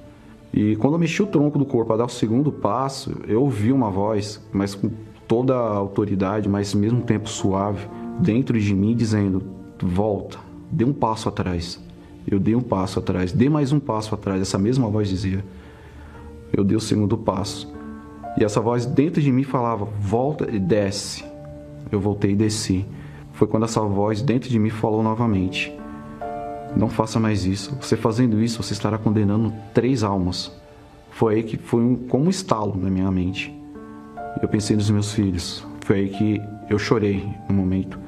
E 0.52 0.76
quando 0.76 0.94
eu 0.94 0.98
mexi 0.98 1.22
o 1.22 1.26
tronco 1.26 1.58
do 1.58 1.66
corpo 1.66 1.88
para 1.88 1.98
dar 1.98 2.04
o 2.04 2.08
segundo 2.08 2.52
passo, 2.52 3.20
eu 3.26 3.42
ouvi 3.42 3.72
uma 3.72 3.90
voz, 3.90 4.40
mas 4.52 4.74
com 4.74 4.90
toda 5.26 5.54
a 5.54 5.76
autoridade, 5.76 6.48
mas 6.48 6.72
mesmo 6.72 7.02
tempo 7.02 7.28
suave, 7.28 7.86
dentro 8.20 8.58
de 8.58 8.74
mim, 8.74 8.94
dizendo: 8.94 9.42
Volta, 9.82 10.38
dê 10.70 10.84
um 10.84 10.92
passo 10.92 11.28
atrás. 11.28 11.82
Eu 12.30 12.38
dei 12.38 12.54
um 12.54 12.60
passo 12.60 12.98
atrás, 12.98 13.32
dê 13.32 13.48
mais 13.48 13.72
um 13.72 13.80
passo 13.80 14.14
atrás. 14.14 14.42
Essa 14.42 14.58
mesma 14.58 14.88
voz 14.88 15.08
dizia. 15.08 15.42
Eu 16.52 16.62
dei 16.62 16.76
o 16.76 16.80
segundo 16.80 17.16
passo. 17.16 17.72
E 18.38 18.44
essa 18.44 18.60
voz 18.60 18.84
dentro 18.84 19.22
de 19.22 19.32
mim 19.32 19.44
falava: 19.44 19.86
volta 19.98 20.46
e 20.50 20.58
desce. 20.58 21.24
Eu 21.90 22.00
voltei 22.00 22.32
e 22.32 22.36
desci. 22.36 22.84
Foi 23.32 23.46
quando 23.46 23.64
essa 23.64 23.80
voz 23.80 24.20
dentro 24.20 24.50
de 24.50 24.58
mim 24.58 24.68
falou 24.68 25.02
novamente: 25.02 25.72
Não 26.76 26.90
faça 26.90 27.18
mais 27.18 27.46
isso. 27.46 27.74
Você 27.80 27.96
fazendo 27.96 28.42
isso, 28.42 28.62
você 28.62 28.74
estará 28.74 28.98
condenando 28.98 29.52
três 29.72 30.02
almas. 30.02 30.52
Foi 31.10 31.36
aí 31.36 31.42
que 31.42 31.56
foi 31.56 31.80
um, 31.80 31.96
como 31.96 32.26
um 32.26 32.30
estalo 32.30 32.76
na 32.76 32.90
minha 32.90 33.10
mente. 33.10 33.52
Eu 34.42 34.48
pensei 34.48 34.76
nos 34.76 34.90
meus 34.90 35.12
filhos. 35.12 35.66
Foi 35.80 36.00
aí 36.00 36.08
que 36.10 36.42
eu 36.68 36.78
chorei 36.78 37.26
no 37.48 37.54
momento. 37.54 37.98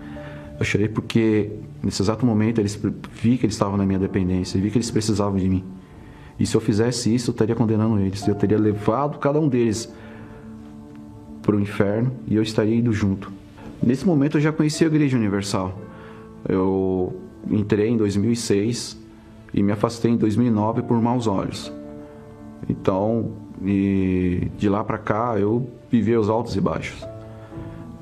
Eu 0.60 0.66
chorei 0.66 0.88
porque 0.88 1.50
nesse 1.82 2.02
exato 2.02 2.26
momento 2.26 2.60
eles 2.60 2.78
vi 3.14 3.38
que 3.38 3.46
eles 3.46 3.54
estavam 3.54 3.78
na 3.78 3.86
minha 3.86 3.98
dependência, 3.98 4.60
vi 4.60 4.70
que 4.70 4.76
eles 4.76 4.90
precisavam 4.90 5.38
de 5.38 5.48
mim. 5.48 5.64
E 6.38 6.44
se 6.44 6.54
eu 6.54 6.60
fizesse 6.60 7.14
isso, 7.14 7.30
eu 7.30 7.32
estaria 7.32 7.54
condenando 7.54 7.98
eles. 7.98 8.28
Eu 8.28 8.34
teria 8.34 8.58
levado 8.58 9.18
cada 9.18 9.40
um 9.40 9.48
deles 9.48 9.90
para 11.40 11.56
o 11.56 11.60
inferno 11.60 12.12
e 12.28 12.36
eu 12.36 12.42
estaria 12.42 12.76
indo 12.76 12.92
junto. 12.92 13.32
Nesse 13.82 14.06
momento 14.06 14.36
eu 14.36 14.40
já 14.42 14.52
conhecia 14.52 14.86
a 14.86 14.90
Igreja 14.90 15.16
Universal. 15.16 15.78
Eu 16.46 17.18
entrei 17.50 17.88
em 17.88 17.96
2006 17.96 18.98
e 19.54 19.62
me 19.62 19.72
afastei 19.72 20.10
em 20.10 20.16
2009 20.18 20.82
por 20.82 21.00
maus 21.00 21.26
olhos. 21.26 21.72
Então, 22.68 23.32
de 23.62 24.68
lá 24.68 24.84
para 24.84 24.98
cá 24.98 25.38
eu 25.38 25.66
vivi 25.90 26.14
os 26.14 26.28
altos 26.28 26.54
e 26.54 26.60
baixos. 26.60 27.02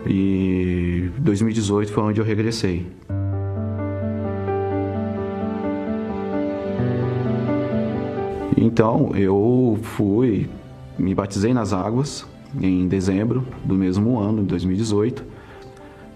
E 0.06 1.10
2018 1.18 1.92
foi 1.92 2.02
onde 2.02 2.20
eu 2.20 2.24
regressei. 2.24 2.86
Então 8.56 9.12
eu 9.14 9.78
fui, 9.82 10.48
me 10.98 11.14
batizei 11.14 11.52
nas 11.52 11.72
águas, 11.72 12.26
em 12.60 12.86
dezembro 12.88 13.46
do 13.64 13.74
mesmo 13.74 14.18
ano, 14.18 14.42
2018. 14.42 15.24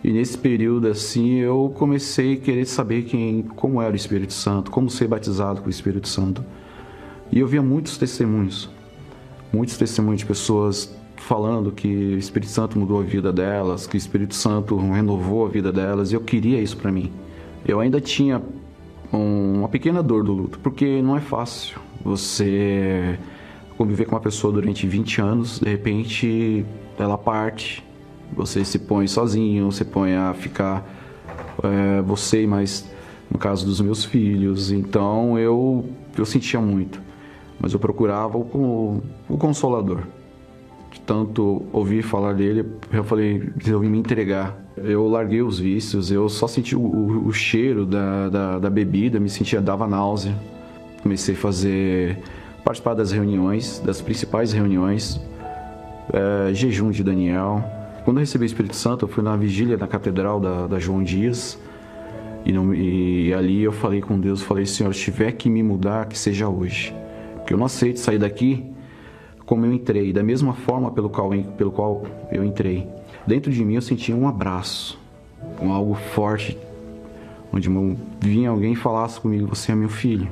E 0.05 0.13
nesse 0.13 0.37
período 0.37 0.89
assim 0.89 1.37
eu 1.37 1.73
comecei 1.77 2.35
a 2.35 2.37
querer 2.37 2.67
saber 2.67 3.03
quem, 3.03 3.43
como 3.43 3.81
era 3.81 3.93
o 3.93 3.97
Espírito 3.97 4.33
Santo, 4.33 4.71
como 4.71 4.91
ser 4.91 5.07
batizado 5.07 5.61
com 5.61 5.69
o 5.69 5.71
Espírito 5.71 6.09
Santo. 6.09 6.45
E 7.31 7.39
eu 7.39 7.47
via 7.47 7.63
muitos 7.63 7.97
testemunhos, 7.97 8.69
muitos 9.53 9.77
testemunhos 9.77 10.21
de 10.21 10.27
pessoas 10.27 10.95
falando 11.27 11.71
que 11.71 11.87
o 11.87 12.19
Espírito 12.19 12.51
Santo 12.51 12.79
mudou 12.79 13.01
a 13.01 13.03
vida 13.03 13.33
delas, 13.33 13.87
que 13.87 13.97
o 13.97 13.99
Espírito 13.99 14.35
Santo 14.35 14.77
renovou 14.77 15.47
a 15.47 15.49
vida 15.49 15.73
delas, 15.73 16.11
e 16.11 16.15
eu 16.15 16.21
queria 16.21 16.61
isso 16.61 16.77
para 16.77 16.91
mim. 16.91 17.13
Eu 17.67 17.81
ainda 17.81 18.01
tinha 18.01 18.43
um, 19.13 19.59
uma 19.59 19.69
pequena 19.69 20.03
dor 20.03 20.25
do 20.25 20.33
luto, 20.33 20.59
porque 20.59 21.01
não 21.01 21.17
é 21.17 21.21
fácil 21.21 21.81
você 22.05 23.19
conviver 23.79 24.05
com 24.07 24.15
uma 24.15 24.21
pessoa 24.21 24.53
durante 24.53 24.87
20 24.87 25.21
anos, 25.21 25.61
de 25.61 25.69
repente 25.69 26.67
ela 26.99 27.17
parte, 27.17 27.85
você 28.35 28.65
se 28.65 28.79
põe 28.79 29.07
sozinho, 29.07 29.71
você 29.71 29.85
põe 29.85 30.15
a 30.15 30.35
ficar 30.35 30.85
é, 31.63 32.03
você, 32.03 32.47
mas 32.47 32.91
no 33.31 33.39
caso 33.39 33.65
dos 33.65 33.81
meus 33.81 34.05
filhos, 34.05 34.71
então 34.73 35.39
eu 35.39 35.85
eu 36.19 36.27
sentia 36.27 36.61
muito, 36.61 37.01
mas 37.59 37.73
eu 37.73 37.79
procurava 37.79 38.37
o, 38.37 39.03
o 39.29 39.39
consolador. 39.39 40.03
De 40.93 41.01
tanto 41.01 41.63
ouvir 41.73 42.03
falar 42.03 42.35
dele, 42.35 42.67
eu 42.93 43.03
falei, 43.03 43.51
resolvi 43.59 43.89
me 43.89 43.99
entregar. 43.99 44.63
Eu 44.77 45.09
larguei 45.09 45.41
os 45.41 45.59
vícios, 45.59 46.13
eu 46.13 46.29
só 46.29 46.47
senti 46.47 46.77
o, 46.77 46.81
o, 46.81 47.29
o 47.29 47.33
cheiro 47.33 47.87
da, 47.87 48.29
da, 48.29 48.59
da, 48.59 48.71
bebida, 48.71 49.19
me 49.19 49.31
sentia, 49.31 49.59
dava 49.59 49.89
náusea. 49.89 50.35
Comecei 51.03 51.35
a 51.35 51.39
fazer, 51.39 52.19
participar 52.63 52.93
das 52.93 53.11
reuniões, 53.11 53.81
das 53.81 54.03
principais 54.03 54.53
reuniões, 54.53 55.19
é, 56.13 56.53
jejum 56.53 56.91
de 56.91 57.03
Daniel. 57.03 57.65
Quando 58.05 58.19
eu 58.19 58.21
recebi 58.21 58.45
o 58.45 58.47
Espírito 58.47 58.77
Santo, 58.77 59.07
eu 59.07 59.09
fui 59.09 59.25
na 59.25 59.35
vigília 59.35 59.79
da 59.79 59.87
Catedral 59.87 60.41
da, 60.41 60.67
da 60.67 60.79
João 60.79 61.03
Dias, 61.03 61.59
e, 62.45 62.53
não, 62.53 62.75
e, 62.75 63.33
ali 63.33 63.63
eu 63.63 63.73
falei 63.73 64.03
com 64.03 64.21
Deus, 64.21 64.43
falei, 64.43 64.67
Senhor, 64.67 64.93
se 64.95 65.01
tiver 65.01 65.33
que 65.33 65.49
me 65.49 65.63
mudar, 65.63 66.07
que 66.07 66.19
seja 66.19 66.49
hoje. 66.49 66.95
Porque 67.37 67.55
eu 67.55 67.59
não 67.59 67.65
aceito 67.65 67.99
sair 67.99 68.19
daqui 68.19 68.72
como 69.53 69.67
eu 69.67 69.73
entrei, 69.75 70.15
da 70.15 70.23
mesma 70.23 70.55
forma 70.55 70.91
pelo 70.91 71.11
qual, 71.11 71.29
pelo 71.59 71.71
qual 71.71 72.05
eu 72.33 72.43
entrei. 72.43 72.89
Dentro 73.27 73.53
de 73.53 73.63
mim 73.63 73.75
eu 73.75 73.83
sentia 73.83 74.17
um 74.17 74.27
abraço, 74.27 74.99
um 75.61 75.71
algo 75.71 75.93
forte, 75.93 76.57
onde 77.53 77.69
vinha 78.19 78.49
alguém 78.49 78.73
e 78.73 78.77
falasse 78.77 79.21
comigo, 79.21 79.55
você 79.55 79.73
é 79.73 79.75
meu 79.75 79.91
filho. 79.91 80.27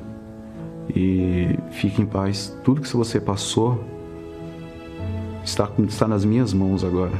E 0.89 1.55
fique 1.69 2.01
em 2.01 2.05
paz. 2.07 2.57
Tudo 2.63 2.81
que 2.81 2.97
você 2.97 3.21
passou 3.21 3.83
está, 5.45 5.69
está 5.87 6.07
nas 6.07 6.25
minhas 6.25 6.51
mãos 6.51 6.83
agora. 6.83 7.13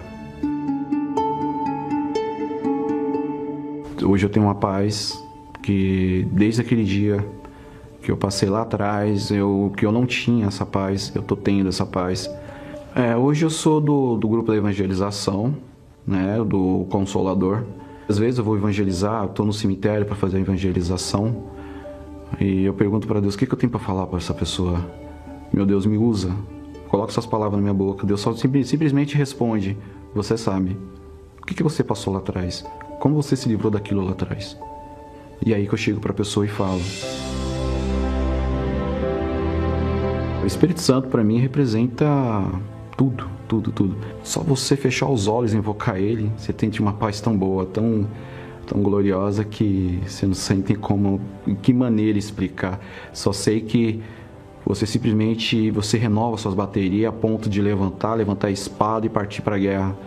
hoje 4.04 4.26
eu 4.26 4.30
tenho 4.32 4.48
uma 4.48 4.56
paz 4.56 5.24
que 5.62 6.28
desde 6.32 6.62
aquele 6.62 6.84
dia 6.84 7.24
que 8.02 8.12
eu 8.12 8.18
passei 8.18 8.50
lá 8.50 8.62
atrás, 8.62 9.32
eu, 9.32 9.72
que 9.78 9.86
eu 9.86 9.92
não 9.92 10.06
tinha 10.06 10.48
essa 10.48 10.66
paz, 10.66 11.12
eu 11.16 11.22
tô 11.22 11.36
tendo 11.36 11.70
essa 11.70 11.86
paz. 11.86 12.30
É, 12.96 13.16
hoje 13.16 13.46
eu 13.46 13.50
sou 13.50 13.80
do, 13.80 14.18
do 14.18 14.28
grupo 14.28 14.52
da 14.52 14.58
evangelização, 14.58 15.56
né, 16.06 16.44
do 16.44 16.86
Consolador. 16.90 17.64
Às 18.10 18.18
vezes 18.18 18.40
eu 18.40 18.44
vou 18.44 18.58
evangelizar, 18.58 19.26
estou 19.26 19.46
no 19.46 19.54
cemitério 19.54 20.06
para 20.06 20.16
fazer 20.16 20.38
a 20.38 20.40
evangelização 20.42 21.52
e 22.40 22.64
eu 22.64 22.74
pergunto 22.74 23.08
para 23.08 23.20
Deus 23.20 23.36
o 23.36 23.38
que, 23.38 23.46
que 23.46 23.54
eu 23.54 23.58
tenho 23.58 23.72
para 23.72 23.80
falar 23.80 24.08
para 24.08 24.18
essa 24.18 24.34
pessoa. 24.34 24.80
Meu 25.52 25.66
Deus, 25.66 25.86
me 25.86 25.98
usa, 25.98 26.34
coloca 26.88 27.12
essas 27.12 27.26
palavras 27.26 27.58
na 27.58 27.62
minha 27.62 27.74
boca. 27.74 28.06
Deus 28.06 28.22
só 28.22 28.34
simplesmente 28.34 29.16
responde: 29.16 29.78
Você 30.14 30.38
sabe. 30.38 30.78
O 31.42 31.46
que, 31.46 31.56
que 31.56 31.64
você 31.64 31.84
passou 31.84 32.14
lá 32.14 32.20
atrás? 32.20 32.66
Como 33.00 33.16
você 33.16 33.36
se 33.36 33.50
livrou 33.50 33.72
daquilo 33.72 34.04
lá 34.04 34.12
atrás? 34.12 34.58
E 35.46 35.54
aí 35.54 35.68
que 35.68 35.74
eu 35.74 35.78
chego 35.78 36.00
para 36.00 36.12
a 36.12 36.16
pessoa 36.16 36.46
e 36.46 36.50
falo. 36.50 36.82
Espírito 40.52 40.82
Santo 40.82 41.08
para 41.08 41.24
mim 41.24 41.40
representa 41.40 42.06
tudo, 42.98 43.28
tudo, 43.48 43.72
tudo. 43.72 43.96
Só 44.22 44.42
você 44.42 44.76
fechar 44.76 45.08
os 45.10 45.26
olhos 45.28 45.54
e 45.54 45.58
invocar 45.58 45.98
ele, 45.98 46.30
você 46.38 46.52
tem 46.52 46.70
uma 46.80 46.92
paz 46.94 47.22
tão 47.22 47.36
boa, 47.36 47.66
tão 47.66 48.06
tão 48.68 48.82
gloriosa 48.82 49.44
que 49.44 50.00
você 50.06 50.26
não 50.26 50.34
sente 50.34 50.76
como 50.76 51.20
em 51.48 51.56
que 51.56 51.74
maneira 51.74 52.20
explicar. 52.20 52.80
Só 53.14 53.34
sei 53.34 53.62
que 53.62 54.02
você 54.66 54.86
simplesmente 54.86 55.72
você 55.72 55.98
renova 55.98 56.38
suas 56.38 56.54
baterias 56.54 57.10
a 57.10 57.12
ponto 57.12 57.50
de 57.50 57.62
levantar, 57.62 58.14
levantar 58.14 58.48
a 58.48 58.52
espada 58.52 59.06
e 59.06 59.10
partir 59.10 59.42
para 59.42 59.56
a 59.56 59.60
guerra 59.60 59.98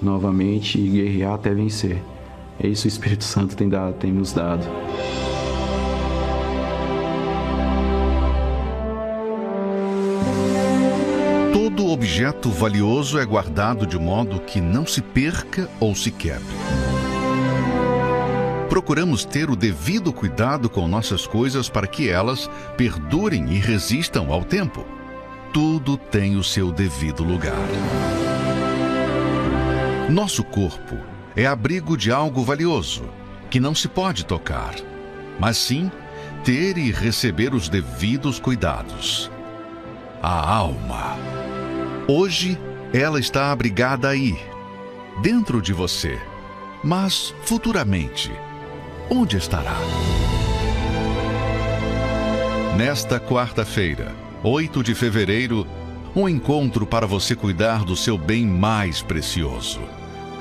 novamente 0.00 0.78
e 0.78 0.86
guerrear 0.86 1.32
até 1.32 1.52
vencer. 1.52 2.00
É 2.60 2.68
isso 2.68 2.82
que 2.82 2.88
o 2.88 2.90
Espírito 2.90 3.24
Santo 3.24 3.56
tem, 3.56 3.68
dado, 3.68 3.94
tem 3.94 4.12
nos 4.12 4.32
dado. 4.32 4.64
Objeto 12.24 12.48
valioso 12.48 13.18
é 13.18 13.24
guardado 13.26 13.86
de 13.86 13.98
modo 13.98 14.40
que 14.40 14.58
não 14.58 14.86
se 14.86 15.02
perca 15.02 15.68
ou 15.78 15.94
se 15.94 16.10
quebre. 16.10 16.56
Procuramos 18.66 19.26
ter 19.26 19.50
o 19.50 19.56
devido 19.56 20.10
cuidado 20.10 20.70
com 20.70 20.88
nossas 20.88 21.26
coisas 21.26 21.68
para 21.68 21.86
que 21.86 22.08
elas 22.08 22.48
perdurem 22.78 23.52
e 23.52 23.58
resistam 23.58 24.32
ao 24.32 24.42
tempo. 24.42 24.86
Tudo 25.52 25.98
tem 25.98 26.34
o 26.36 26.42
seu 26.42 26.72
devido 26.72 27.22
lugar. 27.22 27.58
Nosso 30.08 30.42
corpo 30.42 30.96
é 31.36 31.44
abrigo 31.44 31.94
de 31.94 32.10
algo 32.10 32.42
valioso, 32.42 33.04
que 33.50 33.60
não 33.60 33.74
se 33.74 33.86
pode 33.86 34.24
tocar, 34.24 34.74
mas 35.38 35.58
sim 35.58 35.90
ter 36.42 36.78
e 36.78 36.90
receber 36.90 37.52
os 37.52 37.68
devidos 37.68 38.38
cuidados. 38.40 39.30
A 40.22 40.56
alma. 40.56 41.43
Hoje 42.06 42.58
ela 42.92 43.18
está 43.18 43.50
abrigada 43.50 44.08
aí, 44.08 44.38
dentro 45.22 45.62
de 45.62 45.72
você, 45.72 46.18
mas 46.82 47.34
futuramente, 47.44 48.30
onde 49.10 49.38
estará? 49.38 49.76
Nesta 52.76 53.18
quarta-feira, 53.18 54.14
8 54.42 54.82
de 54.82 54.94
fevereiro, 54.94 55.66
um 56.14 56.28
encontro 56.28 56.84
para 56.84 57.06
você 57.06 57.34
cuidar 57.34 57.84
do 57.84 57.96
seu 57.96 58.18
bem 58.18 58.46
mais 58.46 59.00
precioso 59.00 59.80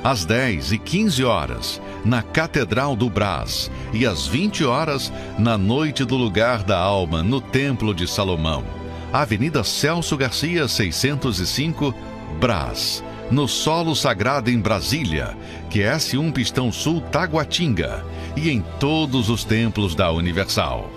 às 0.03 0.25
10 0.25 0.73
e 0.73 0.77
15 0.77 1.23
horas, 1.23 1.81
na 2.03 2.21
Catedral 2.21 2.93
do 2.93 3.09
Brás, 3.09 3.71
e 3.93 4.05
às 4.05 4.27
20 4.27 4.65
horas, 4.65 5.13
na 5.39 5.57
Noite 5.57 6.03
do 6.03 6.17
Lugar 6.17 6.61
da 6.61 6.77
Alma, 6.77 7.23
no 7.23 7.39
Templo 7.39 7.95
de 7.95 8.05
Salomão. 8.05 8.82
Avenida 9.13 9.63
Celso 9.63 10.17
Garcia, 10.17 10.67
605, 10.67 11.93
Brás, 12.39 13.03
no 13.29 13.47
Solo 13.47 13.95
Sagrado 13.95 14.49
em 14.49 14.59
Brasília, 14.59 15.37
QS1 15.69 16.33
Pistão 16.33 16.71
Sul 16.71 16.99
Taguatinga, 17.11 18.03
e 18.35 18.49
em 18.49 18.63
todos 18.79 19.29
os 19.29 19.43
templos 19.43 19.93
da 19.93 20.11
Universal. 20.11 20.89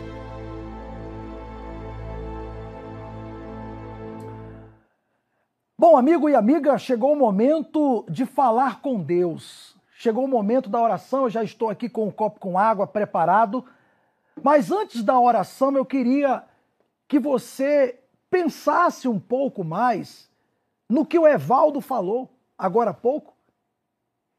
Bom, 5.78 5.98
amigo 5.98 6.26
e 6.30 6.34
amiga, 6.34 6.78
chegou 6.78 7.12
o 7.12 7.18
momento 7.18 8.06
de 8.08 8.24
falar 8.24 8.80
com 8.80 8.98
Deus. 8.98 9.76
Chegou 9.98 10.24
o 10.24 10.28
momento 10.28 10.70
da 10.70 10.80
oração, 10.80 11.24
eu 11.24 11.30
já 11.30 11.44
estou 11.44 11.68
aqui 11.68 11.86
com 11.86 12.08
um 12.08 12.10
copo 12.10 12.40
com 12.40 12.58
água 12.58 12.86
preparado. 12.86 13.62
Mas 14.42 14.72
antes 14.72 15.02
da 15.02 15.20
oração, 15.20 15.76
eu 15.76 15.84
queria 15.84 16.42
que 17.06 17.18
você 17.18 18.00
pensasse 18.30 19.08
um 19.08 19.18
pouco 19.18 19.64
mais 19.64 20.30
no 20.88 21.04
que 21.04 21.18
o 21.18 21.26
Evaldo 21.26 21.80
falou 21.80 22.30
agora 22.56 22.90
há 22.90 22.94
pouco. 22.94 23.34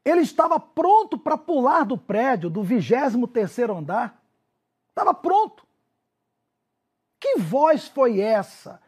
Ele 0.06 0.22
estava 0.22 0.60
pronto 0.60 1.18
para 1.18 1.38
pular 1.38 1.84
do 1.84 1.98
prédio 1.98 2.50
do 2.50 2.62
23º 2.62 3.78
andar. 3.78 4.22
Estava 4.90 5.14
pronto. 5.14 5.66
Que 7.20 7.38
voz 7.38 7.88
foi 7.88 8.20
essa 8.22 8.82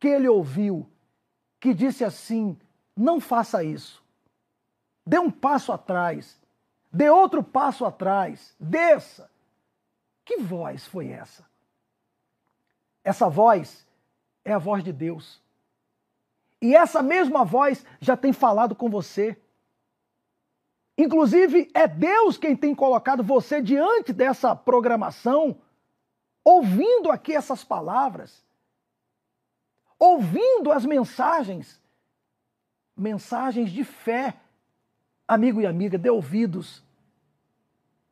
que 0.00 0.08
ele 0.08 0.28
ouviu? 0.28 0.90
que 1.60 1.74
disse 1.74 2.04
assim: 2.04 2.58
não 2.96 3.20
faça 3.20 3.62
isso. 3.62 4.02
Dê 5.04 5.18
um 5.18 5.30
passo 5.30 5.72
atrás. 5.72 6.40
Dê 6.92 7.10
outro 7.10 7.42
passo 7.42 7.84
atrás. 7.84 8.54
Desça. 8.58 9.30
Que 10.24 10.38
voz 10.38 10.86
foi 10.86 11.08
essa? 11.08 11.44
Essa 13.04 13.28
voz 13.28 13.85
é 14.46 14.52
a 14.54 14.58
voz 14.58 14.82
de 14.82 14.92
Deus. 14.92 15.42
E 16.62 16.74
essa 16.74 17.02
mesma 17.02 17.44
voz 17.44 17.84
já 18.00 18.16
tem 18.16 18.32
falado 18.32 18.74
com 18.74 18.88
você. 18.88 19.36
Inclusive, 20.96 21.70
é 21.74 21.86
Deus 21.86 22.38
quem 22.38 22.56
tem 22.56 22.74
colocado 22.74 23.22
você 23.22 23.60
diante 23.60 24.14
dessa 24.14 24.56
programação, 24.56 25.58
ouvindo 26.42 27.10
aqui 27.10 27.34
essas 27.34 27.62
palavras 27.62 28.46
ouvindo 29.98 30.70
as 30.70 30.84
mensagens, 30.84 31.80
mensagens 32.96 33.70
de 33.70 33.84
fé. 33.84 34.36
Amigo 35.26 35.60
e 35.60 35.66
amiga, 35.66 35.98
dê 35.98 36.10
ouvidos. 36.10 36.82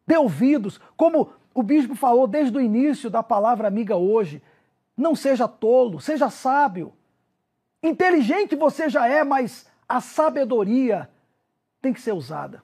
Dê 0.06 0.16
ouvidos, 0.16 0.78
como 0.96 1.32
o 1.54 1.62
bispo 1.62 1.94
falou 1.94 2.26
desde 2.26 2.56
o 2.56 2.60
início 2.60 3.08
da 3.08 3.22
palavra 3.22 3.68
amiga 3.68 3.96
hoje. 3.96 4.42
Não 4.96 5.14
seja 5.14 5.48
tolo, 5.48 6.00
seja 6.00 6.30
sábio. 6.30 6.92
Inteligente 7.82 8.56
você 8.56 8.88
já 8.88 9.06
é, 9.06 9.24
mas 9.24 9.66
a 9.88 10.00
sabedoria 10.00 11.10
tem 11.80 11.92
que 11.92 12.00
ser 12.00 12.12
usada. 12.12 12.62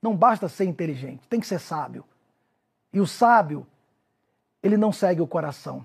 Não 0.00 0.16
basta 0.16 0.48
ser 0.48 0.64
inteligente, 0.64 1.26
tem 1.28 1.40
que 1.40 1.46
ser 1.46 1.58
sábio. 1.58 2.04
E 2.92 3.00
o 3.00 3.06
sábio, 3.06 3.66
ele 4.62 4.76
não 4.76 4.92
segue 4.92 5.20
o 5.20 5.26
coração. 5.26 5.84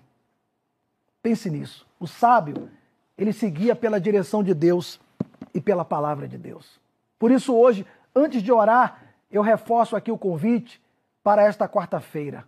Pense 1.22 1.50
nisso. 1.50 1.86
O 2.00 2.08
sábio, 2.08 2.70
ele 3.18 3.34
seguia 3.34 3.76
pela 3.76 4.00
direção 4.00 4.44
de 4.44 4.54
Deus 4.54 5.00
e 5.54 5.60
pela 5.60 5.84
palavra 5.84 6.28
de 6.28 6.38
Deus. 6.38 6.80
Por 7.20 7.32
isso, 7.32 7.54
hoje, 7.54 7.86
antes 8.16 8.42
de 8.42 8.52
orar, 8.52 9.02
eu 9.30 9.42
reforço 9.42 9.96
aqui 9.96 10.12
o 10.12 10.18
convite 10.18 10.82
para 11.24 11.44
esta 11.44 11.68
quarta-feira. 11.68 12.48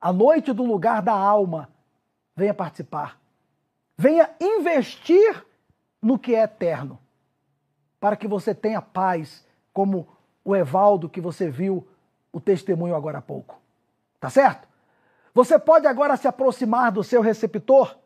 A 0.00 0.12
noite 0.12 0.52
do 0.52 0.64
lugar 0.64 1.02
da 1.02 1.12
alma. 1.12 1.68
Venha 2.36 2.54
participar. 2.54 3.20
Venha 3.96 4.30
investir 4.40 5.44
no 6.00 6.18
que 6.18 6.34
é 6.34 6.42
eterno, 6.42 6.98
para 7.98 8.16
que 8.16 8.26
você 8.26 8.54
tenha 8.54 8.80
paz, 8.80 9.46
como 9.72 10.08
o 10.44 10.56
Evaldo 10.56 11.08
que 11.08 11.20
você 11.20 11.50
viu 11.50 11.86
o 12.32 12.40
testemunho 12.40 12.94
agora 12.94 13.18
há 13.18 13.22
pouco. 13.22 13.60
Tá 14.18 14.30
certo? 14.30 14.68
Você 15.34 15.58
pode 15.58 15.86
agora 15.86 16.16
se 16.16 16.26
aproximar 16.26 16.90
do 16.90 17.04
seu 17.04 17.20
receptor. 17.20 17.96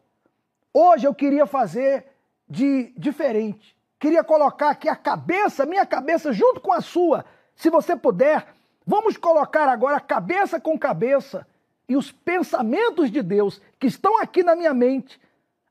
Hoje 0.72 1.06
eu 1.06 1.14
queria 1.14 1.46
fazer 1.46 2.06
de 2.48 2.92
diferente. 2.96 3.76
Queria 3.98 4.22
colocar 4.22 4.70
aqui 4.70 4.88
a 4.88 4.96
cabeça, 4.96 5.64
minha 5.64 5.86
cabeça, 5.86 6.32
junto 6.32 6.60
com 6.60 6.72
a 6.72 6.80
sua. 6.80 7.24
Se 7.54 7.70
você 7.70 7.96
puder, 7.96 8.46
vamos 8.86 9.16
colocar 9.16 9.68
agora 9.68 10.00
cabeça 10.00 10.60
com 10.60 10.78
cabeça 10.78 11.46
e 11.88 11.96
os 11.96 12.10
pensamentos 12.10 13.10
de 13.10 13.22
Deus 13.22 13.60
que 13.78 13.86
estão 13.86 14.20
aqui 14.20 14.42
na 14.42 14.56
minha 14.56 14.72
mente, 14.72 15.20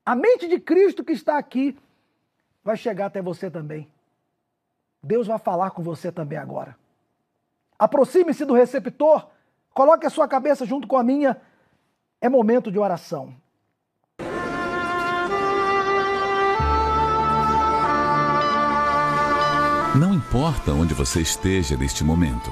a 0.04 0.14
mente 0.14 0.46
de 0.46 0.60
Cristo 0.60 1.04
que 1.04 1.12
está 1.12 1.38
aqui, 1.38 1.76
vai 2.62 2.76
chegar 2.76 3.06
até 3.06 3.20
você 3.20 3.50
também. 3.50 3.88
Deus 5.02 5.26
vai 5.26 5.38
falar 5.38 5.70
com 5.70 5.82
você 5.82 6.10
também 6.10 6.38
agora. 6.38 6.76
Aproxime-se 7.78 8.44
do 8.44 8.54
receptor, 8.54 9.28
coloque 9.74 10.06
a 10.06 10.10
sua 10.10 10.26
cabeça 10.26 10.64
junto 10.64 10.88
com 10.88 10.96
a 10.96 11.02
minha. 11.02 11.40
É 12.20 12.28
momento 12.28 12.70
de 12.70 12.78
oração. 12.78 13.34
Não 19.94 20.12
importa 20.12 20.72
onde 20.72 20.94
você 20.94 21.20
esteja 21.20 21.76
neste 21.76 22.02
momento. 22.02 22.50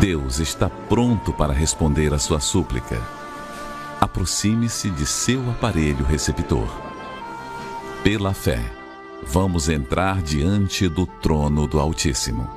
Deus 0.00 0.38
está 0.38 0.70
pronto 0.88 1.30
para 1.30 1.52
responder 1.52 2.14
a 2.14 2.18
sua 2.18 2.40
súplica. 2.40 2.98
Aproxime-se 4.00 4.88
de 4.88 5.04
seu 5.04 5.50
aparelho 5.50 6.06
receptor. 6.06 6.66
Pela 8.02 8.32
fé 8.32 8.60
vamos 9.22 9.68
entrar 9.68 10.22
diante 10.22 10.88
do 10.88 11.06
trono 11.06 11.66
do 11.66 11.78
Altíssimo. 11.78 12.48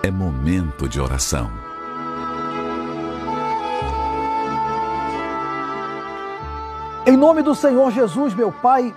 É 0.00 0.12
momento 0.12 0.88
de 0.88 1.00
oração. 1.00 1.50
Em 7.04 7.16
nome 7.16 7.42
do 7.42 7.56
Senhor 7.56 7.90
Jesus, 7.90 8.32
meu 8.32 8.52
Pai, 8.52 8.94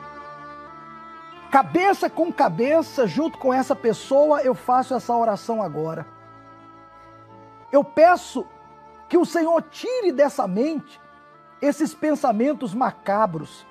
cabeça 1.49 2.07
com 2.07 2.31
cabeça, 2.31 3.07
junto 3.07 3.39
com 3.39 3.51
essa 3.51 3.75
pessoa, 3.75 4.43
eu 4.43 4.53
faço 4.53 4.93
essa 4.93 5.15
oração 5.15 5.63
agora. 5.63 6.16
Eu 7.71 7.83
peço 7.83 8.45
que 9.09 9.17
o 9.17 9.25
Senhor 9.25 9.61
tire 9.63 10.11
dessa 10.11 10.47
mente 10.47 10.99
esses 11.61 11.93
pensamentos 11.93 12.73
macabros, 12.73 13.65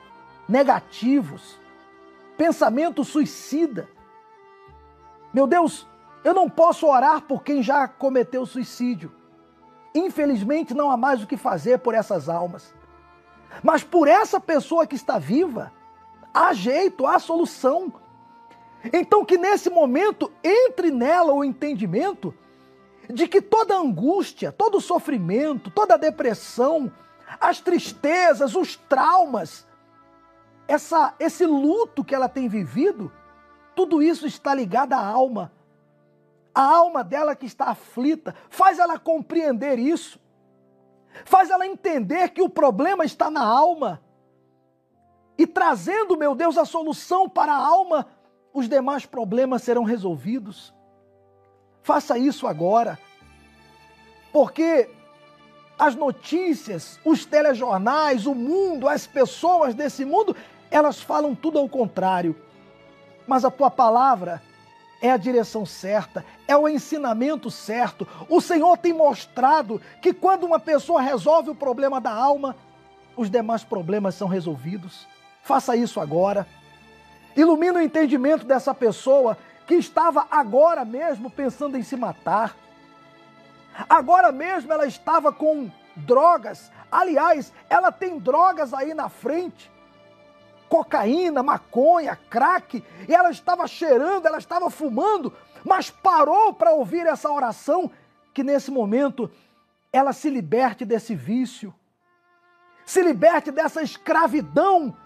negativos, 0.48 1.58
pensamento 2.36 3.04
suicida. 3.04 3.88
Meu 5.32 5.46
Deus, 5.46 5.86
eu 6.24 6.34
não 6.34 6.48
posso 6.48 6.86
orar 6.86 7.22
por 7.22 7.42
quem 7.42 7.62
já 7.62 7.86
cometeu 7.86 8.44
suicídio. 8.44 9.12
Infelizmente, 9.94 10.74
não 10.74 10.90
há 10.90 10.96
mais 10.96 11.22
o 11.22 11.26
que 11.26 11.36
fazer 11.36 11.78
por 11.78 11.94
essas 11.94 12.28
almas. 12.28 12.74
Mas 13.62 13.82
por 13.82 14.08
essa 14.08 14.40
pessoa 14.40 14.86
que 14.86 14.96
está 14.96 15.18
viva, 15.18 15.72
há 16.34 16.52
jeito, 16.52 17.06
há 17.06 17.18
solução. 17.18 17.92
Então, 18.92 19.24
que 19.24 19.38
nesse 19.38 19.70
momento 19.70 20.30
entre 20.44 20.90
nela 20.90 21.32
o 21.32 21.42
entendimento 21.42 22.34
de 23.12 23.28
que 23.28 23.40
toda 23.40 23.76
angústia, 23.76 24.52
todo 24.52 24.80
sofrimento, 24.80 25.70
toda 25.70 25.96
depressão, 25.96 26.92
as 27.40 27.60
tristezas, 27.60 28.54
os 28.54 28.76
traumas, 28.76 29.66
essa, 30.68 31.14
esse 31.18 31.44
luto 31.46 32.04
que 32.04 32.14
ela 32.14 32.28
tem 32.28 32.48
vivido, 32.48 33.12
tudo 33.74 34.02
isso 34.02 34.26
está 34.26 34.54
ligado 34.54 34.94
à 34.94 35.04
alma. 35.04 35.52
A 36.54 36.62
alma 36.62 37.04
dela 37.04 37.36
que 37.36 37.46
está 37.46 37.66
aflita, 37.66 38.34
faz 38.48 38.78
ela 38.78 38.98
compreender 38.98 39.78
isso. 39.78 40.18
Faz 41.24 41.50
ela 41.50 41.66
entender 41.66 42.30
que 42.30 42.42
o 42.42 42.48
problema 42.48 43.04
está 43.04 43.30
na 43.30 43.44
alma. 43.44 44.02
E 45.38 45.46
trazendo, 45.46 46.16
meu 46.16 46.34
Deus, 46.34 46.56
a 46.56 46.64
solução 46.64 47.28
para 47.28 47.52
a 47.52 47.66
alma, 47.66 48.06
os 48.52 48.68
demais 48.68 49.04
problemas 49.04 49.62
serão 49.62 49.84
resolvidos. 49.84 50.74
Faça 51.86 52.18
isso 52.18 52.48
agora. 52.48 52.98
Porque 54.32 54.90
as 55.78 55.94
notícias, 55.94 56.98
os 57.04 57.24
telejornais, 57.24 58.26
o 58.26 58.34
mundo, 58.34 58.88
as 58.88 59.06
pessoas 59.06 59.72
desse 59.72 60.04
mundo, 60.04 60.34
elas 60.68 61.00
falam 61.00 61.32
tudo 61.32 61.60
ao 61.60 61.68
contrário. 61.68 62.34
Mas 63.24 63.44
a 63.44 63.52
tua 63.52 63.70
palavra 63.70 64.42
é 65.00 65.12
a 65.12 65.16
direção 65.16 65.64
certa, 65.64 66.24
é 66.48 66.56
o 66.56 66.68
ensinamento 66.68 67.52
certo. 67.52 68.04
O 68.28 68.40
Senhor 68.40 68.76
tem 68.78 68.92
mostrado 68.92 69.80
que 70.02 70.12
quando 70.12 70.42
uma 70.42 70.58
pessoa 70.58 71.00
resolve 71.00 71.50
o 71.50 71.54
problema 71.54 72.00
da 72.00 72.12
alma, 72.12 72.56
os 73.16 73.30
demais 73.30 73.62
problemas 73.62 74.16
são 74.16 74.26
resolvidos. 74.26 75.06
Faça 75.40 75.76
isso 75.76 76.00
agora. 76.00 76.48
Ilumina 77.36 77.78
o 77.78 77.82
entendimento 77.82 78.44
dessa 78.44 78.74
pessoa 78.74 79.38
que 79.66 79.74
estava 79.74 80.26
agora 80.30 80.84
mesmo 80.84 81.30
pensando 81.30 81.76
em 81.76 81.82
se 81.82 81.96
matar 81.96 82.54
Agora 83.88 84.32
mesmo 84.32 84.72
ela 84.72 84.86
estava 84.86 85.32
com 85.32 85.70
drogas. 85.94 86.72
Aliás, 86.90 87.52
ela 87.68 87.92
tem 87.92 88.18
drogas 88.18 88.72
aí 88.72 88.94
na 88.94 89.08
frente. 89.08 89.70
Cocaína, 90.68 91.42
maconha, 91.42 92.16
crack. 92.30 92.82
E 93.06 93.14
ela 93.14 93.30
estava 93.30 93.66
cheirando, 93.66 94.26
ela 94.26 94.38
estava 94.38 94.70
fumando, 94.70 95.32
mas 95.62 95.90
parou 95.90 96.54
para 96.54 96.72
ouvir 96.72 97.06
essa 97.06 97.30
oração. 97.30 97.90
Que 98.32 98.42
nesse 98.42 98.70
momento 98.70 99.30
ela 99.92 100.12
se 100.12 100.30
liberte 100.30 100.84
desse 100.84 101.14
vício, 101.14 101.74
se 102.84 103.02
liberte 103.02 103.50
dessa 103.50 103.82
escravidão 103.82 104.96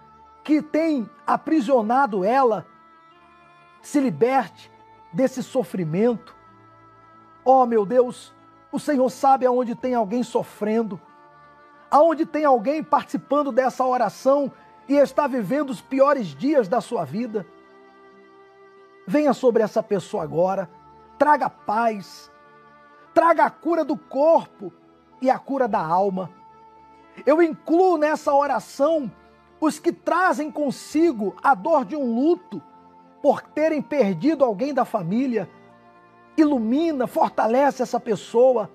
que 0.42 0.62
tem 0.62 1.08
aprisionado 1.26 2.24
ela, 2.24 2.66
se 3.80 4.00
liberte 4.00 4.70
desse 5.12 5.42
sofrimento. 5.42 6.34
Oh, 7.44 7.66
meu 7.66 7.84
Deus, 7.84 8.34
o 8.70 8.78
Senhor 8.78 9.08
sabe 9.10 9.46
aonde 9.46 9.74
tem 9.74 9.94
alguém 9.94 10.22
sofrendo, 10.22 11.00
aonde 11.90 12.24
tem 12.24 12.44
alguém 12.44 12.82
participando 12.82 13.50
dessa 13.50 13.84
oração 13.84 14.52
e 14.88 14.94
está 14.94 15.26
vivendo 15.26 15.70
os 15.70 15.80
piores 15.80 16.28
dias 16.28 16.68
da 16.68 16.80
sua 16.80 17.04
vida. 17.04 17.46
Venha 19.06 19.32
sobre 19.32 19.62
essa 19.62 19.82
pessoa 19.82 20.22
agora, 20.22 20.70
traga 21.18 21.50
paz, 21.50 22.30
traga 23.12 23.44
a 23.44 23.50
cura 23.50 23.84
do 23.84 23.96
corpo 23.96 24.72
e 25.20 25.28
a 25.30 25.38
cura 25.38 25.66
da 25.66 25.80
alma. 25.80 26.30
Eu 27.26 27.42
incluo 27.42 27.96
nessa 27.96 28.32
oração 28.32 29.10
os 29.60 29.78
que 29.78 29.92
trazem 29.92 30.50
consigo 30.50 31.36
a 31.42 31.54
dor 31.54 31.84
de 31.84 31.96
um 31.96 32.14
luto 32.14 32.62
por 33.22 33.42
terem 33.42 33.82
perdido 33.82 34.44
alguém 34.44 34.72
da 34.72 34.84
família 34.84 35.48
ilumina, 36.36 37.06
fortalece 37.06 37.82
essa 37.82 38.00
pessoa, 38.00 38.70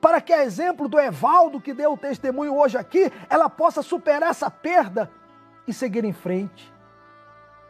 para 0.00 0.20
que, 0.20 0.32
a 0.32 0.44
exemplo 0.44 0.88
do 0.88 0.98
Evaldo 0.98 1.60
que 1.60 1.74
deu 1.74 1.92
o 1.92 1.96
testemunho 1.96 2.54
hoje 2.56 2.78
aqui, 2.78 3.10
ela 3.28 3.48
possa 3.48 3.82
superar 3.82 4.30
essa 4.30 4.50
perda 4.50 5.10
e 5.66 5.72
seguir 5.72 6.04
em 6.04 6.12
frente. 6.12 6.72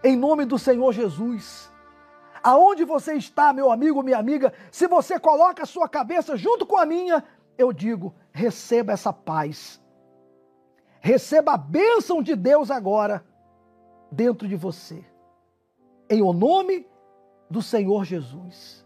Em 0.05 0.17
nome 0.17 0.45
do 0.45 0.59
Senhor 0.59 0.93
Jesus. 0.93 1.73
Aonde 2.43 2.85
você 2.85 3.15
está, 3.15 3.53
meu 3.53 3.73
amigo, 3.73 4.03
minha 4.03 4.19
amiga, 4.19 4.53
se 4.71 4.87
você 4.87 5.19
coloca 5.19 5.63
a 5.63 5.67
sua 5.67 5.89
cabeça 5.89 6.37
junto 6.37 6.67
com 6.67 6.77
a 6.77 6.87
minha, 6.87 7.25
eu 7.57 7.73
digo: 7.73 8.15
receba 8.31 8.93
essa 8.93 9.13
paz. 9.13 9.81
Receba 11.01 11.55
a 11.55 11.59
bênção 11.59 12.23
de 12.23 12.37
Deus 12.37 12.71
agora 12.71 13.25
dentro 14.13 14.47
de 14.47 14.57
você. 14.57 15.05
Em 16.09 16.23
o 16.23 16.33
nome 16.33 16.87
do 17.51 17.61
Senhor 17.61 18.05
Jesus. 18.05 18.85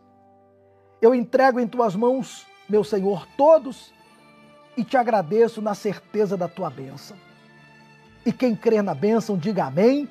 Eu 1.00 1.14
entrego 1.14 1.60
em 1.60 1.66
tuas 1.66 1.94
mãos, 1.94 2.46
meu 2.68 2.84
Senhor, 2.84 3.26
todos 3.36 3.92
e 4.76 4.84
te 4.84 4.96
agradeço 4.96 5.60
na 5.60 5.74
certeza 5.74 6.36
da 6.36 6.48
tua 6.48 6.70
bênção. 6.70 7.16
E 8.24 8.32
quem 8.32 8.54
crer 8.54 8.82
na 8.82 8.94
bênção, 8.94 9.36
diga 9.36 9.64
amém, 9.64 10.08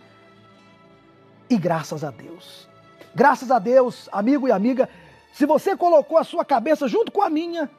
E 1.49 1.57
graças 1.57 2.03
a 2.03 2.11
Deus. 2.11 2.69
Graças 3.15 3.49
a 3.49 3.57
Deus, 3.57 4.07
amigo 4.11 4.47
e 4.47 4.51
amiga, 4.51 4.87
se 5.33 5.45
você 5.45 5.75
colocou 5.75 6.17
a 6.17 6.23
sua 6.23 6.45
cabeça 6.45 6.87
junto 6.87 7.11
com 7.11 7.23
a 7.23 7.29
minha, 7.29 7.69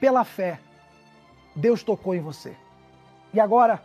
pela 0.00 0.24
fé, 0.24 0.58
Deus 1.54 1.84
tocou 1.84 2.16
em 2.16 2.20
você. 2.20 2.56
E 3.32 3.38
agora, 3.38 3.80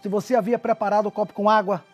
se 0.00 0.08
você 0.08 0.36
havia 0.36 0.58
preparado 0.58 1.06
o 1.06 1.10
copo 1.10 1.32
com 1.32 1.50
água, 1.50 1.84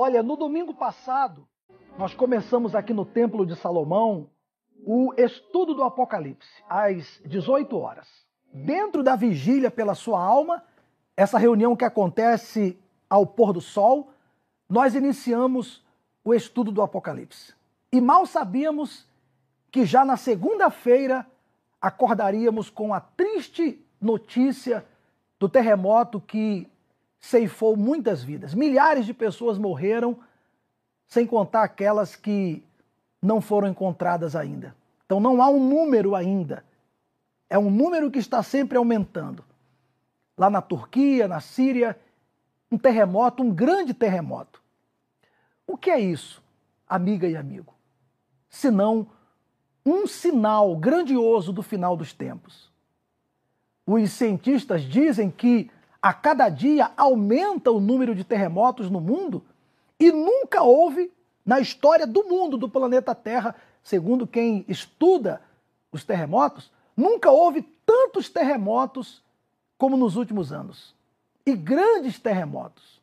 Olha, 0.00 0.22
no 0.22 0.36
domingo 0.36 0.72
passado, 0.72 1.44
nós 1.98 2.14
começamos 2.14 2.72
aqui 2.72 2.94
no 2.94 3.04
Templo 3.04 3.44
de 3.44 3.56
Salomão 3.56 4.30
o 4.86 5.12
estudo 5.16 5.74
do 5.74 5.82
Apocalipse, 5.82 6.48
às 6.70 7.20
18 7.26 7.76
horas. 7.76 8.06
Dentro 8.54 9.02
da 9.02 9.16
vigília 9.16 9.72
pela 9.72 9.96
sua 9.96 10.22
alma, 10.22 10.62
essa 11.16 11.36
reunião 11.36 11.74
que 11.74 11.84
acontece 11.84 12.78
ao 13.10 13.26
pôr 13.26 13.52
do 13.52 13.60
sol, 13.60 14.12
nós 14.68 14.94
iniciamos 14.94 15.84
o 16.24 16.32
estudo 16.32 16.70
do 16.70 16.80
Apocalipse. 16.80 17.52
E 17.92 18.00
mal 18.00 18.24
sabíamos 18.24 19.04
que 19.68 19.84
já 19.84 20.04
na 20.04 20.16
segunda-feira 20.16 21.26
acordaríamos 21.80 22.70
com 22.70 22.94
a 22.94 23.00
triste 23.00 23.84
notícia 24.00 24.86
do 25.40 25.48
terremoto 25.48 26.20
que 26.20 26.70
ceifou 27.20 27.76
muitas 27.76 28.22
vidas. 28.22 28.54
Milhares 28.54 29.06
de 29.06 29.14
pessoas 29.14 29.58
morreram, 29.58 30.18
sem 31.06 31.26
contar 31.26 31.62
aquelas 31.62 32.14
que 32.14 32.62
não 33.20 33.40
foram 33.40 33.68
encontradas 33.68 34.36
ainda. 34.36 34.74
Então 35.04 35.20
não 35.20 35.42
há 35.42 35.48
um 35.48 35.68
número 35.68 36.14
ainda. 36.14 36.64
É 37.48 37.58
um 37.58 37.70
número 37.70 38.10
que 38.10 38.18
está 38.18 38.42
sempre 38.42 38.76
aumentando. 38.76 39.44
Lá 40.36 40.50
na 40.50 40.60
Turquia, 40.60 41.26
na 41.26 41.40
Síria, 41.40 41.98
um 42.70 42.78
terremoto, 42.78 43.42
um 43.42 43.50
grande 43.50 43.94
terremoto. 43.94 44.62
O 45.66 45.76
que 45.76 45.90
é 45.90 45.98
isso, 45.98 46.42
amiga 46.86 47.26
e 47.26 47.36
amigo? 47.36 47.74
Senão 48.48 49.06
um 49.84 50.06
sinal 50.06 50.76
grandioso 50.76 51.52
do 51.52 51.62
final 51.62 51.96
dos 51.96 52.12
tempos. 52.12 52.70
Os 53.86 54.10
cientistas 54.12 54.82
dizem 54.82 55.30
que 55.30 55.70
a 56.00 56.12
cada 56.12 56.48
dia 56.48 56.90
aumenta 56.96 57.70
o 57.70 57.80
número 57.80 58.14
de 58.14 58.24
terremotos 58.24 58.90
no 58.90 59.00
mundo 59.00 59.44
e 59.98 60.12
nunca 60.12 60.62
houve 60.62 61.12
na 61.44 61.60
história 61.60 62.06
do 62.06 62.24
mundo, 62.24 62.56
do 62.56 62.68
planeta 62.68 63.14
Terra, 63.14 63.54
segundo 63.82 64.26
quem 64.26 64.64
estuda 64.68 65.40
os 65.90 66.04
terremotos, 66.04 66.70
nunca 66.96 67.30
houve 67.30 67.62
tantos 67.86 68.28
terremotos 68.28 69.22
como 69.78 69.96
nos 69.96 70.16
últimos 70.16 70.52
anos. 70.52 70.94
E 71.46 71.56
grandes 71.56 72.18
terremotos. 72.18 73.00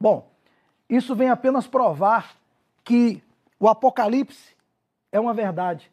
Bom, 0.00 0.30
isso 0.88 1.14
vem 1.16 1.28
apenas 1.28 1.66
provar 1.66 2.36
que 2.84 3.22
o 3.58 3.68
Apocalipse 3.68 4.56
é 5.10 5.18
uma 5.18 5.34
verdade. 5.34 5.90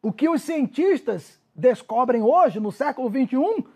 O 0.00 0.12
que 0.12 0.28
os 0.28 0.42
cientistas 0.42 1.38
descobrem 1.54 2.22
hoje, 2.22 2.58
no 2.58 2.72
século 2.72 3.10
XXI, 3.10 3.66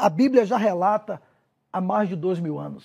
a 0.00 0.08
Bíblia 0.08 0.44
já 0.44 0.56
relata 0.56 1.20
há 1.72 1.80
mais 1.80 2.08
de 2.08 2.16
dois 2.16 2.40
mil 2.40 2.58
anos. 2.58 2.84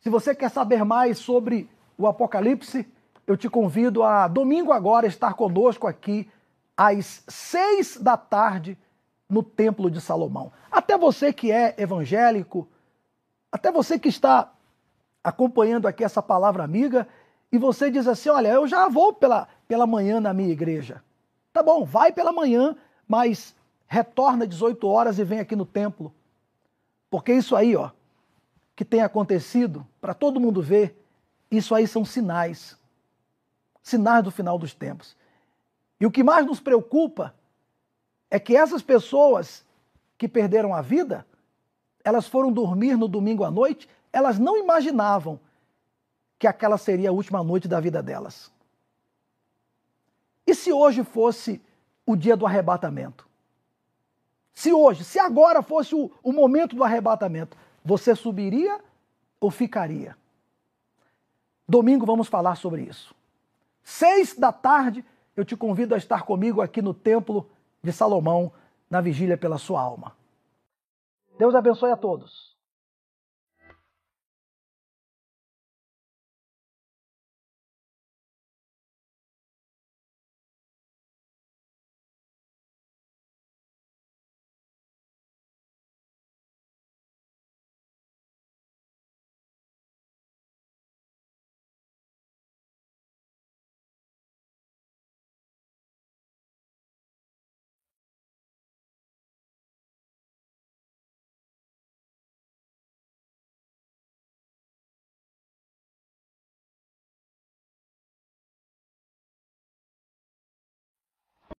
Se 0.00 0.08
você 0.08 0.34
quer 0.34 0.50
saber 0.50 0.84
mais 0.84 1.18
sobre 1.18 1.68
o 1.96 2.06
Apocalipse, 2.06 2.88
eu 3.26 3.36
te 3.36 3.48
convido 3.48 4.02
a 4.02 4.26
domingo 4.26 4.72
agora 4.72 5.06
estar 5.06 5.34
conosco 5.34 5.86
aqui 5.86 6.28
às 6.76 7.22
seis 7.28 7.98
da 7.98 8.16
tarde 8.16 8.76
no 9.28 9.42
Templo 9.42 9.90
de 9.90 10.00
Salomão. 10.00 10.50
Até 10.72 10.96
você 10.96 11.32
que 11.32 11.52
é 11.52 11.74
evangélico, 11.78 12.66
até 13.52 13.70
você 13.70 13.98
que 13.98 14.08
está 14.08 14.50
acompanhando 15.22 15.86
aqui 15.86 16.02
essa 16.02 16.22
palavra 16.22 16.64
amiga 16.64 17.06
e 17.52 17.58
você 17.58 17.90
diz 17.90 18.08
assim: 18.08 18.30
olha, 18.30 18.48
eu 18.48 18.66
já 18.66 18.88
vou 18.88 19.12
pela, 19.12 19.46
pela 19.68 19.86
manhã 19.86 20.20
na 20.20 20.32
minha 20.32 20.50
igreja. 20.50 21.02
Tá 21.52 21.62
bom, 21.62 21.84
vai 21.84 22.10
pela 22.12 22.32
manhã, 22.32 22.74
mas 23.06 23.54
retorna 23.90 24.44
às 24.44 24.50
18 24.50 24.86
horas 24.86 25.18
e 25.18 25.24
vem 25.24 25.40
aqui 25.40 25.56
no 25.56 25.66
templo. 25.66 26.14
Porque 27.10 27.32
isso 27.32 27.56
aí, 27.56 27.74
ó, 27.74 27.90
que 28.76 28.84
tem 28.84 29.02
acontecido, 29.02 29.84
para 30.00 30.14
todo 30.14 30.38
mundo 30.38 30.62
ver, 30.62 30.96
isso 31.50 31.74
aí 31.74 31.88
são 31.88 32.04
sinais. 32.04 32.78
Sinais 33.82 34.22
do 34.22 34.30
final 34.30 34.56
dos 34.56 34.72
tempos. 34.72 35.16
E 36.00 36.06
o 36.06 36.10
que 36.10 36.22
mais 36.22 36.46
nos 36.46 36.60
preocupa 36.60 37.34
é 38.30 38.38
que 38.38 38.56
essas 38.56 38.80
pessoas 38.80 39.66
que 40.16 40.28
perderam 40.28 40.72
a 40.72 40.80
vida, 40.80 41.26
elas 42.04 42.28
foram 42.28 42.52
dormir 42.52 42.96
no 42.96 43.08
domingo 43.08 43.42
à 43.42 43.50
noite, 43.50 43.88
elas 44.12 44.38
não 44.38 44.56
imaginavam 44.56 45.40
que 46.38 46.46
aquela 46.46 46.78
seria 46.78 47.10
a 47.10 47.12
última 47.12 47.42
noite 47.42 47.66
da 47.66 47.80
vida 47.80 48.00
delas. 48.00 48.52
E 50.46 50.54
se 50.54 50.72
hoje 50.72 51.02
fosse 51.02 51.60
o 52.06 52.14
dia 52.14 52.36
do 52.36 52.46
arrebatamento? 52.46 53.29
Se 54.54 54.72
hoje, 54.72 55.04
se 55.04 55.18
agora 55.18 55.62
fosse 55.62 55.94
o, 55.94 56.10
o 56.22 56.32
momento 56.32 56.76
do 56.76 56.84
arrebatamento, 56.84 57.56
você 57.84 58.14
subiria 58.14 58.80
ou 59.40 59.50
ficaria? 59.50 60.16
Domingo 61.68 62.04
vamos 62.04 62.28
falar 62.28 62.56
sobre 62.56 62.82
isso. 62.82 63.14
Seis 63.82 64.36
da 64.36 64.52
tarde, 64.52 65.04
eu 65.36 65.44
te 65.44 65.56
convido 65.56 65.94
a 65.94 65.98
estar 65.98 66.24
comigo 66.24 66.60
aqui 66.60 66.82
no 66.82 66.92
Templo 66.92 67.48
de 67.82 67.92
Salomão, 67.92 68.52
na 68.90 69.00
vigília 69.00 69.38
pela 69.38 69.56
sua 69.56 69.80
alma. 69.80 70.16
Deus 71.38 71.54
abençoe 71.54 71.90
a 71.90 71.96
todos. 71.96 72.56